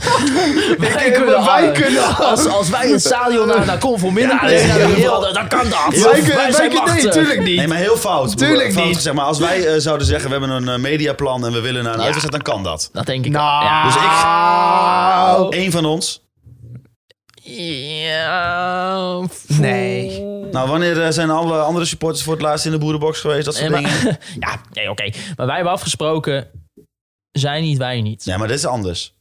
[0.77, 1.79] wij kunnen, wij alles.
[1.79, 2.19] kunnen alles.
[2.19, 5.03] als, als wij het stadion naar, naar Conforminder Ja, nee,
[5.33, 6.01] dan kan dat.
[6.03, 7.11] Wij kunnen, wij kunnen, nee, machtig.
[7.11, 7.57] tuurlijk niet.
[7.57, 8.37] Nee, maar heel fout.
[8.37, 8.95] Tuurlijk Fout niet.
[8.95, 11.83] Gezegd, maar als wij eh, zouden zeggen, we hebben een eh, mediaplan en we willen
[11.83, 12.89] naar een uitwedstrijd, dan kan dat.
[12.93, 13.85] Dat denk ik Nou.
[13.85, 14.01] Dus ik-
[15.57, 16.25] Eén van ons.
[17.43, 19.21] Ja.
[19.47, 20.21] Nee.
[20.51, 23.45] Nou, wanneer eh, zijn alle andere supporters voor het laatst in de boerenbox geweest?
[23.45, 24.17] Dat soort Nee, maar- dingen.
[24.39, 25.09] ja, nee, oké.
[25.35, 26.47] Maar wij hebben afgesproken,
[27.31, 28.23] zij niet, wij niet.
[28.25, 29.15] Ja, maar dit is anders.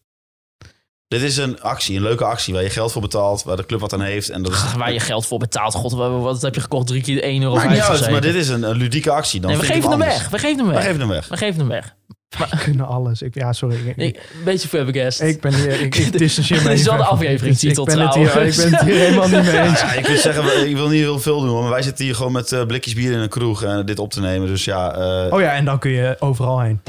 [1.09, 3.81] Dit is een actie, een leuke actie waar je geld voor betaalt, waar de club
[3.81, 4.29] wat aan heeft.
[4.31, 5.75] En dat is, Ach, waar je geld voor betaalt.
[5.75, 6.87] God, wat, heb je gekocht?
[6.87, 7.55] Drie keer 1 euro.
[7.55, 9.41] Maakt niet uit, maar dit is een, een ludieke actie.
[9.41, 10.29] Dan Nee, we geven hem weg.
[10.29, 10.83] We geven hem We weg.
[10.85, 11.29] geven hem weg.
[11.29, 11.95] We geven hem weg.
[12.51, 13.23] We kunnen alles.
[13.23, 13.77] Ik, ja, sorry.
[13.87, 15.21] Ik, Ik, een beetje flabbergast.
[15.21, 15.81] ik ben hier...
[15.81, 18.59] Ik, ik distancieer me Dit is wel de afleveringstitel ik ben het hier, trouwens.
[18.59, 19.81] Ik ben het hier helemaal niet mee eens.
[19.81, 22.33] Ja, ik wil zeggen, ik wil niet heel veel doen, maar wij zitten hier gewoon
[22.33, 24.49] met eh, blikjes bier in een kroeg en dit op te nemen.
[24.49, 26.81] Dus ja, eh, Oh ja, en dan kun je overal heen.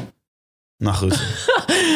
[0.78, 1.20] Nou goed.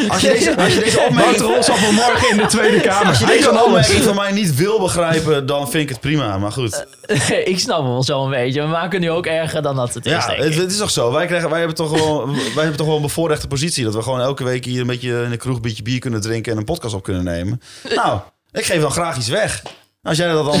[0.08, 3.06] Als je deze, als je deze opmerking, Wouter Rolsap morgen in de Tweede Kamer.
[3.08, 6.38] als je deze opmerking van mij niet wil begrijpen, dan vind ik het prima.
[6.38, 6.86] Maar goed.
[7.44, 8.60] ik snap hem wel zo een beetje.
[8.60, 10.60] We maken nu ook erger dan dat het is, Ja, denk het, ik.
[10.60, 11.12] het is toch zo.
[11.12, 13.84] Wij, krijgen, wij, hebben toch gewoon, wij hebben toch wel een bevoorrechte positie.
[13.84, 16.20] Dat we gewoon elke week hier een beetje in de kroeg een beetje bier kunnen
[16.20, 17.60] drinken en een podcast op kunnen nemen.
[17.94, 18.20] Nou,
[18.52, 19.62] ik geef dan graag iets weg.
[20.02, 20.60] Als jij dat dan...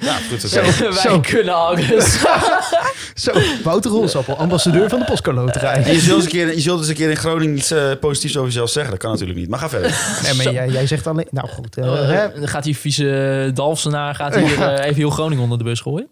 [0.00, 0.44] Ja, goed.
[0.56, 0.92] oké.
[0.92, 1.20] wij Zo.
[1.20, 2.20] kunnen alles.
[3.14, 3.32] Zo,
[3.62, 5.82] Wouter Rolsappel, ambassadeur van de Postcode Loterij.
[5.82, 7.90] En je zult, eens een keer, je zult eens een keer in Groningen iets eh,
[8.00, 8.90] positiefs over jezelf zeggen.
[8.90, 9.48] Dat kan natuurlijk niet.
[9.48, 9.90] Maar ga verder.
[10.22, 11.26] Nee, maar jij, jij zegt alleen...
[11.30, 11.82] Nou goed, hè?
[11.84, 16.08] dan gaat die vieze Dalfsenaar gaat hier even heel Groningen onder de bus gooien.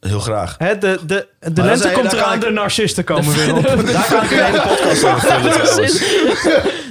[0.00, 0.54] Heel graag.
[0.58, 3.62] Hè, de, de, de lente komt daar eraan, ik- de narcisten komen weer op.
[3.62, 6.02] Daar kan ik een hele podcast over vullen trouwens.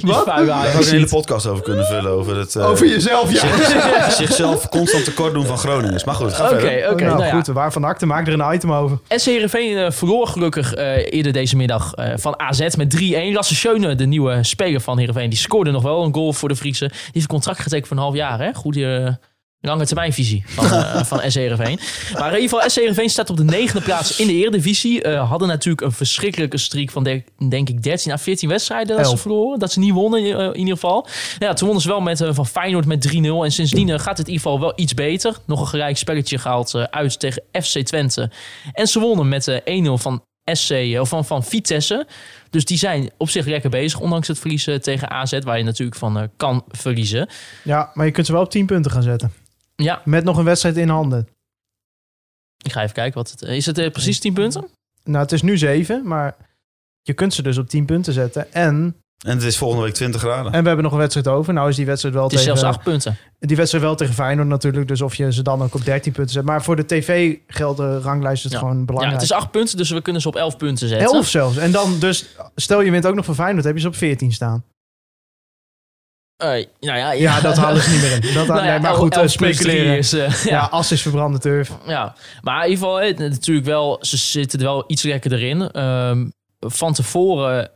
[0.02, 0.26] Wat?
[0.26, 2.12] Daar zou ik een hele podcast over kunnen vullen.
[2.12, 3.40] Over het eh, Over jezelf, ja.
[3.58, 6.04] zich- zichzelf constant tekort doen van Groningers.
[6.04, 6.92] Maar goed, ga Oké, verder.
[6.92, 7.04] oké.
[7.04, 7.36] nou, nou ja.
[7.36, 9.00] goed, waarvan acte maak er een item over.
[9.10, 13.02] SC Heerenveen eh, verloor gelukkig eh, eerder deze middag eh, van AZ met 3-1.
[13.34, 16.56] Lasse Schöne, de nieuwe speler van Heerenveen, die scoorde nog wel een goal voor de
[16.56, 16.88] Friese.
[16.88, 18.40] Die heeft een contract getekend voor een half jaar.
[18.40, 18.54] Hè?
[18.54, 19.14] Goede eh,
[19.62, 21.80] lange termijnvisie van, eh, van SC Heerenveen.
[22.14, 25.02] Maar in ieder geval, SC Heerenveen staat op de negende plaats in de Eredivisie.
[25.02, 29.10] Eh hadden natuurlijk een verschrikkelijke streak van de- denk ik 13 à 14 wedstrijden dat
[29.10, 29.60] ze verloren.
[29.60, 31.08] Dat ze niet wonnen eh, in ieder geval.
[31.40, 33.44] Ja, toen wonnen ze wel met, van Feyenoord met 3-0.
[33.44, 35.36] En sindsdien gaat het in ieder geval wel iets beter.
[35.46, 38.32] Nog een gelijk spelletje gehaald eh, uit tegen FC Twente.
[38.74, 42.08] En ze wonnen met eh, 1-0 van SC, of van, van Vitesse.
[42.50, 45.98] Dus die zijn op zich lekker bezig, ondanks het verliezen tegen AZ, waar je natuurlijk
[45.98, 47.30] van kan verliezen.
[47.64, 49.32] Ja, maar je kunt ze wel op 10 punten gaan zetten.
[49.84, 51.28] Ja, Met nog een wedstrijd in handen.
[52.64, 53.14] ik ga even kijken.
[53.18, 54.68] Wat het, is het eh, precies 10 punten?
[55.04, 56.36] Nou, het is nu 7, maar
[57.02, 58.54] je kunt ze dus op 10 punten zetten.
[58.54, 60.52] En, En het is volgende week 20 graden.
[60.54, 61.54] en we hebben nog een wedstrijd over.
[61.54, 62.58] Nou is die wedstrijd wel Het is tegen...
[62.58, 63.18] zelfs acht punten.
[63.40, 64.88] Die wedstrijd wel tegen Feyenoord natuurlijk.
[64.88, 66.44] Dus of je ze dan ook op 13 punten zet.
[66.46, 68.58] Maar voor de tv geldt de ranglijst het Ja.
[68.60, 69.16] gewoon Ja, belangrijk.
[69.22, 71.08] het is acht punten, dus we kunnen ze op elf punten zetten.
[71.08, 71.58] 11 zelfs.
[71.58, 74.32] En dan dus, stel je wint ook nog van Feyenoord, heb je ze op 14
[74.32, 74.64] staan.
[76.38, 78.34] Nou ja, Ja, dat halen ze niet meer in.
[78.34, 79.98] Dat, Nou ja, nee, maar goed, eh, speculeren.
[79.98, 80.50] is, eh, ja.
[80.52, 80.68] ja.
[80.72, 81.72] as is verbrande turf.
[81.88, 85.72] Ja, maar in ieder geval, eh, natuurlijk wel, ze zitten er wel iets lekkerder in.
[85.72, 86.28] Ehm,
[86.60, 87.72] van tevoren,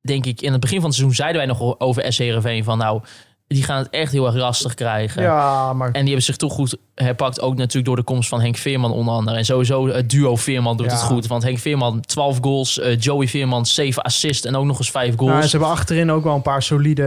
[0.00, 2.78] denk ik, in het begin van het seizoen zeiden wij nog over SC Heerenveen van
[2.78, 3.02] nou,
[3.46, 5.22] die gaan het echt heel erg lastig krijgen.
[5.22, 7.40] Ja, maar En die hebben zich toch goed herpakt.
[7.40, 9.36] Ook natuurlijk door de komst van Henk Veerman onder andere.
[9.36, 10.92] En sowieso het duo Veerman doet Ja.
[10.92, 11.26] het goed.
[11.26, 12.78] Want Henk Veerman 12 goals.
[12.78, 14.46] eh, Joey Veerman 7 assists.
[14.46, 15.44] En ook nog eens 5 nou, goals.
[15.44, 17.02] ze hebben achterin ook wel een paar solide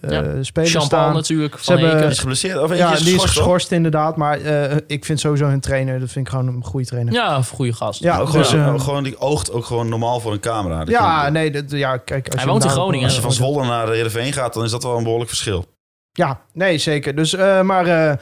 [0.00, 0.42] eh, Ja.
[0.42, 1.14] spelers Jean-Paul staan.
[1.14, 1.58] natuurlijk.
[1.58, 2.10] Ze Van hebben- Heken.
[2.10, 2.58] Is geblesseerd?
[2.62, 4.16] Of Ja, eentje die is geschorst, inderdaad.
[4.16, 7.12] Maar eh, ik vind sowieso hun trainer, dat vind ik gewoon een goede trainer.
[7.12, 8.00] Ja, een goede gast.
[8.02, 8.18] Ja?
[8.18, 10.78] Ook dus, gewoon, eh, gewoon, die oogt ook gewoon normaal voor een camera.
[10.78, 12.26] Dat ja, je- nee, dat, ja, kijk.
[12.26, 14.54] Als Hij je woont in nou- Groningen, Als je van Zwolle naar de Heerenveen gaat,
[14.54, 15.64] dan is dat wel een behoorlijk verschil.
[16.12, 17.14] Ja, nee, zeker.
[17.16, 18.16] Dus, eh, maar eh,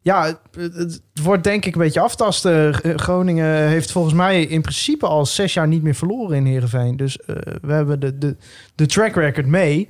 [0.00, 2.82] ja, het, het wordt denk ik een beetje aftasten.
[2.82, 6.96] Eh, Groningen heeft volgens mij in principe al zes jaar niet meer verloren in Heerenveen.
[6.96, 8.36] Dus eh, we hebben de, de,
[8.74, 9.88] de track record mee.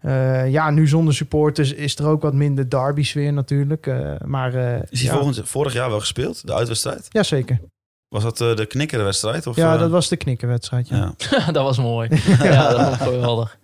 [0.00, 3.86] Eh, ja, nu zonder supporters is er ook wat minder derby-sfeer natuurlijk.
[3.86, 7.06] Eh, maar eh, Is die ja, volgend, vorig jaar wel gespeeld, de uitwedstrijd?
[7.08, 7.60] ja, zeker.
[8.08, 9.46] Was dat de knikkerwedstrijd?
[9.46, 10.88] Of, Ja, dat was de knikkenwedstrijd.
[10.88, 11.14] Ja.
[11.30, 11.50] ja.
[11.52, 12.08] dat was mooi.
[12.42, 13.58] ja, dat vond ik geweldig.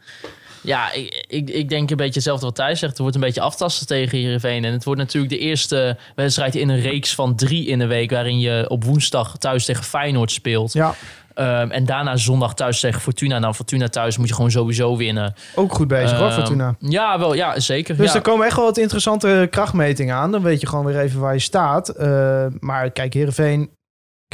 [0.64, 2.92] Ja, ik, ik, ik denk een beetje hetzelfde wat Thijs zegt.
[2.92, 4.64] Het wordt een beetje aftasten tegen Heerenveen.
[4.64, 8.10] En het wordt natuurlijk de eerste wedstrijd in een reeks van drie in de week...
[8.10, 10.72] waarin je op woensdag thuis tegen Feyenoord speelt.
[10.72, 10.94] ja,
[11.34, 13.38] Ehm, en daarna zondag thuis tegen Fortuna.
[13.38, 15.34] Nou, Fortuna thuis moet je gewoon sowieso winnen.
[15.54, 16.74] ook goed bezig hoor, Ehm, Fortuna.
[16.78, 17.96] Ja, wel, ja, zeker.
[17.96, 18.14] Dus ja.
[18.14, 20.30] er komen echt wel wat interessante krachtmetingen aan.
[20.30, 21.88] Dan weet je gewoon weer even waar je staat.
[21.88, 23.70] Eh, maar kijk, Heerenveen...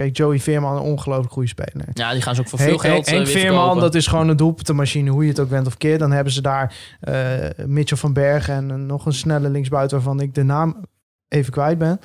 [0.00, 1.88] Kijk, Joey Veerman, een ongelooflijk goede speler.
[1.92, 4.06] ja, die gaan ze ook voor Henk, veel geld eh, Henk weer Veerman, dat is
[4.06, 5.98] gewoon een doelpuntenmachine, hoe je het ook bent of keer.
[5.98, 10.20] Dan hebben ze daar eh, Mitchell van Bergen en eh, nog een snelle linksbuiten waarvan
[10.20, 10.84] ik de naam
[11.28, 12.00] even kwijt ben.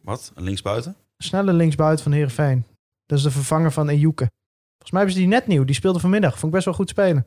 [0.00, 0.32] Wat?
[0.34, 0.96] Linksbuiten?
[1.18, 2.64] Snelle linksbuiten van Heerenveen.
[3.06, 4.30] Dat is de vervanger van Ejuke.
[4.70, 5.64] Volgens mij hebben ze die net nieuw.
[5.64, 6.32] Die speelde vanmiddag.
[6.32, 7.26] Vond ik best wel goed spelen.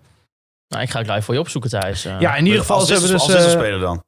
[0.67, 2.05] Nou, ik ga het live voor je opzoeken, Thijs.
[2.05, 3.21] Eh, ja, in ieder geval, als ze hebben dus...
[3.21, 4.03] als is een eh, speler dan?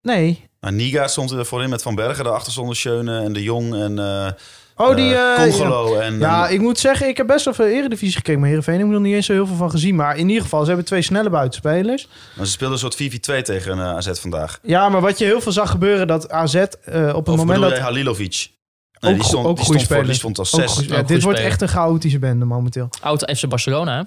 [0.00, 0.49] nee.
[0.60, 2.24] Nou, Niga stond er voorin met Van Bergen.
[2.24, 4.30] Daarachter stonden Schöne en De Jong en eh
[4.76, 5.14] Oh, die...
[5.14, 5.98] eh, eh, Congolo.
[5.98, 8.38] En, Ja, en- ik moet zeggen, ik heb best wel veel Eredivisie gekeken.
[8.40, 9.94] Maar Heerenveen heb ik nog niet eens zo heel veel van gezien.
[9.96, 12.08] Maar in ieder geval, ze hebben twee snelle buitenspelers.
[12.36, 14.58] maar ze speelden een soort 4-4-2 tegen AZ vandaag.
[14.62, 16.64] Ja, maar wat je heel veel zag gebeuren, dat AZ eh,
[17.14, 17.78] op het Of moment dat...
[17.78, 18.50] Halilovic?
[18.94, 20.72] Ook Nee, die go- stond, ook die stond, voor, die stond als Ook zes.
[20.72, 22.88] goed- ja, Ook dit wordt echt een chaotische bende momenteel.
[23.00, 24.02] Oud FC Barcelona, hè?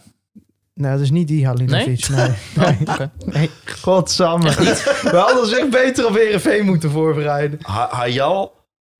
[0.73, 2.07] Nee, dat is niet die Halinovic.
[2.09, 2.29] Nee?
[2.55, 3.11] Nee, Oké.
[3.25, 3.49] nee.
[3.81, 4.49] Godsamme.
[4.49, 7.59] We hadden zich beter op Heerenveen moeten voorbereiden.
[7.61, 8.53] Ha Hayal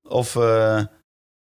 [0.08, 0.36] of...
[0.36, 0.78] eh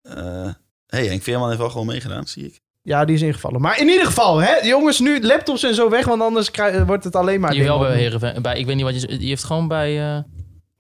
[0.03, 0.49] eh,
[0.87, 2.61] hey, Henk Veerman heeft wel gewoon meegedaan, zie ik.
[2.83, 3.61] Ja, die is ingevallen.
[3.61, 7.05] Maar in ieder geval, hè, jongens, nu laptops en zo weg, want anders krijg- wordt
[7.05, 7.51] het alleen maar...
[7.51, 8.43] Die wel dingen bij Heerenveen.
[8.43, 9.19] Bij, ik weet niet wat je...
[9.19, 10.17] Die heeft gewoon bij...
[10.17, 10.23] eh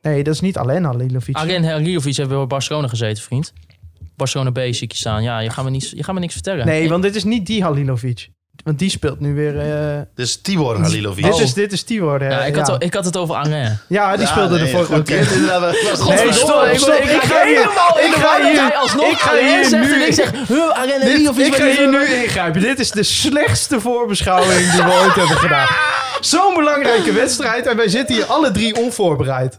[0.00, 1.36] Nee, dat is niet alleen Halinovic.
[1.36, 3.52] Arjen Halilovic heeft bij Barcelona gezeten, vriend.
[4.16, 5.22] Barcelona B zie ik je staan.
[5.22, 6.66] Ja, je gaat me, niet, je gaat me niks vertellen.
[6.66, 8.28] Nee, want dit is niet die Halinovic.
[8.64, 9.58] Want die speelt nu weer...
[9.60, 11.24] eh, Dus Tibor Halilovic.
[11.24, 12.20] dit, is, dit is Tibor.
[12.20, 12.28] hè.
[12.28, 12.62] Ja, ik, ja.
[12.62, 13.80] had, ik had het over Arjen.
[13.88, 14.92] Ja, die speelde nee, de vorige
[15.88, 19.80] was- Nee, stop, ik, stop, ik, ik ga hier- ik ga hier- ik ga hier
[19.80, 20.30] nu- ik zeg...
[20.30, 20.82] Huh,
[21.34, 21.90] Dit- ik ga is hier er?
[21.90, 22.60] nu ingrijpen.
[22.60, 25.66] Dit is de slechtste voorbeschouwing die we ooit hebben gedaan.
[26.20, 29.58] Zo'n belangrijke wedstrijd en wij zitten hier alle drie onvoorbereid.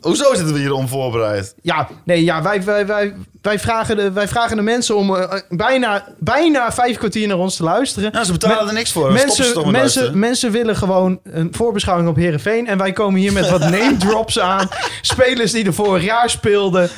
[0.00, 1.54] Hoezo zitten we hier onvoorbereid?
[1.62, 5.40] Ja, nee, ja, wij, wij, wij, wij, vragen, de, wij vragen de mensen om eh,
[5.48, 8.12] bijna, bijna vijf kwartier naar ons te luisteren.
[8.12, 9.12] Nou, ze betalen er niks voor.
[9.12, 12.66] Mensen, mensen, mensen willen gewoon een voorbeschouwing op Herenveen.
[12.66, 14.68] En wij komen hier met wat name drops aan.
[15.00, 16.90] Spelers die er vorig jaar speelden.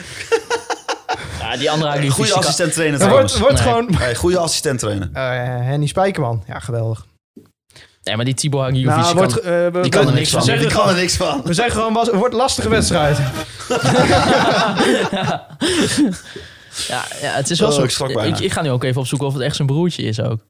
[1.41, 2.11] Ja, die andere.
[2.11, 3.63] Goede assistent trainer Er wordt, wordt Nee.
[3.63, 3.95] gewoon...
[3.99, 5.09] Hey, goede assistent trainer.
[5.13, 5.23] eh
[5.67, 6.43] Henny Spijkerman.
[6.47, 7.07] Ja, geweldig.
[8.03, 8.97] Nee, maar die Thibaut Halilovic...
[9.01, 10.45] Nou, die wordt, kan- eh, we, die kan we- er niks we van.
[10.47, 11.41] zeggen Die kan er niks van.
[11.45, 13.19] We zeggen gewoon, was, het wordt een lastige wedstrijd.
[16.89, 17.83] ja, ja, het is wel Oh, zo...
[17.83, 18.37] ik schrok bijna.
[18.37, 20.47] ik, ik ga nu ook even opzoeken of het echt zijn broertje is ook.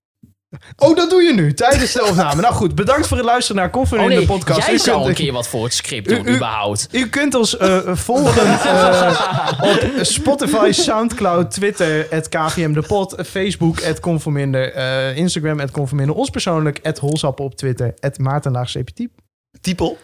[0.76, 2.40] Oh, dat doe je nu, tijdens de opname.
[2.42, 4.66] Nou goed, bedankt voor het luisteren naar Koffer Oh in de podcast.
[4.66, 6.88] jij U zou kunt- een keer wat voor het script U- doen, u- überhaupt.
[6.92, 13.80] U kunt ons eh, volgen eh, op Spotify, Soundcloud, Twitter, het KVM de Pot, Facebook,
[13.80, 18.84] het Conforminder, eh, Instagram, het Conforminder, ons persoonlijk, het Holsappen op Twitter, het Maartenlaagse
[19.60, 19.98] Typel.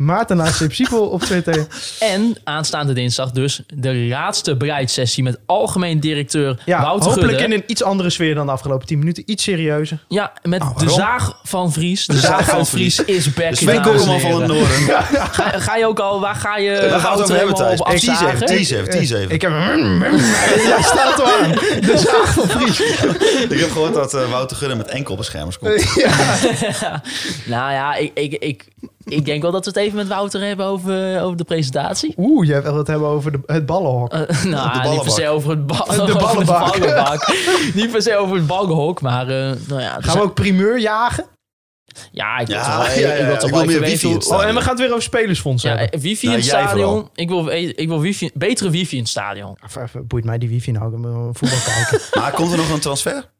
[0.00, 1.66] Maarten AC Siepel op Twitter.
[1.98, 7.54] En aanstaande dinsdag dus de laatste bereidsessie met algemeen directeur Ja, Wouter hopelijk Gudde.
[7.54, 9.22] in een iets andere sfeer dan de afgelopen 10 minuten.
[9.26, 10.04] Iets serieuzer.
[10.08, 10.88] Ja, met de waarom?
[10.94, 12.06] zaag van Vries.
[12.06, 13.54] De, zaag van Vries is back.
[13.54, 14.50] Sven dames en Kokkelman van het.
[14.50, 15.04] Noorden.
[15.32, 17.84] Ga, ga je ook al, waar ga je Waar gaan we het hebben, Tease even,
[17.86, 18.46] afzagen?
[18.46, 19.30] tease even, tease even.
[19.34, 19.50] Ik heb...
[20.70, 21.50] Ja, staat er aan.
[21.80, 22.80] De zaag van Vries.
[23.48, 25.84] Ik heb gehoord dat eh, Wouter Gudde met enkelbeschermers komt.
[27.44, 28.64] Nou ja, ik, ik, ik,
[29.10, 32.14] ik denk wel dat we het even met Wouter hebben over, over de presentatie.
[32.16, 34.12] Oeh, jij wil het hebben over de, het ballenhok.
[34.12, 36.74] Eh, nou, niet per se over het, ba De over ballenbak.
[36.74, 37.32] de ballenbak.
[37.74, 39.96] niet per se over het ballenhok, maar eh, nou ja.
[40.00, 41.24] Gaan we ook primeur jagen?
[42.12, 43.38] Ja, ik wil Ja, toch wel, ja, ik ja, wil ja.
[43.38, 44.88] toch Ik wel wil even meer weten wifi hoe- Oh, en we gaan het weer
[44.90, 45.90] over spelersfonds Ja, hebben.
[45.90, 47.08] eh, wifi Nou, in het stadion.
[47.14, 49.56] Ik wil, ik wil wifi, betere wifi in het stadion.
[49.66, 50.94] Even, even, boeit mij die wifi nou?
[50.96, 52.00] Ik wil voetbal kijken.
[52.20, 53.30] Maar komt er nog een transfer?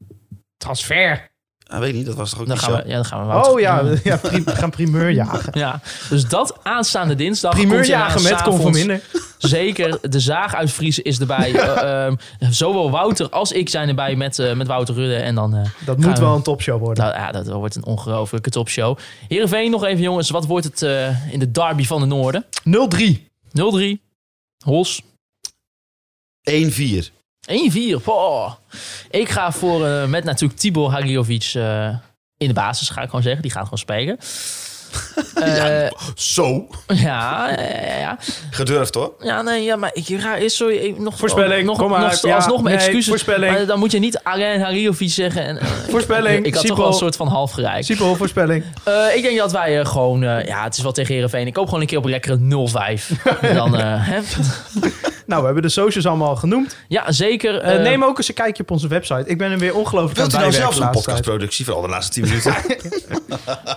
[0.56, 1.29] Transfer.
[1.70, 2.82] Ah, weet ik niet, dat was toch ook Dan niet gaan zo?
[2.82, 5.58] we, ja, dan gaan we Wouter- Oh ja, ja prim- gaan primeur jagen.
[5.58, 7.52] Ja, dus dat aanstaande dinsdag.
[7.52, 9.02] Primeur jagen met Conforminder.
[9.38, 11.54] Zeker, de zaag uitvriezen is erbij.
[11.60, 15.16] Ehm, zowel Wouter als ik zijn erbij met, eh, met Wouter Rudde.
[15.16, 17.04] En dan, eh, Dat moet we- wel een topshow worden.
[17.04, 18.98] nou, ja, dat wordt een ongelofelijke topshow.
[19.28, 20.30] Heerenveen nog even jongens.
[20.30, 22.44] Wat wordt het eh, in de derby van de Noorden?
[22.64, 23.28] 0-3.
[23.52, 24.00] 0-3.
[24.64, 25.02] Hos.
[26.50, 27.10] 1-4.
[27.46, 28.00] 1-4.
[29.10, 31.88] Ik ga voor, eh, met natuurlijk Tibor Hagiovic eh,
[32.36, 33.42] in de basis, ga ik gewoon zeggen.
[33.42, 34.18] Die gaat gewoon spelen.
[35.34, 36.66] Eh, Zo.
[36.86, 38.18] ja, ja, ja.
[38.50, 39.14] Gedurfd hoor.
[39.20, 42.00] Ja, nee, ja, maar ik ga eerst zo ik- nog Voorspelling, nog, kom maar.
[42.00, 43.08] nog, Ja, alsnog mijn nee, excuses.
[43.10, 43.52] voorspelling.
[43.52, 45.44] Maar dan moet je niet Alain Hariovic zeggen.
[45.44, 45.58] En,
[45.90, 47.86] Voorspelling, Ik had toch wel een soort van half gereikt.
[47.86, 48.64] Siepel, voorspelling.
[48.84, 51.46] Eh, ik denk dat wij eh, gewoon, eh, ja, het is wel tegen Herenveen.
[51.46, 53.10] Ik hoop gewoon een keer op een lekkere 0-5.
[53.40, 54.18] En dan, eh, hè?
[55.30, 56.76] Nou, we hebben de socials allemaal genoemd.
[56.88, 57.58] Ja, zeker.
[57.58, 59.24] Eh, eh, neem ook eens een kijkje op onze website.
[59.26, 61.10] Ik ben er weer ongelooflijk Wilt u aan nou het zelfs een bijwerken de laatste
[61.10, 62.54] podcastproductie voor al de laatste 10 minuten?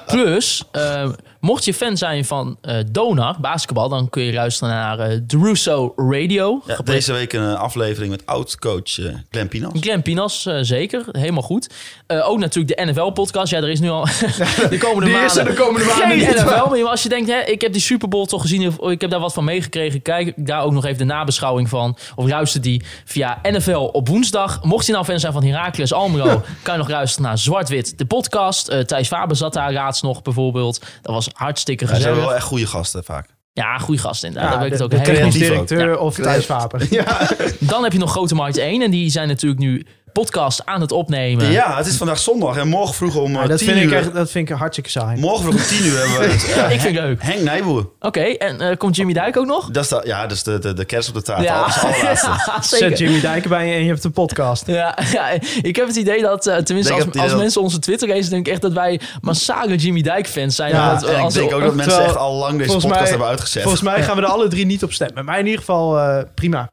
[0.14, 1.10] Plus, eh,
[1.44, 5.38] mocht je fan zijn van eh Donar, basketbal, dan kun je luisteren naar eh The
[5.38, 6.62] Russo Radio.
[6.66, 9.72] Ja, deze week een eh, aflevering met oud-coach eh Glenn Pinas.
[9.80, 11.06] Glenn Pinas, eh, zeker.
[11.12, 11.70] Helemaal goed.
[12.08, 13.52] Eh, ook natuurlijk de NFL-podcast.
[13.52, 14.06] Ja, er is nu al
[14.70, 15.46] de komende Die maanden...
[15.46, 16.36] de komende maanden Geen.
[16.36, 18.68] NFL, maar als je denkt, hè, ik heb die Super Bowl toch gezien...
[18.68, 20.02] of ik heb daar wat van meegekregen...
[20.02, 21.98] kijk daar ook nog even de nabeschouwing van.
[22.16, 24.64] Of luister die via NFL op woensdag.
[24.64, 26.42] Mocht je nou fan zijn van Heracles Almelo...
[26.64, 28.68] kan je nog luisteren naar Zwart-Wit, de podcast.
[28.68, 30.82] Eh Thijs Faber zat daar laatst nog bijvoorbeeld.
[31.02, 32.30] Dat was hartstikke Ja, ze hebben gezellig.
[32.30, 33.30] wel echt goede gasten vaak.
[33.54, 34.52] Ja, goede gast inderdaad.
[34.54, 35.32] Ja, daar ben ik de, het ook de ook.
[35.32, 35.96] directeur Ja.
[35.96, 36.88] of Thijs Vaper.
[36.94, 37.30] Ja.
[37.60, 38.82] Dan heb je nog Grote Markt 1.
[38.82, 41.52] En die zijn natuurlijk nu podcast aan het opnemen.
[41.52, 43.86] Ja, het is vandaag zondag en morgen vroeg om Maar eh, dat, 10 vind ik
[43.86, 43.98] uur...
[43.98, 45.20] echt, dat vind ik hartstikke saai.
[45.20, 47.24] Morgen vroeg om 10 uur hebben we het, Ik vind het leuk.
[47.24, 47.90] Henk Nijboer.
[48.00, 49.70] Oké, en eh, komt Jimmy Dijk ook nog?
[49.72, 51.44] Dat is, de, ja, dat is de, de, de kerst op de taart.
[51.44, 51.68] Ja.
[52.04, 52.16] Ja,
[52.62, 52.98] Zet zeker.
[52.98, 54.68] Jimmy Dijken bij je en je hebt een podcast.
[54.68, 55.30] Ja, ja,
[55.62, 58.46] ik heb het idee dat, eh, tenminste Ik als, als mensen onze Twitter lezen, denk
[58.48, 60.72] ik echt dat wij massale Jimmy Dijk fans zijn.
[60.74, 63.28] Ja, Dat, ik als- denk ook dat mensen echt al lang deze podcast mij- hebben
[63.28, 63.62] uitgezet.
[63.62, 65.26] Volgens mij gaan we er alle drie niet op stemmen.
[65.26, 66.70] Maar in ieder geval eh, prima.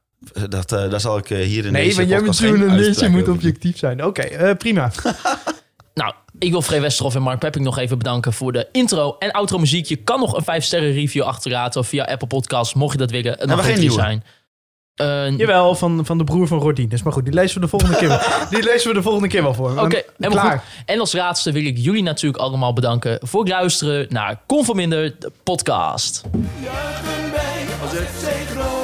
[0.48, 3.08] Dat, eh, daar zal ik eh, hier in Nee, deze want jij bent journalist, je
[3.08, 4.04] moet objectief zijn.
[4.04, 4.90] Oké, eh, prima.
[5.94, 9.30] Nou, ik wil Free Westerhof en Mark Pepping nog even bedanken voor de intro en
[9.30, 9.86] outro muziek.
[9.86, 13.10] Je kan nog een 5 sterren review achterlaten of via Apple Podcasts, mocht je dat
[13.10, 13.32] willen.
[13.38, 13.94] Het mag geen nieuwe?
[13.94, 14.24] zijn.
[14.94, 17.02] Eh, Jawel, van, van de broer van Rodines.
[17.02, 18.20] Maar goed, die lezen we de volgende keer wel.
[18.50, 19.70] Die lezen we de volgende keer wel voor.
[19.70, 20.58] Oké, helemaal klaar.
[20.58, 20.84] goed.
[20.86, 25.32] En als laatste wil ik jullie natuurlijk allemaal bedanken voor het luisteren naar Conforminder, de
[25.42, 26.22] podcast.
[26.62, 28.79] Juichen wij als scoort.